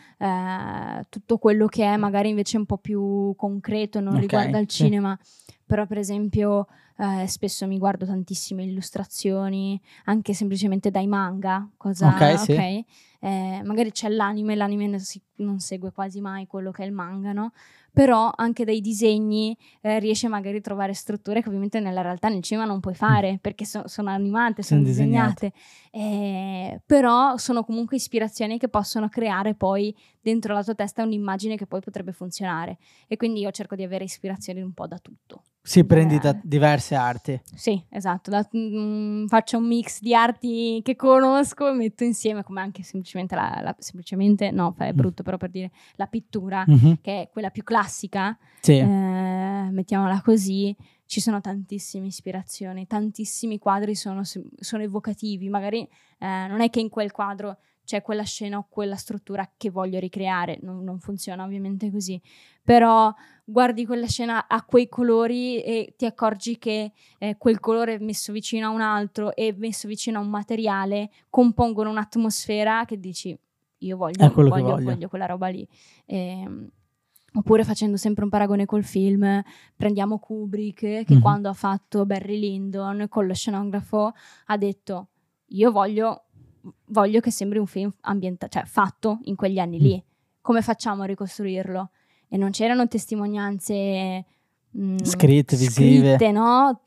tutto 1.10 1.38
quello 1.38 1.68
che 1.68 1.84
è 1.86 1.98
magari 1.98 2.30
invece 2.30 2.58
un 2.58 2.66
po' 2.66 2.78
più 2.78 3.34
concreto, 3.36 4.00
non 4.00 4.16
Ok, 4.16 4.22
riguarda 4.22 4.58
il 4.58 4.70
sì. 4.70 4.84
cinema. 4.84 5.18
Però, 5.66 5.86
per 5.86 5.98
esempio, 5.98 6.68
eh, 6.98 7.28
spesso 7.28 7.66
mi 7.66 7.78
guardo 7.78 8.06
tantissime 8.06 8.64
illustrazioni, 8.64 9.80
anche 10.06 10.34
semplicemente 10.34 10.92
dai 10.92 11.08
manga. 11.08 11.68
Cosa, 11.78 12.08
Ok, 12.10 12.40
sì. 12.40 12.52
ok? 12.52 12.84
Eh, 13.24 13.62
magari 13.64 13.92
c'è 13.92 14.10
l'anime, 14.10 14.56
l'anime 14.56 14.88
non, 14.88 15.00
si- 15.00 15.22
non 15.36 15.60
segue 15.60 15.92
quasi 15.92 16.20
mai 16.20 16.48
quello 16.48 16.72
che 16.72 16.84
è 16.84 16.86
il 16.86 16.92
manga, 16.92 17.32
no? 17.34 17.52
Però 17.94 18.32
anche 18.36 18.64
dai 18.64 18.80
disegni 18.80 19.56
eh, 19.82 20.00
riesce 20.00 20.28
magari 20.28 20.58
a 20.58 20.62
trovare 20.62 20.94
strutture 20.94 21.42
che 21.42 21.48
ovviamente 21.48 21.80
nella 21.80 22.02
realtà 22.02 22.30
nel 22.30 22.42
cinema 22.42 22.66
non 22.66 22.80
puoi 22.80 22.96
fare 22.96 23.38
perché 23.42 23.66
so- 23.66 23.88
sono 23.88 24.10
animate, 24.10 24.64
sono 24.64 24.80
Sono 24.82 24.92
disegnate. 24.92 25.52
Eh, 25.94 26.82
però 26.86 27.36
sono 27.36 27.66
comunque 27.66 27.98
ispirazioni 27.98 28.58
che 28.58 28.70
possono 28.70 29.10
creare 29.10 29.56
poi 29.56 29.94
dentro 30.22 30.54
la 30.54 30.64
tua 30.64 30.74
testa 30.74 31.04
un'immagine 31.04 31.58
che 31.58 31.66
poi 31.68 31.82
potrebbe 31.82 32.14
funzionare. 32.14 32.78
E 33.08 33.18
quindi 33.18 33.42
io 33.42 33.52
cerco 33.52 33.76
di 33.76 33.84
avere 33.84 34.06
ispirazioni 34.06 34.62
un 34.62 34.72
po' 34.74 34.88
da 34.88 34.98
tutto. 35.00 35.44
Sì, 35.64 35.84
prendi 35.86 36.18
da 36.18 36.36
diverse 36.42 36.96
arti. 36.96 37.40
Sì, 37.54 37.84
esatto, 37.90 38.32
da- 38.32 38.48
mm, 38.56 39.26
faccio 39.28 39.58
un 39.58 39.68
mix 39.68 40.00
di 40.00 40.16
arti 40.16 40.80
che 40.82 40.96
conosco 40.96 41.70
e 41.70 41.74
metto 41.74 42.04
insieme, 42.04 42.42
come 42.44 42.62
anche 42.62 42.82
semplicemente 42.84 43.36
la, 43.36 43.60
la- 43.62 43.76
semplicemente, 43.78 44.50
no, 44.50 44.74
è 44.80 44.92
brutto 44.94 45.22
però 45.24 45.38
per 45.38 45.50
dire, 45.52 45.72
la 45.98 46.08
pittura, 46.08 46.64
Mhm. 46.66 47.00
che 47.02 47.22
è 47.24 47.30
quella 47.30 47.50
più 47.52 47.64
classica, 47.64 48.36
Sì. 48.62 48.78
eh, 48.78 49.68
mettiamola 49.72 50.22
così, 50.24 50.76
ci 51.12 51.20
sono 51.20 51.42
tantissime 51.42 52.08
ispirazioni, 52.08 52.88
tantissimi 52.88 53.60
quadri 53.60 53.96
sono, 53.96 54.22
sono 54.24 54.82
evocativi, 54.82 55.50
magari 55.50 55.82
eh, 55.82 56.48
non 56.48 56.62
è 56.62 56.70
che 56.70 56.80
in 56.80 56.88
quel 56.88 57.12
quadro 57.12 57.58
cioè 57.84 58.02
quella 58.02 58.24
scena 58.24 58.58
o 58.58 58.68
quella 58.70 58.96
struttura 58.96 59.52
che 59.58 59.70
voglio 59.70 60.00
ricreare. 60.00 60.60
Non, 60.62 60.86
non 60.86 61.00
funziona 61.00 61.44
ovviamente 61.44 61.92
così, 61.92 62.22
però 62.64 63.14
guardi 63.44 63.86
quella 63.86 64.08
scena 64.08 64.48
a 64.48 64.64
quei 64.64 64.88
colori 64.88 65.62
e 65.62 65.96
ti 65.98 66.06
accorgi 66.06 66.58
che 66.58 66.94
eh, 67.18 67.36
quel 67.38 67.60
colore 67.60 68.00
messo 68.00 68.32
vicino 68.32 68.68
a 68.68 68.70
un 68.70 68.80
altro 68.80 69.36
e 69.36 69.54
messo 69.58 69.90
vicino 69.90 70.18
a 70.18 70.22
un 70.22 70.30
materiale 70.30 71.10
compongono 71.30 71.90
un'atmosfera 71.90 72.86
che 72.86 72.98
dici 72.98 73.38
io 73.80 73.98
voglio, 73.98 74.32
voglio, 74.32 74.48
voglio. 74.48 74.76
voglio 74.82 75.10
quella 75.10 75.26
roba 75.26 75.50
lì. 75.50 75.68
E, 76.06 76.18
ehm, 76.40 76.72
Oppure 77.34 77.64
facendo 77.64 77.96
sempre 77.96 78.26
un 78.26 78.30
paragone 78.30 78.66
col 78.66 78.84
film, 78.84 79.42
prendiamo 79.76 80.20
Kubrick 80.20 80.80
che 80.80 81.06
mm-hmm. 81.10 81.22
quando 81.22 81.48
ha 81.48 81.54
fatto 81.54 82.06
Barry 82.06 82.38
Lyndon 82.38 83.06
con 83.08 83.26
lo 83.26 83.34
scenografo 83.34 84.12
ha 84.48 84.58
detto 84.58 85.08
io 85.54 85.72
voglio, 85.72 86.26
voglio 86.88 87.20
che 87.22 87.32
sembri 87.32 87.58
un 87.58 87.68
film 87.68 87.92
ambientato, 88.02 88.60
cioè 88.60 88.66
fatto 88.66 89.20
in 89.24 89.36
quegli 89.36 89.60
anni 89.60 89.78
mm. 89.78 89.82
lì. 89.82 90.04
Come 90.42 90.62
facciamo 90.62 91.04
a 91.04 91.06
ricostruirlo? 91.06 91.92
E 92.28 92.38
non 92.38 92.52
c'erano 92.52 92.88
testimonianze 92.88 94.26
mh, 94.72 94.84
mm, 94.84 94.98
scritte, 95.04 95.56
visive, 95.56 96.16
scritte, 96.16 96.32
no? 96.32 96.82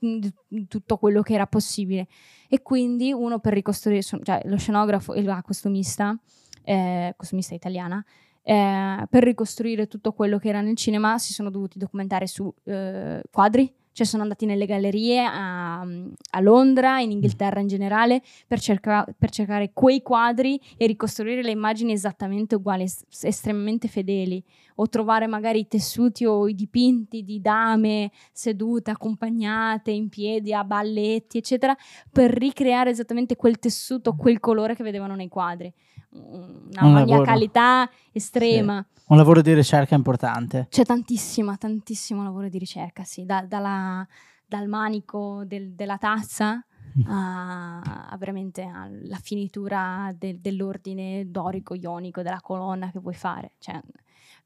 Tutto 0.68 0.96
quello 0.96 1.22
che 1.22 1.34
era 1.34 1.46
possibile. 1.46 2.06
E 2.48 2.62
quindi 2.62 3.12
uno 3.12 3.38
per 3.38 3.52
ricostruire, 3.52 4.02
cioè 4.02 4.42
lo 4.44 4.56
scenografo 4.56 5.12
e 5.14 5.22
la 5.22 5.42
costumista, 5.42 6.18
eh, 6.62 7.14
costumista 7.16 7.54
italiana, 7.54 8.04
eh, 8.44 9.06
per 9.08 9.24
ricostruire 9.24 9.88
tutto 9.88 10.12
quello 10.12 10.38
che 10.38 10.48
era 10.48 10.60
nel 10.60 10.76
cinema 10.76 11.18
si 11.18 11.32
sono 11.32 11.50
dovuti 11.50 11.78
documentare 11.78 12.26
su 12.26 12.52
eh, 12.64 13.22
quadri, 13.30 13.72
cioè 13.92 14.04
sono 14.04 14.22
andati 14.22 14.44
nelle 14.44 14.66
gallerie 14.66 15.24
a, 15.24 15.80
a 15.80 16.40
Londra, 16.40 16.98
in 16.98 17.12
Inghilterra 17.12 17.60
in 17.60 17.68
generale, 17.68 18.22
per, 18.46 18.60
cerca, 18.60 19.06
per, 19.16 19.30
cercare 19.30 19.70
quei 19.72 20.02
quadri 20.02 20.60
e 20.76 20.86
ricostruire 20.86 21.42
le 21.42 21.52
immagini 21.52 21.92
esattamente 21.92 22.56
uguali, 22.56 22.82
es- 22.82 23.04
estremamente 23.22 23.86
fedeli, 23.86 24.44
o 24.76 24.88
trovare 24.88 25.28
magari 25.28 25.60
i 25.60 25.68
tessuti 25.68 26.26
o 26.26 26.48
i 26.48 26.54
dipinti 26.54 27.22
di 27.22 27.40
dame 27.40 28.10
sedute, 28.32 28.90
accompagnate, 28.90 29.92
in 29.92 30.08
piedi, 30.08 30.52
a 30.52 30.64
balletti, 30.64 31.38
eccetera, 31.38 31.74
per 32.10 32.32
ricreare 32.32 32.90
esattamente 32.90 33.36
quel 33.36 33.60
tessuto, 33.60 34.16
quel 34.16 34.40
colore 34.40 34.74
che 34.74 34.82
vedevano 34.82 35.14
nei 35.14 35.28
quadri 35.28 35.72
una 36.14 36.84
un 36.84 36.92
maniacalità 36.92 37.88
estrema. 38.12 38.84
Sì. 38.88 39.02
Un 39.06 39.16
lavoro 39.16 39.42
di 39.42 39.52
ricerca 39.52 39.94
importante. 39.94 40.66
C'è 40.70 40.84
tantissimo, 40.84 41.56
tantissimo 41.58 42.22
lavoro 42.22 42.48
di 42.48 42.58
ricerca, 42.58 43.04
sì, 43.04 43.24
da, 43.24 43.42
dalla, 43.42 44.06
dal 44.46 44.66
manico 44.66 45.42
del, 45.44 45.72
della 45.72 45.98
tazza 45.98 46.64
a, 47.06 47.80
a, 47.80 48.16
veramente 48.16 48.62
alla 48.62 49.18
finitura 49.20 50.14
de, 50.16 50.40
dell'ordine 50.40 51.30
dorico-ionico 51.30 52.22
della 52.22 52.40
colonna 52.40 52.90
che 52.90 53.00
vuoi 53.00 53.14
fare. 53.14 53.52
Cioè, 53.58 53.80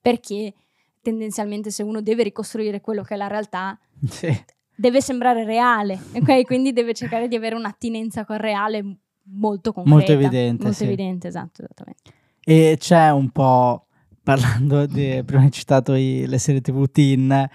perché 0.00 0.54
tendenzialmente 1.00 1.70
se 1.70 1.82
uno 1.82 2.00
deve 2.00 2.24
ricostruire 2.24 2.80
quello 2.80 3.02
che 3.02 3.14
è 3.14 3.16
la 3.16 3.28
realtà, 3.28 3.78
sì. 4.08 4.28
deve 4.74 5.00
sembrare 5.00 5.44
reale, 5.44 6.00
ok? 6.14 6.44
Quindi 6.44 6.72
deve 6.72 6.94
cercare 6.94 7.28
di 7.28 7.36
avere 7.36 7.54
un'attinenza 7.54 8.24
col 8.24 8.38
reale 8.38 8.96
molto 9.30 9.72
concreta. 9.72 9.96
Molto 9.96 10.12
evidente. 10.12 10.62
Molto 10.64 10.78
sì. 10.78 10.84
evidente, 10.84 11.28
esatto, 11.28 11.62
esattamente. 11.62 12.12
E 12.42 12.76
c'è 12.78 13.10
un 13.10 13.30
po', 13.30 13.86
parlando 14.22 14.86
di, 14.86 15.22
prima 15.24 15.42
hai 15.42 15.50
citato 15.50 15.94
i, 15.94 16.26
le 16.26 16.38
serie 16.38 16.60
tv 16.60 16.90
teen, 16.90 17.48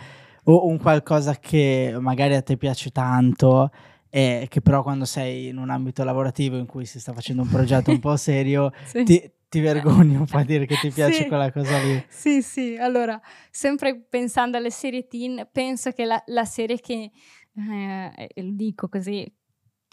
o 0.45 0.67
un 0.67 0.77
qualcosa 0.77 1.35
che 1.35 1.95
magari 1.99 2.35
a 2.35 2.41
te 2.41 2.57
piace 2.57 2.91
tanto 2.91 3.71
e 4.09 4.45
che 4.49 4.61
però 4.61 4.83
quando 4.83 5.05
sei 5.05 5.47
in 5.47 5.57
un 5.57 5.69
ambito 5.69 6.03
lavorativo 6.03 6.57
in 6.57 6.67
cui 6.67 6.85
si 6.85 6.99
sta 6.99 7.13
facendo 7.13 7.41
un 7.41 7.49
progetto 7.49 7.89
un 7.89 7.99
po' 7.99 8.15
serio 8.17 8.71
sì. 8.85 9.03
ti, 9.03 9.31
ti 9.49 9.59
vergogni 9.59 10.15
un 10.15 10.25
po' 10.25 10.37
a 10.37 10.43
dire 10.45 10.65
che 10.65 10.75
ti 10.75 10.91
piace 10.91 11.23
sì. 11.23 11.27
quella 11.27 11.51
cosa 11.51 11.79
lì. 11.81 12.03
Sì, 12.09 12.41
sì, 12.41 12.75
allora, 12.75 13.19
sempre 13.49 13.99
pensando 13.99 14.57
alle 14.57 14.69
serie 14.69 15.07
teen, 15.07 15.47
penso 15.51 15.91
che 15.91 16.05
la, 16.05 16.21
la 16.27 16.45
serie 16.45 16.79
che, 16.79 17.11
eh, 17.55 18.29
lo 18.35 18.51
dico 18.51 18.87
così, 18.87 19.31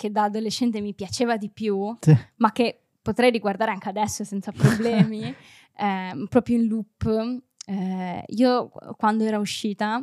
che 0.01 0.11
da 0.11 0.23
adolescente 0.23 0.81
mi 0.81 0.95
piaceva 0.95 1.37
di 1.37 1.51
più, 1.51 1.95
sì. 2.01 2.17
ma 2.37 2.53
che 2.53 2.85
potrei 3.03 3.31
riguardare 3.31 3.71
anche 3.71 3.91
adesso 3.91 4.25
senza 4.25 4.51
problemi, 4.51 5.23
eh, 5.77 6.27
proprio 6.27 6.57
in 6.57 6.69
loop. 6.69 7.43
Eh, 7.67 8.25
io 8.29 8.71
quando 8.97 9.25
era 9.25 9.39
uscita, 9.39 10.03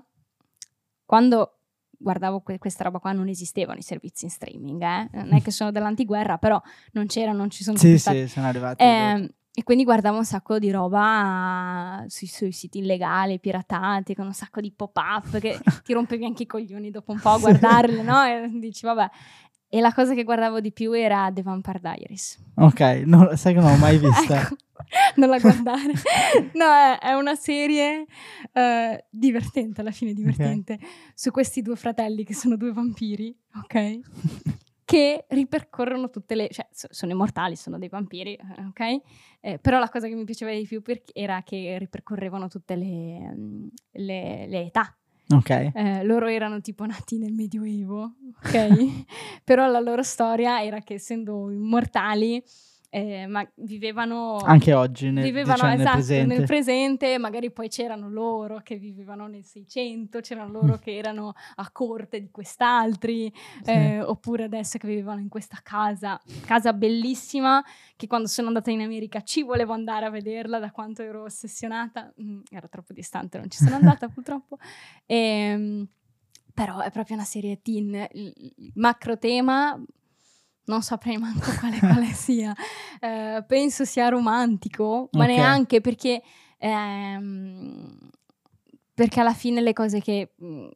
quando 1.04 1.62
guardavo 1.90 2.42
que- 2.42 2.60
questa 2.60 2.84
roba 2.84 3.00
qua 3.00 3.12
non 3.12 3.28
esistevano 3.28 3.80
i 3.80 3.82
servizi 3.82 4.26
in 4.26 4.30
streaming, 4.30 4.84
eh? 4.84 5.10
non 5.14 5.34
è 5.34 5.42
che 5.42 5.50
sono 5.50 5.72
dell'antiguerra, 5.72 6.38
però 6.38 6.62
non 6.92 7.08
c'erano, 7.08 7.40
non 7.40 7.50
ci 7.50 7.64
sono 7.64 7.76
sì, 7.76 7.98
sì, 7.98 8.28
sono 8.28 8.46
arrivati. 8.46 8.84
Eh, 8.84 9.34
e 9.52 9.64
quindi 9.64 9.86
guardavo 9.86 10.18
un 10.18 10.26
sacco 10.26 10.60
di 10.60 10.70
roba 10.70 12.06
sui, 12.06 12.28
sui, 12.28 12.52
siti 12.52 12.78
illegali, 12.78 13.40
piratati, 13.40 14.14
con 14.14 14.28
un 14.28 14.34
sacco 14.34 14.62
di 14.62 14.72
pop-up 14.72 15.40
che 15.40 15.58
ti 15.84 15.94
rompevi 15.94 16.26
anche 16.26 16.44
i 16.44 16.46
coglioni 16.46 16.92
dopo 16.92 17.12
un 17.12 17.20
po' 17.20 17.30
a 17.30 17.40
guardarle, 17.40 18.04
no? 18.04 18.24
E 18.24 18.52
dici, 18.54 18.86
vabbè. 18.86 19.10
E 19.70 19.82
la 19.82 19.94
cosa 19.94 20.14
che 20.14 20.24
guardavo 20.24 20.62
di 20.62 20.72
più 20.72 20.94
era 20.94 21.30
The 21.34 21.42
Vampire 21.42 21.80
Diaries. 21.80 22.38
Ok, 22.56 22.80
no, 23.06 23.36
sai 23.36 23.54
che 23.54 23.60
non 23.60 23.72
l'ho 23.72 23.78
mai 23.78 23.98
vista. 23.98 24.42
ecco, 24.42 24.56
non 25.18 25.30
la 25.30 25.40
guardare. 25.40 25.92
no, 26.54 26.66
è, 26.66 27.00
è, 27.00 27.14
una 27.14 27.36
serie 27.36 28.06
uh, 28.54 28.98
divertente, 29.10 29.82
alla 29.82 29.92
fine 29.92 30.14
divertente, 30.14 30.74
okay. 30.74 30.88
su 31.14 31.32
questi 31.32 31.62
due 31.62 31.76
fratelli 31.76 32.24
che 32.24 32.34
sono 32.34 32.56
due 32.56 32.72
vampiri, 32.72 33.36
ok? 33.64 34.00
che 34.88 35.26
ripercorrono 35.28 36.10
tutte 36.10 36.34
le... 36.34 36.48
cioè 36.50 36.66
sono 36.72 37.12
immortali, 37.12 37.58
sono 37.58 37.78
dei 37.78 37.90
vampiri, 37.90 38.40
ok? 38.70 39.02
Eh, 39.42 39.60
però 39.60 39.80
la 39.80 39.90
cosa 39.90 40.08
che 40.08 40.16
mi 40.16 40.24
piaceva 40.24 40.54
di 40.54 40.66
più 40.66 40.82
era 41.12 41.44
che 41.44 41.78
ripercorrevano 41.78 42.48
tutte 42.48 42.78
le, 42.78 43.36
mm, 43.36 43.68
le, 43.92 44.48
le 44.48 44.66
età 44.68 44.96
Ok. 45.30 45.50
Eh, 45.50 46.04
loro 46.04 46.28
erano 46.28 46.62
tipo 46.62 46.86
nati 46.86 47.18
nel 47.18 47.34
Medioevo, 47.34 48.14
ok? 48.38 49.06
Però 49.44 49.68
la 49.68 49.80
loro 49.80 50.02
storia 50.04 50.64
era 50.64 50.80
che 50.80 50.96
essendo 50.96 51.52
immortali 51.52 52.42
eh, 52.90 53.28
ma 53.28 53.46
vivevano 53.56 54.38
anche 54.38 54.74
oggi 54.74 55.12
nel, 55.12 55.24
vivevano, 55.24 55.56
diciamo, 55.56 55.74
esatto, 55.74 55.90
nel, 55.90 55.96
presente. 55.96 56.36
nel, 56.36 56.46
presente. 56.46 57.18
magari 57.18 57.52
poi 57.52 57.68
c'erano 57.68 58.10
loro 58.10 58.62
che 58.64 58.78
vivevano 58.78 59.28
nel 59.28 59.44
600 59.44 60.22
c'erano 60.22 60.52
loro 60.52 60.74
mm. 60.76 60.82
che 60.82 60.96
erano 60.96 61.34
a 61.56 61.70
corte 61.72 62.22
di 62.22 62.30
quest'altri 62.32 63.32
sì. 63.62 63.72
eh, 63.72 64.02
oppure 64.02 64.46
adesso 64.46 64.78
che 64.78 64.88
vivevano 64.88 65.20
in 65.20 65.28
questa 65.28 65.60
casa 65.62 66.20
casa 66.46 66.72
bellissima 66.72 67.62
che 67.98 68.08
quando 68.08 68.28
sono 68.28 68.48
andata 68.48 68.72
in 68.72 68.82
America 68.82 69.22
ci 69.22 69.44
volevo 69.44 69.74
andare 69.74 70.06
a 70.06 70.10
vederla 70.10 70.60
da 70.60 70.72
quanto 70.72 71.02
ero 71.02 71.24
ossessionata 71.24 72.14
mm, 72.22 72.40
era 72.50 72.68
troppo 72.68 72.94
distante 72.94 73.38
non 73.38 73.50
ci 73.50 73.58
sono 73.58 73.76
andata 73.78 74.08
purtroppo 74.08 74.58
e, 75.06 75.16
ehm, 75.18 75.88
però 76.54 76.80
è 76.80 76.90
proprio 76.90 77.18
una 77.18 77.26
serie 77.26 77.62
teen 77.62 78.08
il 78.14 78.72
macro 78.76 79.18
tema 79.18 79.78
non 80.68 80.82
saprei 80.82 81.18
manco 81.18 81.52
quale, 81.60 81.80
quale 81.80 82.12
sia. 82.14 82.54
Eh, 83.00 83.44
penso 83.46 83.86
sia 83.86 84.10
romantico, 84.10 85.10
ma 85.14 85.24
okay. 85.24 85.36
neanche 85.36 85.82
perché, 85.82 86.22
ehm, 86.58 87.98
perché 88.94 89.20
alla 89.20 89.34
fine 89.34 89.62
le 89.62 89.74
cose 89.74 90.00
che 90.00 90.34
mh, 90.36 90.46
mm, 90.46 90.68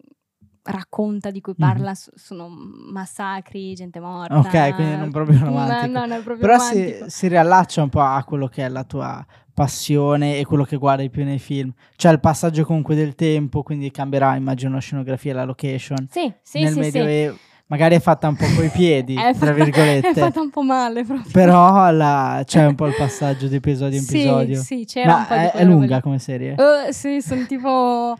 racconta, 0.63 1.31
di 1.31 1.41
cui 1.41 1.55
parla, 1.55 1.91
mm. 1.91 2.15
sono 2.15 2.49
massacri, 2.91 3.73
gente 3.73 3.99
morta. 3.99 4.37
Ok, 4.37 4.75
quindi 4.75 4.95
non 4.95 5.11
proprio 5.11 5.39
romantico. 5.39 5.91
No, 5.91 6.05
no, 6.05 6.15
proprio 6.21 6.37
Però 6.37 6.57
romantico. 6.57 7.09
Si, 7.09 7.09
si 7.09 7.27
riallaccia 7.27 7.83
un 7.83 7.89
po' 7.89 8.01
a 8.01 8.23
quello 8.23 8.47
che 8.47 8.65
è 8.65 8.69
la 8.69 8.83
tua 8.83 9.25
passione 9.53 10.37
e 10.37 10.45
quello 10.45 10.63
che 10.63 10.77
guardi 10.77 11.09
più 11.09 11.25
nei 11.25 11.39
film. 11.39 11.71
C'è 11.97 12.11
il 12.11 12.21
passaggio 12.21 12.63
comunque 12.63 12.95
del 12.95 13.15
tempo, 13.15 13.61
quindi 13.63 13.91
cambierà, 13.91 14.35
immagino, 14.35 14.73
la 14.73 14.79
scenografia 14.79 15.31
e 15.31 15.35
la 15.35 15.43
location. 15.43 16.07
Sì, 16.09 16.31
sì, 16.41 16.61
Nel 16.61 16.73
sì. 16.73 16.79
Medioevo. 16.79 17.35
Sì 17.35 17.49
magari 17.71 17.95
è 17.95 18.01
fatta 18.01 18.27
un 18.27 18.35
po' 18.35 18.45
coi 18.53 18.67
piedi, 18.69 19.13
tra 19.13 19.33
fatta, 19.33 19.53
virgolette. 19.53 20.09
È 20.09 20.13
fatta 20.13 20.41
un 20.41 20.49
po' 20.49 20.61
male 20.61 21.05
proprio. 21.05 21.31
Però 21.31 21.89
la, 21.89 22.43
c'è 22.45 22.65
un 22.65 22.75
po' 22.75 22.85
il 22.87 22.95
passaggio 22.97 23.47
di 23.47 23.55
episodio 23.55 23.97
in 23.97 24.03
episodio. 24.07 24.57
Sì, 24.57 24.79
sì, 24.79 24.85
c'era 24.85 25.11
Ma 25.11 25.17
un 25.19 25.25
po' 25.25 25.33
di 25.33 25.39
è, 25.39 25.51
è 25.51 25.63
lunga 25.63 26.01
come 26.01 26.19
serie? 26.19 26.55
Uh, 26.57 26.91
sì, 26.91 27.21
sono 27.21 27.45
tipo 27.45 28.17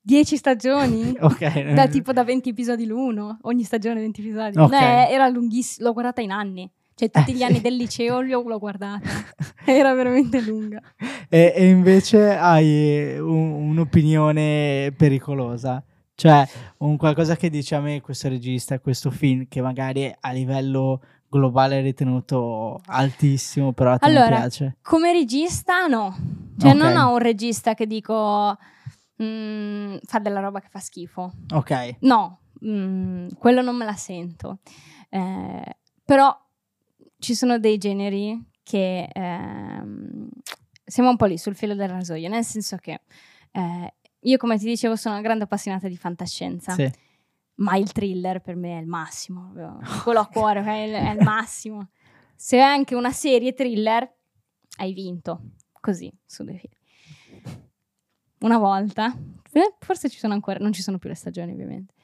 10 0.00 0.36
stagioni. 0.36 1.12
ok. 1.18 1.72
Da 1.72 1.88
tipo 1.88 2.12
da 2.12 2.22
20 2.22 2.50
episodi 2.50 2.86
l'uno, 2.86 3.38
ogni 3.42 3.64
stagione 3.64 4.00
20 4.00 4.20
episodi. 4.20 4.58
Okay. 4.58 5.06
No, 5.06 5.12
era 5.12 5.28
lunghissima, 5.28 5.88
l'ho 5.88 5.92
guardata 5.92 6.20
in 6.20 6.30
anni. 6.30 6.70
Cioè 6.96 7.10
tutti 7.10 7.32
eh, 7.32 7.34
gli 7.34 7.42
anni 7.42 7.60
del 7.60 7.74
liceo 7.74 8.20
l'ho 8.20 8.58
guardata. 8.60 9.00
Era 9.66 9.92
veramente 9.94 10.40
lunga. 10.40 10.80
E, 11.28 11.52
e 11.52 11.68
invece 11.68 12.36
hai 12.36 13.18
un, 13.18 13.70
un'opinione 13.70 14.94
pericolosa? 14.96 15.82
Cioè, 16.16 16.48
un 16.78 16.96
qualcosa 16.96 17.36
che 17.36 17.50
dice 17.50 17.74
a 17.74 17.80
me 17.80 18.00
questo 18.00 18.28
regista, 18.28 18.78
questo 18.78 19.10
film, 19.10 19.46
che 19.48 19.60
magari 19.60 20.14
a 20.20 20.32
livello 20.32 21.00
globale 21.28 21.80
è 21.80 21.82
ritenuto 21.82 22.80
altissimo, 22.86 23.72
però 23.72 23.92
a 23.92 23.98
te 23.98 24.06
allora, 24.06 24.36
piace. 24.36 24.76
Come 24.82 25.12
regista 25.12 25.86
no. 25.86 26.14
Cioè, 26.56 26.70
okay. 26.70 26.80
non 26.80 26.96
ho 26.96 27.12
un 27.12 27.18
regista 27.18 27.74
che 27.74 27.86
dico 27.86 28.56
mm, 29.22 29.96
fa 30.04 30.18
della 30.20 30.40
roba 30.40 30.60
che 30.60 30.68
fa 30.68 30.78
schifo. 30.78 31.32
Ok. 31.52 31.96
No, 32.00 32.38
mm, 32.64 33.28
quello 33.38 33.60
non 33.62 33.76
me 33.76 33.84
la 33.84 33.96
sento. 33.96 34.58
Eh, 35.08 35.76
però 36.04 36.36
ci 37.18 37.34
sono 37.34 37.58
dei 37.58 37.78
generi 37.78 38.40
che 38.62 39.08
ehm, 39.12 40.28
siamo 40.84 41.10
un 41.10 41.16
po' 41.16 41.26
lì 41.26 41.38
sul 41.38 41.56
filo 41.56 41.74
del 41.74 41.88
rasoio, 41.88 42.28
nel 42.28 42.44
senso 42.44 42.76
che 42.76 43.00
eh, 43.50 43.94
io, 44.24 44.36
come 44.36 44.58
ti 44.58 44.66
dicevo, 44.66 44.96
sono 44.96 45.14
una 45.14 45.22
grande 45.22 45.44
appassionata 45.44 45.88
di 45.88 45.96
fantascienza. 45.96 46.72
Sì. 46.72 46.90
Ma 47.56 47.76
il 47.76 47.92
thriller 47.92 48.40
per 48.40 48.56
me 48.56 48.78
è 48.78 48.80
il 48.80 48.86
massimo, 48.86 49.52
quello 50.02 50.20
a 50.20 50.26
cuore 50.26 50.62
è 50.62 50.84
il, 50.84 50.92
è 50.92 51.10
il 51.10 51.22
massimo. 51.22 51.88
Se 52.34 52.56
è 52.56 52.60
anche 52.60 52.94
una 52.94 53.12
serie 53.12 53.54
thriller, 53.54 54.10
hai 54.78 54.92
vinto. 54.92 55.40
Così, 55.80 56.12
su 56.24 56.44
due 56.44 56.56
fili. 56.56 56.76
Una 58.40 58.58
volta, 58.58 59.14
eh, 59.52 59.74
forse 59.78 60.08
ci 60.08 60.18
sono 60.18 60.32
ancora, 60.34 60.58
non 60.58 60.72
ci 60.72 60.82
sono 60.82 60.98
più 60.98 61.08
le 61.08 61.14
stagioni 61.14 61.52
ovviamente. 61.52 61.94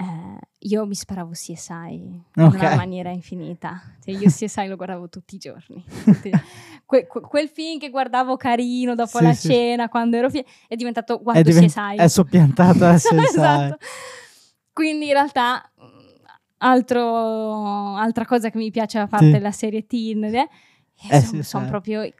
Eh, 0.00 0.38
io 0.60 0.86
mi 0.86 0.94
sparavo 0.94 1.32
CSI 1.32 1.72
in 1.72 2.22
una 2.34 2.76
maniera 2.76 3.10
infinita. 3.10 3.82
Cioè, 4.02 4.14
io 4.14 4.28
CSI 4.28 4.68
lo 4.68 4.76
guardavo 4.76 5.08
tutti 5.08 5.34
i 5.34 5.38
giorni. 5.38 5.84
Que- 6.88 7.06
que- 7.06 7.20
quel 7.20 7.48
film 7.50 7.78
che 7.78 7.90
guardavo 7.90 8.38
carino 8.38 8.94
dopo 8.94 9.18
sì, 9.18 9.24
la 9.24 9.34
sì. 9.34 9.48
cena, 9.48 9.90
quando 9.90 10.16
ero 10.16 10.30
figlia, 10.30 10.46
è 10.66 10.74
diventato 10.74 11.20
guardo 11.22 11.40
è 11.40 11.42
divent- 11.42 11.70
CSI. 11.70 11.96
È 11.96 12.08
soppiantata 12.08 12.94
CSI. 12.96 13.16
esatto. 13.16 13.76
Quindi 14.72 15.08
in 15.08 15.12
realtà 15.12 15.70
altro, 16.58 17.94
altra 17.96 18.24
cosa 18.24 18.48
che 18.48 18.56
mi 18.56 18.70
piace 18.70 19.00
a 19.00 19.06
parte 19.06 19.26
sì. 19.26 19.32
della 19.32 19.52
serie 19.52 19.86
teen 19.86 20.24
eh, 20.24 20.48
eh, 21.10 21.20
sono, 21.20 21.42
son 21.42 21.66
proprio 21.66 22.10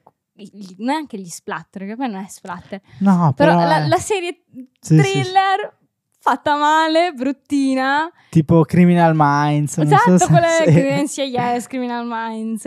neanche 0.77 1.19
gli 1.19 1.29
splatter, 1.29 1.87
che 1.87 1.97
poi 1.97 2.11
non 2.11 2.23
è 2.23 2.29
splatter. 2.29 2.81
No, 2.99 3.33
però, 3.35 3.57
però 3.57 3.67
la, 3.67 3.87
la, 3.87 3.99
serie 3.99 4.45
thriller 4.79 5.78
fatta 6.19 6.57
male, 6.57 7.13
bruttina. 7.13 8.11
Tipo 8.31 8.63
Criminal 8.65 9.13
Minds. 9.15 9.79
Esatto, 9.79 10.19
so 10.19 10.27
quella 10.27 10.59
è 10.65 11.03
NCIS, 11.03 11.67
Criminal 11.67 12.07
Minds. 12.07 12.65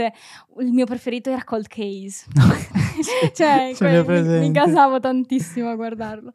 Il 0.60 0.72
mio 0.72 0.86
preferito 0.86 1.30
era 1.30 1.44
Cold 1.44 1.68
Case. 1.68 2.26
cioè, 3.34 3.74
quel, 3.76 4.06
mi, 4.06 4.40
mi 4.40 4.52
gasavo 4.52 5.00
tantissimo 5.00 5.70
a 5.70 5.76
guardarlo. 5.76 6.32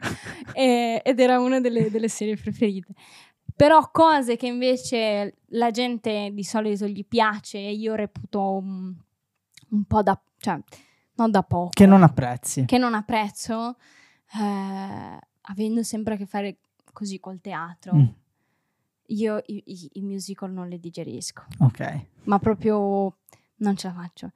E, 0.53 1.01
ed 1.05 1.21
era 1.21 1.41
una 1.41 1.61
delle, 1.61 1.91
delle 1.91 2.09
serie 2.09 2.37
preferite. 2.37 2.93
Però 3.55 3.91
cose 3.91 4.37
che 4.37 4.47
invece 4.47 5.39
la 5.51 5.71
gente 5.71 6.31
di 6.33 6.45
solito 6.45 6.87
gli 6.87 7.07
piace 7.07 7.59
e 7.59 7.73
io 7.73 7.95
reputo 7.95 8.57
un, 8.57 8.95
un 9.71 9.85
po' 9.85 10.03
da... 10.03 10.21
Cioè, 10.39 10.61
non 11.14 11.31
da 11.31 11.43
poco. 11.43 11.71
Che 11.73 11.87
non 11.87 12.03
apprezzi. 12.03 12.67
Che 12.67 12.77
non 12.77 12.93
apprezzo, 12.93 13.77
eh, 14.39 15.19
avendo 15.41 15.83
sempre 15.83 16.14
a 16.14 16.17
che 16.19 16.27
fare 16.27 16.59
così 16.97 17.20
col 17.20 17.42
teatro. 17.42 17.94
Mm. 17.94 18.07
Io 19.09 19.42
i, 19.49 19.62
i, 19.66 19.90
i, 19.92 20.01
musical 20.01 20.51
non 20.51 20.66
li 20.66 20.80
digerisco. 20.80 21.44
Ok. 21.59 22.07
Ma 22.24 22.38
proprio 22.38 23.18
non 23.57 23.76
ce 23.76 23.88
la 23.88 23.92
faccio. 23.92 24.32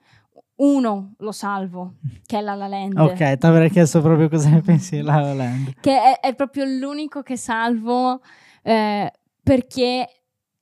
Uno 0.56 1.14
lo 1.16 1.32
salvo, 1.32 1.94
che 2.26 2.36
è 2.36 2.40
La 2.42 2.54
La 2.54 2.66
Land. 2.66 2.98
Ok, 2.98 3.38
ti 3.38 3.46
avrei 3.46 3.70
chiesto 3.70 4.02
proprio 4.02 4.28
cosa 4.28 4.50
ne 4.50 4.60
pensi 4.60 4.96
di 4.96 5.02
La 5.02 5.20
La 5.20 5.32
Land. 5.32 5.80
Che 5.80 5.90
è, 5.90 6.20
è 6.20 6.34
proprio 6.34 6.66
l'unico 6.66 7.22
che 7.22 7.38
salvo 7.38 8.20
eh, 8.62 9.10
perché 9.42 10.08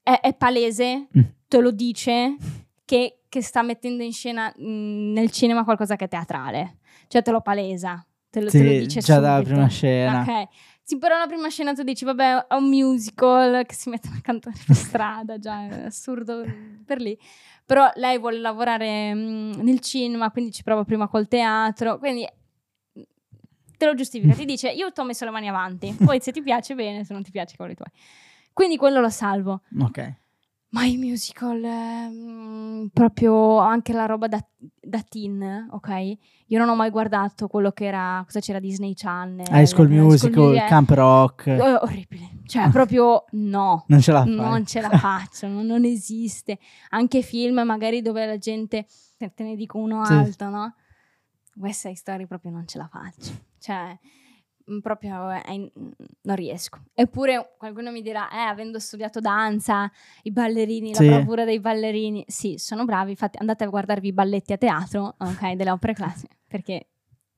è, 0.00 0.20
è 0.20 0.34
palese, 0.34 1.08
mm. 1.18 1.22
te 1.48 1.60
lo 1.60 1.72
dice, 1.72 2.36
che, 2.84 3.22
che, 3.28 3.42
sta 3.42 3.62
mettendo 3.62 4.04
in 4.04 4.12
scena 4.12 4.54
mh, 4.56 4.70
mm, 4.70 5.12
nel 5.14 5.32
cinema 5.32 5.64
qualcosa 5.64 5.96
che 5.96 6.04
è 6.04 6.08
teatrale. 6.08 6.76
Cioè 7.08 7.22
te 7.22 7.32
lo 7.32 7.40
palesa, 7.40 8.06
te 8.30 8.40
lo, 8.40 8.50
sì, 8.50 8.58
te 8.58 8.64
lo 8.64 8.70
dice 8.70 9.00
già 9.00 9.14
subito. 9.14 9.20
dalla 9.20 9.42
prima 9.42 9.66
scena. 9.66 10.20
Ok. 10.22 10.48
Sì, 10.88 10.96
però 10.96 11.18
la 11.18 11.26
prima 11.26 11.50
scena 11.50 11.74
tu 11.74 11.82
dici, 11.82 12.06
vabbè, 12.06 12.46
è 12.46 12.54
un 12.54 12.66
musical 12.70 13.66
che 13.66 13.74
si 13.74 13.90
mettono 13.90 14.14
a 14.16 14.20
cantare 14.22 14.56
per 14.66 14.74
strada, 14.74 15.38
già 15.38 15.68
è 15.68 15.84
assurdo 15.84 16.42
per 16.86 16.98
lì. 16.98 17.14
Però 17.66 17.90
lei 17.96 18.18
vuole 18.18 18.38
lavorare 18.38 19.12
mh, 19.12 19.18
mm, 19.18 19.52
nel 19.60 19.80
cinema, 19.80 20.30
quindi 20.30 20.50
ci 20.50 20.62
prova 20.62 20.84
prima 20.84 21.06
col 21.06 21.28
teatro, 21.28 21.98
quindi 21.98 22.26
mm, 22.98 23.02
te 23.76 23.84
lo 23.84 23.92
giustifica, 23.92 24.32
ti 24.32 24.46
dice, 24.46 24.70
io 24.70 24.90
ti 24.90 25.00
ho 25.00 25.04
messo 25.04 25.26
le 25.26 25.30
mani 25.30 25.50
avanti, 25.50 25.94
poi 26.02 26.22
se 26.22 26.32
ti 26.32 26.40
piace 26.40 26.74
bene, 26.74 27.04
se 27.04 27.12
non 27.12 27.22
ti 27.22 27.30
piace, 27.32 27.54
cavoli 27.58 27.74
tuoi. 27.74 27.90
Quindi 28.54 28.78
quello 28.78 29.02
lo 29.02 29.10
salvo. 29.10 29.60
Ok. 29.78 30.14
Ma 30.70 30.84
i 30.84 30.98
musical, 30.98 31.64
ehm, 31.64 32.90
proprio 32.92 33.56
anche 33.56 33.94
la 33.94 34.04
roba 34.04 34.28
da, 34.28 34.38
da, 34.58 35.00
teen, 35.00 35.66
ok? 35.70 36.16
Io 36.48 36.58
non 36.58 36.68
ho 36.68 36.74
mai 36.74 36.90
guardato 36.90 37.48
quello 37.48 37.72
che 37.72 37.86
era, 37.86 38.20
cosa 38.26 38.40
c'era 38.40 38.60
Disney 38.60 38.92
Channel. 38.94 39.46
High 39.50 39.64
School 39.64 39.88
Musical, 39.88 40.30
School 40.30 40.64
Camp 40.68 40.90
Rock. 40.90 41.56
Oh, 41.58 41.84
orribile, 41.84 42.40
cioè 42.44 42.68
proprio 42.68 43.24
no. 43.30 43.84
Non 43.86 44.00
ce 44.02 44.12
la 44.12 44.24
fai. 44.24 44.34
Non 44.34 44.66
ce 44.66 44.80
la 44.82 44.90
faccio, 44.90 45.48
non, 45.48 45.64
non, 45.64 45.84
esiste. 45.86 46.58
Anche 46.90 47.22
film 47.22 47.62
magari 47.64 48.02
dove 48.02 48.26
la 48.26 48.36
gente, 48.36 48.84
te 49.16 49.32
ne 49.38 49.56
dico 49.56 49.78
uno 49.78 50.04
sì. 50.04 50.12
alto, 50.12 50.48
no? 50.50 50.74
West 51.54 51.80
Side 51.80 51.96
Story 51.96 52.26
proprio 52.26 52.50
non 52.50 52.66
ce 52.66 52.76
la 52.76 52.88
faccio. 52.92 53.32
Cioè 53.58 53.98
proprio 54.80 55.30
è 55.30 55.50
in, 55.50 55.70
non 56.22 56.36
riesco. 56.36 56.78
Eppure 56.94 57.54
qualcuno 57.58 57.90
mi 57.90 58.02
dirà, 58.02 58.30
eh, 58.30 58.48
avendo 58.48 58.78
studiato 58.78 59.20
danza, 59.20 59.90
i 60.22 60.30
ballerini, 60.30 60.94
sì. 60.94 61.06
la 61.06 61.16
bravura 61.16 61.44
dei 61.44 61.60
ballerini, 61.60 62.24
sì, 62.26 62.54
sono 62.58 62.84
bravi, 62.84 63.10
infatti 63.10 63.38
andate 63.38 63.64
a 63.64 63.68
guardarvi 63.68 64.08
i 64.08 64.12
balletti 64.12 64.52
a 64.52 64.58
teatro, 64.58 65.14
ok, 65.18 65.52
delle 65.52 65.70
opere 65.70 65.94
classiche, 65.94 66.36
perché... 66.46 66.88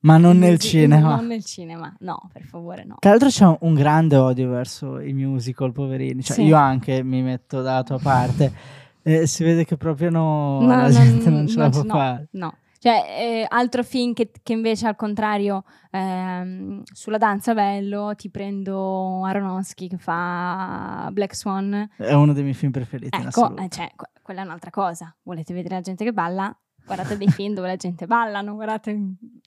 Ma 0.03 0.16
non 0.16 0.39
nel 0.39 0.59
cinema. 0.59 1.16
Non 1.16 1.26
nel 1.26 1.45
cinema, 1.45 1.95
no, 2.01 2.31
per 2.33 2.43
favore 2.43 2.85
no. 2.85 2.97
Tra 3.01 3.11
l'altro 3.11 3.28
c'è 3.28 3.57
un 3.61 3.74
grande 3.74 4.16
odio 4.16 4.49
verso 4.49 4.99
i 4.99 5.12
musical, 5.12 5.72
poverini, 5.72 6.22
cioè 6.22 6.37
sì. 6.37 6.45
io 6.45 6.57
anche 6.57 7.03
mi 7.03 7.20
metto 7.20 7.61
dalla 7.61 7.83
tua 7.83 7.99
parte. 7.99 8.78
Eh, 9.03 9.26
si 9.26 9.45
vede 9.45 9.64
che 9.64 9.78
proprio 9.78 10.11
no, 10.11 10.61
no 10.61 10.66
la 10.66 10.83
non, 10.83 10.91
gente 10.91 11.31
non 11.31 11.49
ce 11.49 11.59
la 11.59 11.70
può 11.70 11.83
no, 11.83 11.95
fare. 11.95 12.28
No, 12.33 12.55
cioè, 12.83 13.05
eh, 13.07 13.47
altro 13.47 13.85
film 13.85 14.14
che, 14.14 14.31
che, 14.43 14.55
invece 14.55 14.87
al 14.87 14.97
contrario 14.97 15.64
ehm, 15.91 16.83
sulla 16.91 17.18
danza 17.18 17.53
bello, 17.53 18.14
ti 18.16 18.31
prendo 18.31 19.22
Aronofsky 19.22 19.87
che 19.87 19.99
fa 19.99 21.11
Black 21.12 21.37
Swan. 21.37 21.91
È 21.95 22.14
uno 22.14 22.33
dei 22.33 22.43
miei 22.43 22.55
film 22.55 22.72
preferiti 22.72 23.14
ecco, 23.20 23.55
eh, 23.59 23.68
cioè, 23.68 23.91
quella 24.22 24.41
è 24.41 24.45
un'altra 24.45 24.70
cosa. 24.70 25.14
Volete 25.24 25.53
vedere 25.53 25.74
la 25.74 25.81
gente 25.83 26.05
che 26.05 26.14
balla? 26.14 26.59
Guardate 26.87 27.18
dei 27.18 27.28
film 27.28 27.53
dove 27.53 27.68
la 27.68 27.76
gente 27.76 28.07
balla, 28.07 28.41
non 28.41 28.55
guardate 28.55 28.99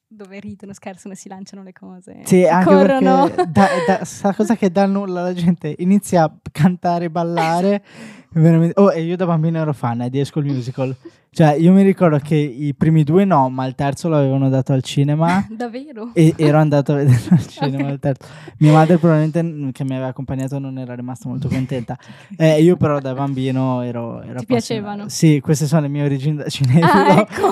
dove 0.07 0.39
ridono, 0.39 0.71
scherzano 0.71 1.15
si 1.15 1.27
lanciano 1.27 1.63
le 1.63 1.73
cose. 1.73 2.21
Sì, 2.25 2.45
anche 2.45 2.65
corrono. 2.65 3.27
perché 3.29 3.51
da, 3.51 3.67
da, 3.87 4.05
sta 4.05 4.35
cosa 4.35 4.55
che 4.55 4.69
dà 4.69 4.85
nulla 4.85 5.23
la 5.23 5.33
gente 5.33 5.73
inizia 5.79 6.25
a 6.25 6.37
cantare 6.51 7.09
ballare 7.09 7.83
Veramente. 8.33 8.79
Oh, 8.79 8.91
e 8.91 9.01
io 9.03 9.15
da 9.15 9.25
bambino 9.25 9.59
ero 9.59 9.73
fan 9.73 10.01
eh, 10.01 10.09
di 10.09 10.23
School 10.25 10.45
Musical. 10.45 10.95
Cioè, 11.29 11.53
io 11.53 11.71
mi 11.71 11.81
ricordo 11.81 12.19
che 12.19 12.35
i 12.35 12.75
primi 12.75 13.03
due 13.03 13.25
no, 13.25 13.49
ma 13.49 13.65
il 13.65 13.73
terzo 13.73 14.07
l'avevano 14.07 14.49
dato 14.49 14.71
al 14.73 14.83
cinema. 14.83 15.45
Davvero? 15.49 16.11
E 16.13 16.33
ero 16.37 16.59
andato 16.59 16.93
a 16.93 16.95
vedere 16.97 17.19
al 17.31 17.45
cinema 17.47 17.89
il 17.89 17.99
terzo. 17.99 18.27
Mia 18.59 18.71
madre 18.71 18.97
probabilmente, 18.97 19.71
che 19.71 19.83
mi 19.83 19.93
aveva 19.93 20.07
accompagnato, 20.07 20.59
non 20.59 20.77
era 20.77 20.93
rimasta 20.93 21.29
molto 21.29 21.47
contenta. 21.47 21.97
Eh, 22.35 22.61
io 22.61 22.77
però 22.77 22.99
da 22.99 23.13
bambino 23.13 23.81
ero... 23.81 24.21
ero 24.21 24.39
Ti 24.39 24.45
piacevano? 24.45 25.07
Sì, 25.07 25.39
queste 25.39 25.65
sono 25.65 25.81
le 25.81 25.87
mie 25.87 26.03
origini 26.03 26.35
da 26.35 26.49
cinefilo. 26.49 26.85
Ah, 26.85 27.19
ecco. 27.19 27.51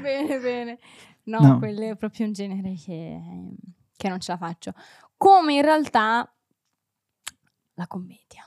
bene, 0.00 0.38
bene. 0.38 0.78
No, 1.24 1.38
no, 1.40 1.58
quello 1.58 1.90
è 1.90 1.96
proprio 1.96 2.26
un 2.26 2.32
genere 2.32 2.74
che, 2.74 3.20
che 3.96 4.08
non 4.08 4.20
ce 4.20 4.32
la 4.32 4.38
faccio. 4.38 4.72
Come 5.16 5.54
in 5.54 5.62
realtà 5.62 6.28
la 7.74 7.86
commedia. 7.86 8.45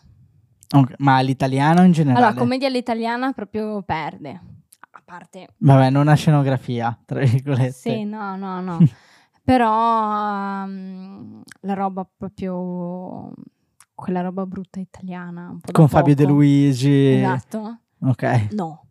Okay, 0.71 0.95
ma 0.99 1.19
l'italiano 1.21 1.83
in 1.83 1.91
generale? 1.91 2.25
Allora, 2.25 2.39
commedia 2.39 2.67
all'italiana 2.67 3.31
proprio 3.31 3.81
perde. 3.81 4.41
A 4.91 5.01
parte... 5.03 5.47
Vabbè, 5.57 5.89
non 5.89 6.07
ha 6.07 6.13
scenografia, 6.13 6.97
tra 7.05 7.19
virgolette. 7.19 7.71
Sì, 7.71 8.03
no, 8.03 8.35
no, 8.35 8.61
no. 8.61 8.77
Però 9.43 10.63
um, 10.63 11.41
la 11.61 11.73
roba 11.73 12.07
proprio... 12.15 13.33
Quella 13.95 14.21
roba 14.21 14.45
brutta 14.45 14.79
italiana. 14.79 15.57
Con 15.71 15.89
Fabio 15.89 16.15
De 16.15 16.25
Luigi. 16.25 17.15
Esatto. 17.15 17.79
Ok. 18.01 18.47
No. 18.51 18.85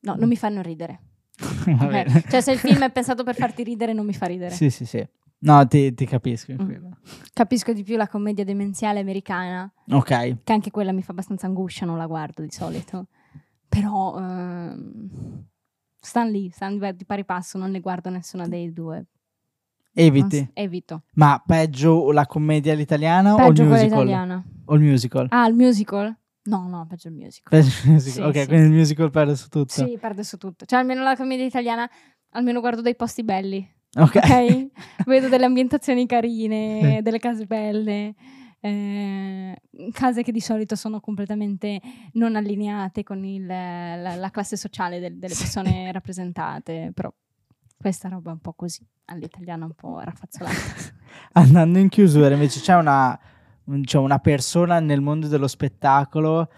No, 0.00 0.14
non 0.18 0.28
mi 0.28 0.36
fanno 0.36 0.60
ridere. 0.60 1.00
okay. 1.80 2.24
Cioè, 2.28 2.40
se 2.40 2.52
il 2.52 2.58
film 2.58 2.82
è 2.82 2.90
pensato 2.90 3.22
per 3.22 3.34
farti 3.34 3.62
ridere, 3.62 3.92
non 3.92 4.04
mi 4.04 4.12
fa 4.12 4.26
ridere. 4.26 4.54
Sì, 4.54 4.68
sì, 4.68 4.84
sì. 4.84 5.06
No, 5.42 5.66
ti, 5.66 5.92
ti 5.94 6.06
capisco. 6.06 6.52
Mm. 6.52 6.92
Capisco 7.32 7.72
di 7.72 7.82
più 7.82 7.96
la 7.96 8.08
commedia 8.08 8.44
demenziale 8.44 9.00
americana. 9.00 9.70
Ok. 9.90 10.42
Che 10.44 10.52
anche 10.52 10.70
quella 10.70 10.92
mi 10.92 11.02
fa 11.02 11.12
abbastanza 11.12 11.46
angoscia, 11.46 11.84
non 11.84 11.96
la 11.96 12.06
guardo 12.06 12.42
di 12.42 12.50
solito. 12.50 13.06
Però 13.68 14.18
ehm, 14.18 15.44
stanno 16.00 16.30
lì, 16.30 16.50
stanno 16.50 16.92
di 16.92 17.04
pari 17.04 17.24
passo, 17.24 17.58
non 17.58 17.70
ne 17.70 17.80
guardo 17.80 18.08
nessuna 18.10 18.46
dei 18.46 18.72
due. 18.72 19.06
Eviti? 19.94 20.38
S- 20.38 20.50
evito. 20.54 21.02
Ma 21.14 21.42
peggio 21.44 22.12
la 22.12 22.26
commedia 22.26 22.72
all'italiana 22.72 23.34
peggio 23.34 23.62
o 23.62 23.64
il 23.64 23.70
musical? 23.70 24.44
O 24.66 24.74
il 24.74 24.80
musical? 24.80 25.26
Ah, 25.30 25.46
il 25.48 25.54
musical? 25.54 26.16
No, 26.44 26.68
no, 26.68 26.86
peggio 26.88 27.08
il 27.08 27.14
musical. 27.14 27.50
Peggio 27.50 27.84
il 27.84 27.92
musical. 27.92 28.32
Sì, 28.32 28.38
ok, 28.38 28.42
sì. 28.42 28.46
quindi 28.46 28.66
il 28.66 28.72
musical 28.72 29.10
perde 29.10 29.34
su 29.34 29.48
tutto. 29.48 29.72
Sì, 29.72 29.98
perde 30.00 30.22
su 30.22 30.36
tutto. 30.38 30.64
Cioè, 30.64 30.78
almeno 30.78 31.02
la 31.02 31.16
commedia 31.16 31.44
italiana, 31.44 31.88
almeno 32.30 32.60
guardo 32.60 32.80
dei 32.80 32.94
posti 32.94 33.24
belli. 33.24 33.80
Ok. 33.98 34.16
okay? 34.16 34.70
Vedo 35.06 35.28
delle 35.28 35.44
ambientazioni 35.44 36.06
carine, 36.06 36.96
sì. 36.96 37.02
delle 37.02 37.18
case 37.18 37.46
belle. 37.46 38.14
eh, 38.60 39.60
case 39.92 40.22
che 40.22 40.30
di 40.30 40.40
solito 40.40 40.76
sono 40.76 41.00
completamente 41.00 41.80
non 42.12 42.36
allineate 42.36 43.02
con 43.02 43.24
il, 43.24 43.44
la, 43.44 44.14
la, 44.14 44.30
classe 44.30 44.56
sociale 44.56 45.00
del, 45.00 45.18
delle 45.18 45.34
persone 45.36 45.90
rappresentate, 45.90 46.92
però 46.94 47.12
questa 47.76 48.08
roba 48.08 48.30
è 48.30 48.34
un 48.34 48.38
po' 48.38 48.52
così, 48.52 48.86
all'italiana 49.06 49.64
un 49.64 49.74
po' 49.74 49.98
raffazzolata. 49.98 50.56
Andando 51.32 51.80
in 51.80 51.88
chiusura, 51.88 52.32
invece 52.32 52.60
c'è 52.60 52.76
una, 52.76 53.18
cioè 53.82 54.00
una 54.00 54.20
persona 54.20 54.78
nel 54.78 55.00
mondo 55.00 55.26
dello 55.26 55.48
spettacolo, 55.48 56.48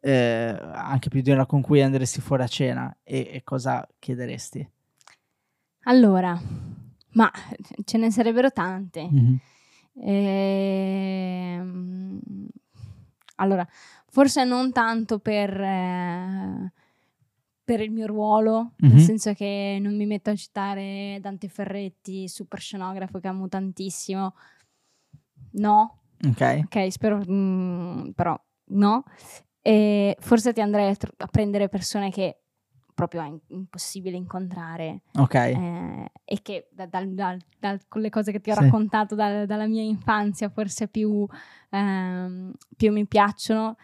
eh, 0.00 0.54
anche 0.72 1.08
più 1.08 1.22
di 1.22 1.30
una 1.30 1.46
con 1.46 1.62
cui 1.62 1.80
andresti 1.80 2.20
fuori 2.20 2.42
a 2.42 2.46
cena, 2.46 2.94
e, 3.02 3.30
e 3.32 3.42
cosa 3.42 3.88
chiederesti? 3.98 4.70
Allora, 5.84 6.38
ma 7.14 7.30
ce 7.84 7.98
ne 7.98 8.10
sarebbero 8.10 8.50
tante. 8.50 9.08
Mm-hmm. 9.10 9.34
Ehm, 10.06 11.64
allora, 13.36 13.66
forse 14.08 14.44
non 14.44 14.72
tanto 14.72 15.18
per, 15.18 15.60
eh, 15.60 16.72
per 17.64 17.80
il 17.80 17.90
mio 17.90 18.06
ruolo, 18.06 18.72
mm-hmm. 18.84 18.94
nel 18.94 19.02
senso 19.02 19.32
che 19.34 19.78
non 19.80 19.96
mi 19.96 20.06
metto 20.06 20.30
a 20.30 20.36
citare 20.36 21.18
Dante 21.20 21.48
Ferretti, 21.48 22.28
super 22.28 22.60
scenografo 22.60 23.18
che 23.18 23.28
amo 23.28 23.48
tantissimo. 23.48 24.34
No. 25.52 26.00
Ok. 26.26 26.60
Ok, 26.64 26.90
spero, 26.90 27.22
mm, 27.28 28.10
però 28.10 28.40
no. 28.66 29.04
E 29.60 30.16
forse 30.20 30.52
ti 30.52 30.60
andrei 30.60 30.90
a, 30.90 30.94
tr- 30.94 31.14
a 31.16 31.26
prendere 31.26 31.68
persone 31.68 32.10
che 32.10 32.43
proprio 32.94 33.40
impossibile 33.48 34.16
incontrare. 34.16 35.02
Ok. 35.18 35.34
Eh, 35.34 36.10
e 36.24 36.42
che 36.42 36.68
da, 36.70 36.86
da, 36.86 37.04
da, 37.58 37.78
con 37.88 38.00
le 38.00 38.08
cose 38.08 38.32
che 38.32 38.40
ti 38.40 38.50
ho 38.50 38.54
sì. 38.54 38.60
raccontato 38.60 39.14
dalla 39.14 39.66
mia 39.66 39.82
infanzia 39.82 40.48
forse 40.48 40.88
più, 40.88 41.26
ehm, 41.70 42.52
più, 42.76 42.92
mi 42.92 43.06
piacciono, 43.06 43.76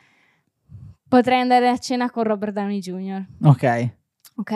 potrei 1.08 1.40
andare 1.40 1.68
a 1.68 1.78
cena 1.78 2.11
con 2.11 2.22
Robert 2.22 2.52
Downey 2.52 2.78
Jr. 2.78 3.26
Ok. 3.42 3.94
Ok. 4.36 4.52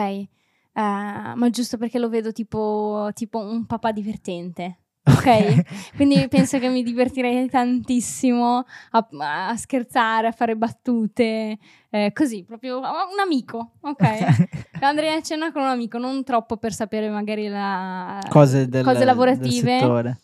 Uh, 0.75 1.35
ma 1.35 1.49
giusto 1.51 1.77
perché 1.77 1.99
lo 1.99 2.09
vedo 2.09 2.31
tipo, 2.31 3.09
tipo 3.13 3.39
un 3.39 3.65
papà 3.65 3.91
divertente. 3.91 4.79
Ok, 5.07 5.63
quindi 5.95 6.27
penso 6.27 6.57
che 6.57 6.67
mi 6.67 6.81
divertirei 6.81 7.47
tantissimo 7.47 8.65
a, 8.91 9.07
a 9.49 9.55
scherzare, 9.55 10.27
a 10.27 10.31
fare 10.31 10.55
battute, 10.55 11.57
eh, 11.91 12.11
così, 12.11 12.43
proprio 12.43 12.79
un 12.79 13.19
amico, 13.21 13.73
ok? 13.81 14.79
Andrei 14.81 15.15
a 15.15 15.21
cena 15.21 15.51
con 15.51 15.61
un 15.61 15.67
amico, 15.67 15.99
non 15.99 16.23
troppo 16.23 16.57
per 16.57 16.73
sapere 16.73 17.09
magari 17.09 17.47
la, 17.47 18.19
cose, 18.29 18.67
del, 18.67 18.83
cose 18.83 19.05
lavorative, 19.05 19.79
del 19.79 20.17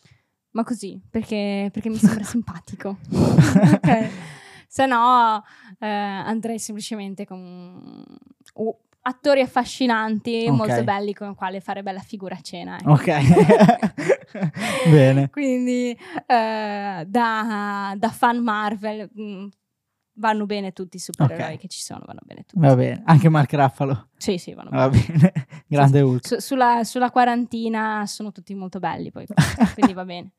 ma 0.52 0.64
così, 0.64 1.00
perché, 1.10 1.70
perché 1.72 1.90
mi 1.90 1.98
sembra 1.98 2.24
simpatico. 2.26 2.98
ok, 3.12 4.10
se 4.68 4.86
no 4.88 5.44
eh, 5.80 5.88
andrei 5.88 6.58
semplicemente 6.58 7.26
con... 7.26 8.04
Uh, 8.56 8.76
attori 9.02 9.42
affascinanti, 9.42 10.46
okay. 10.46 10.56
molto 10.56 10.84
belli 10.84 11.14
con 11.14 11.32
i 11.32 11.36
quali 11.36 11.60
fare 11.60 11.84
bella 11.84 12.00
figura 12.00 12.36
a 12.36 12.42
cena. 12.42 12.78
Ecco. 12.78 12.92
Ok, 12.92 13.06
bene. 14.90 15.30
Quindi 15.32 15.98
eh, 16.26 17.06
da, 17.08 17.94
da, 17.98 18.10
fan 18.10 18.40
Marvel 18.40 19.10
mh, 19.12 19.24
mm, 19.24 19.48
vanno 20.16 20.46
bene 20.46 20.72
tutti 20.72 20.98
i 20.98 21.00
supereroi 21.00 21.42
okay. 21.42 21.58
che 21.58 21.68
ci 21.68 21.82
sono, 21.82 22.04
vanno 22.06 22.22
bene 22.24 22.44
tutti. 22.46 22.60
Va 22.60 22.76
bene, 22.76 23.02
anche 23.06 23.30
Mark 23.30 23.52
Raffalo. 23.54 24.10
Sì, 24.18 24.38
sì, 24.38 24.54
vanno 24.54 24.70
Va 24.70 24.90
bene. 24.90 25.06
bene. 25.08 25.34
Grande 25.68 25.98
sì, 25.98 26.04
Hulk. 26.04 26.28
Su, 26.28 26.40
sulla, 26.40 26.84
sulla, 26.84 27.10
quarantina 27.10 28.06
sono 28.06 28.32
tutti 28.32 28.54
molto 28.54 28.80
belli 28.80 29.12
poi, 29.12 29.26
quindi 29.74 29.94
va 29.94 30.06
bene. 30.06 30.34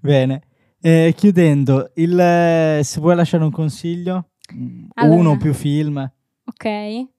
bene. 0.00 0.42
Eh, 0.84 1.14
chiudendo, 1.16 1.92
il, 1.94 2.18
eh, 2.18 2.80
se 2.82 3.00
vuoi 3.00 3.14
lasciare 3.14 3.44
un 3.44 3.52
consiglio, 3.52 4.30
allora, 4.94 5.16
uno 5.16 5.30
o 5.30 5.36
più 5.36 5.54
film. 5.54 6.12
Ok. 6.44 7.10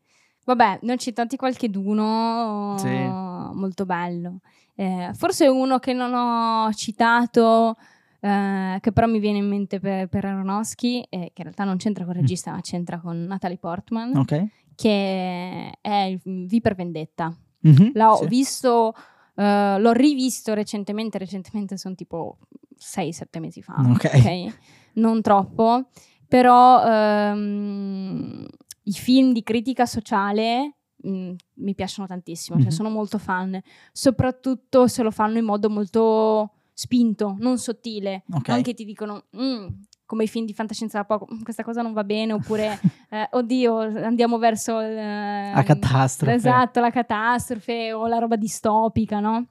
Vabbè, 0.45 0.79
ne 0.81 0.93
ho 0.93 0.95
citati 0.97 1.37
qualche 1.37 1.69
d'uno 1.69 2.75
sì. 2.77 2.87
molto 2.87 3.85
bello. 3.85 4.39
Eh, 4.75 5.11
forse 5.13 5.47
uno 5.47 5.79
che 5.79 5.93
non 5.93 6.13
ho 6.13 6.73
citato, 6.73 7.77
eh, 8.19 8.77
che 8.81 8.91
però 8.91 9.07
mi 9.07 9.19
viene 9.19 9.37
in 9.37 9.47
mente 9.47 9.79
per, 9.79 10.07
per 10.07 10.25
Aronofsky, 10.25 11.05
eh, 11.09 11.31
che 11.33 11.41
in 11.41 11.43
realtà 11.43 11.63
non 11.63 11.77
c'entra 11.77 12.03
con 12.03 12.13
il 12.13 12.19
mm. 12.19 12.21
regista, 12.21 12.51
mm. 12.51 12.55
ma 12.55 12.61
c'entra 12.61 12.99
con 12.99 13.23
Natalie 13.23 13.57
Portman, 13.57 14.17
okay. 14.17 14.49
che 14.75 15.71
è 15.79 16.17
V 16.23 16.59
per 16.61 16.75
Vendetta. 16.75 17.35
Mm-hmm, 17.65 17.91
L'ho 17.93 18.15
sì. 18.15 18.27
visto, 18.27 18.93
uh, 19.35 19.41
l'ho 19.77 19.91
rivisto 19.93 20.53
recentemente, 20.53 21.17
recentemente 21.17 21.77
sono 21.77 21.95
tipo 21.95 22.39
6-7 22.77 23.39
mesi 23.39 23.61
fa, 23.61 23.75
okay. 23.77 24.47
ok? 24.47 24.57
Non 24.95 25.21
troppo, 25.21 25.85
però... 26.27 27.31
Um, 27.31 28.45
i 28.83 28.93
film 28.93 29.33
di 29.33 29.43
critica 29.43 29.85
sociale 29.85 30.75
mh, 30.95 31.09
mm, 31.09 31.33
mi 31.55 31.75
piacciono 31.75 32.07
tantissimo, 32.07 32.57
mm-hmm. 32.57 32.65
cioè 32.65 32.73
mhm. 32.73 32.83
sono 32.83 32.95
molto 32.95 33.17
fan, 33.17 33.61
soprattutto 33.91 34.87
se 34.87 35.03
lo 35.03 35.11
fanno 35.11 35.37
in 35.37 35.45
modo 35.45 35.69
molto 35.69 36.51
spinto, 36.73 37.35
non 37.39 37.57
sottile, 37.57 38.23
okay. 38.31 38.55
non 38.55 38.63
che 38.63 38.73
ti 38.73 38.83
dicono 38.83 39.25
mm, 39.37 39.67
come 40.05 40.23
i 40.23 40.27
film 40.27 40.45
di 40.45 40.53
fantascienza 40.53 40.99
da 40.99 41.05
poco, 41.05 41.27
mm, 41.31 41.41
questa 41.43 41.63
cosa 41.63 41.81
non 41.81 41.93
va 41.93 42.03
bene, 42.03 42.33
oppure 42.33 42.79
eh, 43.09 43.27
oddio, 43.31 43.77
andiamo 44.03 44.37
verso 44.37 44.79
eh, 44.79 45.51
la 45.53 45.63
catastrofe. 45.63 46.33
Esatto, 46.33 46.79
la 46.79 46.91
catastrofe 46.91 47.93
o 47.93 48.07
la 48.07 48.17
roba 48.17 48.35
distopica, 48.35 49.19
no? 49.19 49.47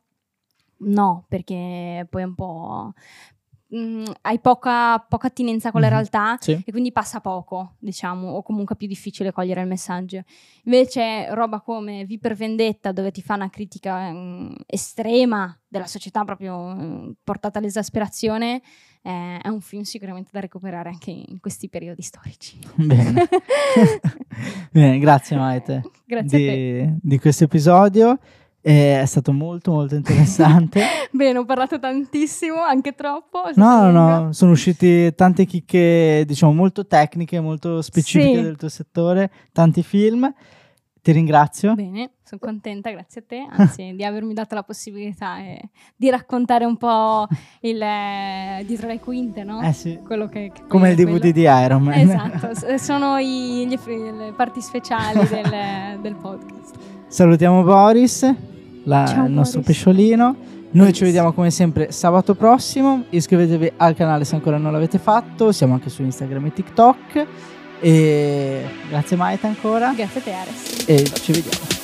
No, 0.84 1.24
perché 1.28 2.06
poi 2.10 2.22
è 2.22 2.24
un 2.24 2.34
po' 2.34 2.92
mh, 3.72 3.78
mm, 3.78 4.04
hai 4.22 4.38
poca, 4.38 4.98
poca, 4.98 5.26
attinenza 5.28 5.70
con 5.70 5.80
mm-hmm. 5.80 5.90
la 5.90 5.96
realtà 5.96 6.36
sì. 6.38 6.62
e 6.64 6.70
quindi 6.70 6.92
passa 6.92 7.20
poco, 7.20 7.74
diciamo, 7.78 8.28
o 8.28 8.42
comunque 8.42 8.74
è 8.74 8.78
più 8.78 8.86
difficile 8.86 9.32
cogliere 9.32 9.62
il 9.62 9.66
messaggio. 9.66 10.22
Invece 10.64 11.34
roba 11.34 11.60
come 11.60 12.04
V 12.04 12.18
per 12.18 12.34
Vendetta, 12.34 12.92
dove 12.92 13.10
ti 13.10 13.22
fa 13.22 13.34
una 13.34 13.50
critica 13.50 14.10
mh, 14.10 14.16
mm, 14.16 14.52
estrema 14.66 15.58
della 15.66 15.86
società 15.86 16.24
proprio 16.24 16.56
mh, 16.58 16.84
mm, 16.84 17.10
portata 17.24 17.58
all'esasperazione, 17.58 18.62
eh, 19.02 19.38
è 19.38 19.48
un 19.48 19.60
film 19.60 19.82
sicuramente 19.82 20.30
da 20.32 20.40
recuperare 20.40 20.90
anche 20.90 21.10
in 21.10 21.40
questi 21.40 21.68
periodi 21.68 22.02
storici. 22.02 22.58
Bene, 22.76 23.28
Bene 24.70 24.98
grazie 24.98 25.36
Maite 25.36 25.82
grazie 26.04 26.38
di, 26.38 26.98
di 27.00 27.18
questo 27.18 27.44
episodio. 27.44 28.18
È 28.64 29.02
stato 29.06 29.32
molto 29.32 29.72
molto 29.72 29.96
interessante. 29.96 30.82
Bene, 31.10 31.38
ho 31.38 31.44
parlato 31.44 31.80
tantissimo, 31.80 32.60
anche 32.60 32.94
troppo. 32.94 33.50
No, 33.56 33.90
no, 33.90 34.20
no, 34.20 34.32
sono 34.32 34.52
usciti 34.52 35.12
tante 35.16 35.46
chicche, 35.46 36.22
diciamo, 36.24 36.52
molto 36.52 36.86
tecniche, 36.86 37.40
molto 37.40 37.82
specifiche 37.82 38.36
sì. 38.36 38.42
del 38.42 38.56
tuo 38.56 38.68
settore, 38.68 39.32
tanti 39.50 39.82
film. 39.82 40.32
Ti 41.02 41.10
ringrazio. 41.10 41.74
Bene, 41.74 42.12
sono 42.22 42.40
contenta, 42.40 42.92
grazie 42.92 43.22
a 43.22 43.24
te, 43.26 43.44
anzi 43.50 43.94
di 43.96 44.04
avermi 44.04 44.32
dato 44.32 44.54
la 44.54 44.62
possibilità 44.62 45.40
eh, 45.40 45.60
di 45.96 46.08
raccontare 46.08 46.64
un 46.64 46.76
po' 46.76 47.26
il 47.62 47.82
eh, 47.82 48.62
dietro 48.64 48.86
le 48.86 49.00
quinte, 49.00 49.42
no? 49.42 49.60
Eh 49.60 49.72
sì. 49.72 49.98
Quello 50.06 50.28
che, 50.28 50.52
che 50.54 50.62
Come 50.68 50.90
il 50.90 50.94
DVD 50.94 51.18
quello... 51.18 51.32
di 51.32 51.64
Iron 51.64 51.82
Man. 51.82 51.98
Esatto, 51.98 52.78
sono 52.78 53.18
i, 53.18 53.66
gli, 53.66 53.76
le 53.86 54.32
parti 54.36 54.60
speciali 54.60 55.26
del, 55.26 55.98
del 56.00 56.14
podcast. 56.14 56.76
Salutiamo 57.08 57.64
Boris 57.64 58.51
la, 58.84 59.06
Ciao, 59.06 59.26
il 59.26 59.32
nostro 59.32 59.60
Boris. 59.60 59.76
pesciolino. 59.76 60.24
Noi 60.24 60.70
Boris. 60.86 60.96
ci 60.96 61.04
vediamo 61.04 61.32
come 61.32 61.50
sempre 61.50 61.92
sabato 61.92 62.34
prossimo. 62.34 63.04
Iscrivetevi 63.10 63.72
al 63.76 63.94
canale 63.94 64.24
se 64.24 64.34
ancora 64.34 64.56
non 64.56 64.72
l'avete 64.72 64.98
fatto. 64.98 65.52
Siamo 65.52 65.74
anche 65.74 65.90
su 65.90 66.02
Instagram 66.02 66.46
e 66.46 66.52
TikTok. 66.52 67.26
E 67.80 68.62
grazie 68.88 69.16
Maita 69.16 69.48
ancora. 69.48 69.92
Grazie 69.94 70.20
a 70.20 70.22
te 70.22 70.32
Ares. 70.32 70.84
E 70.86 71.04
ci 71.04 71.32
vediamo. 71.32 71.81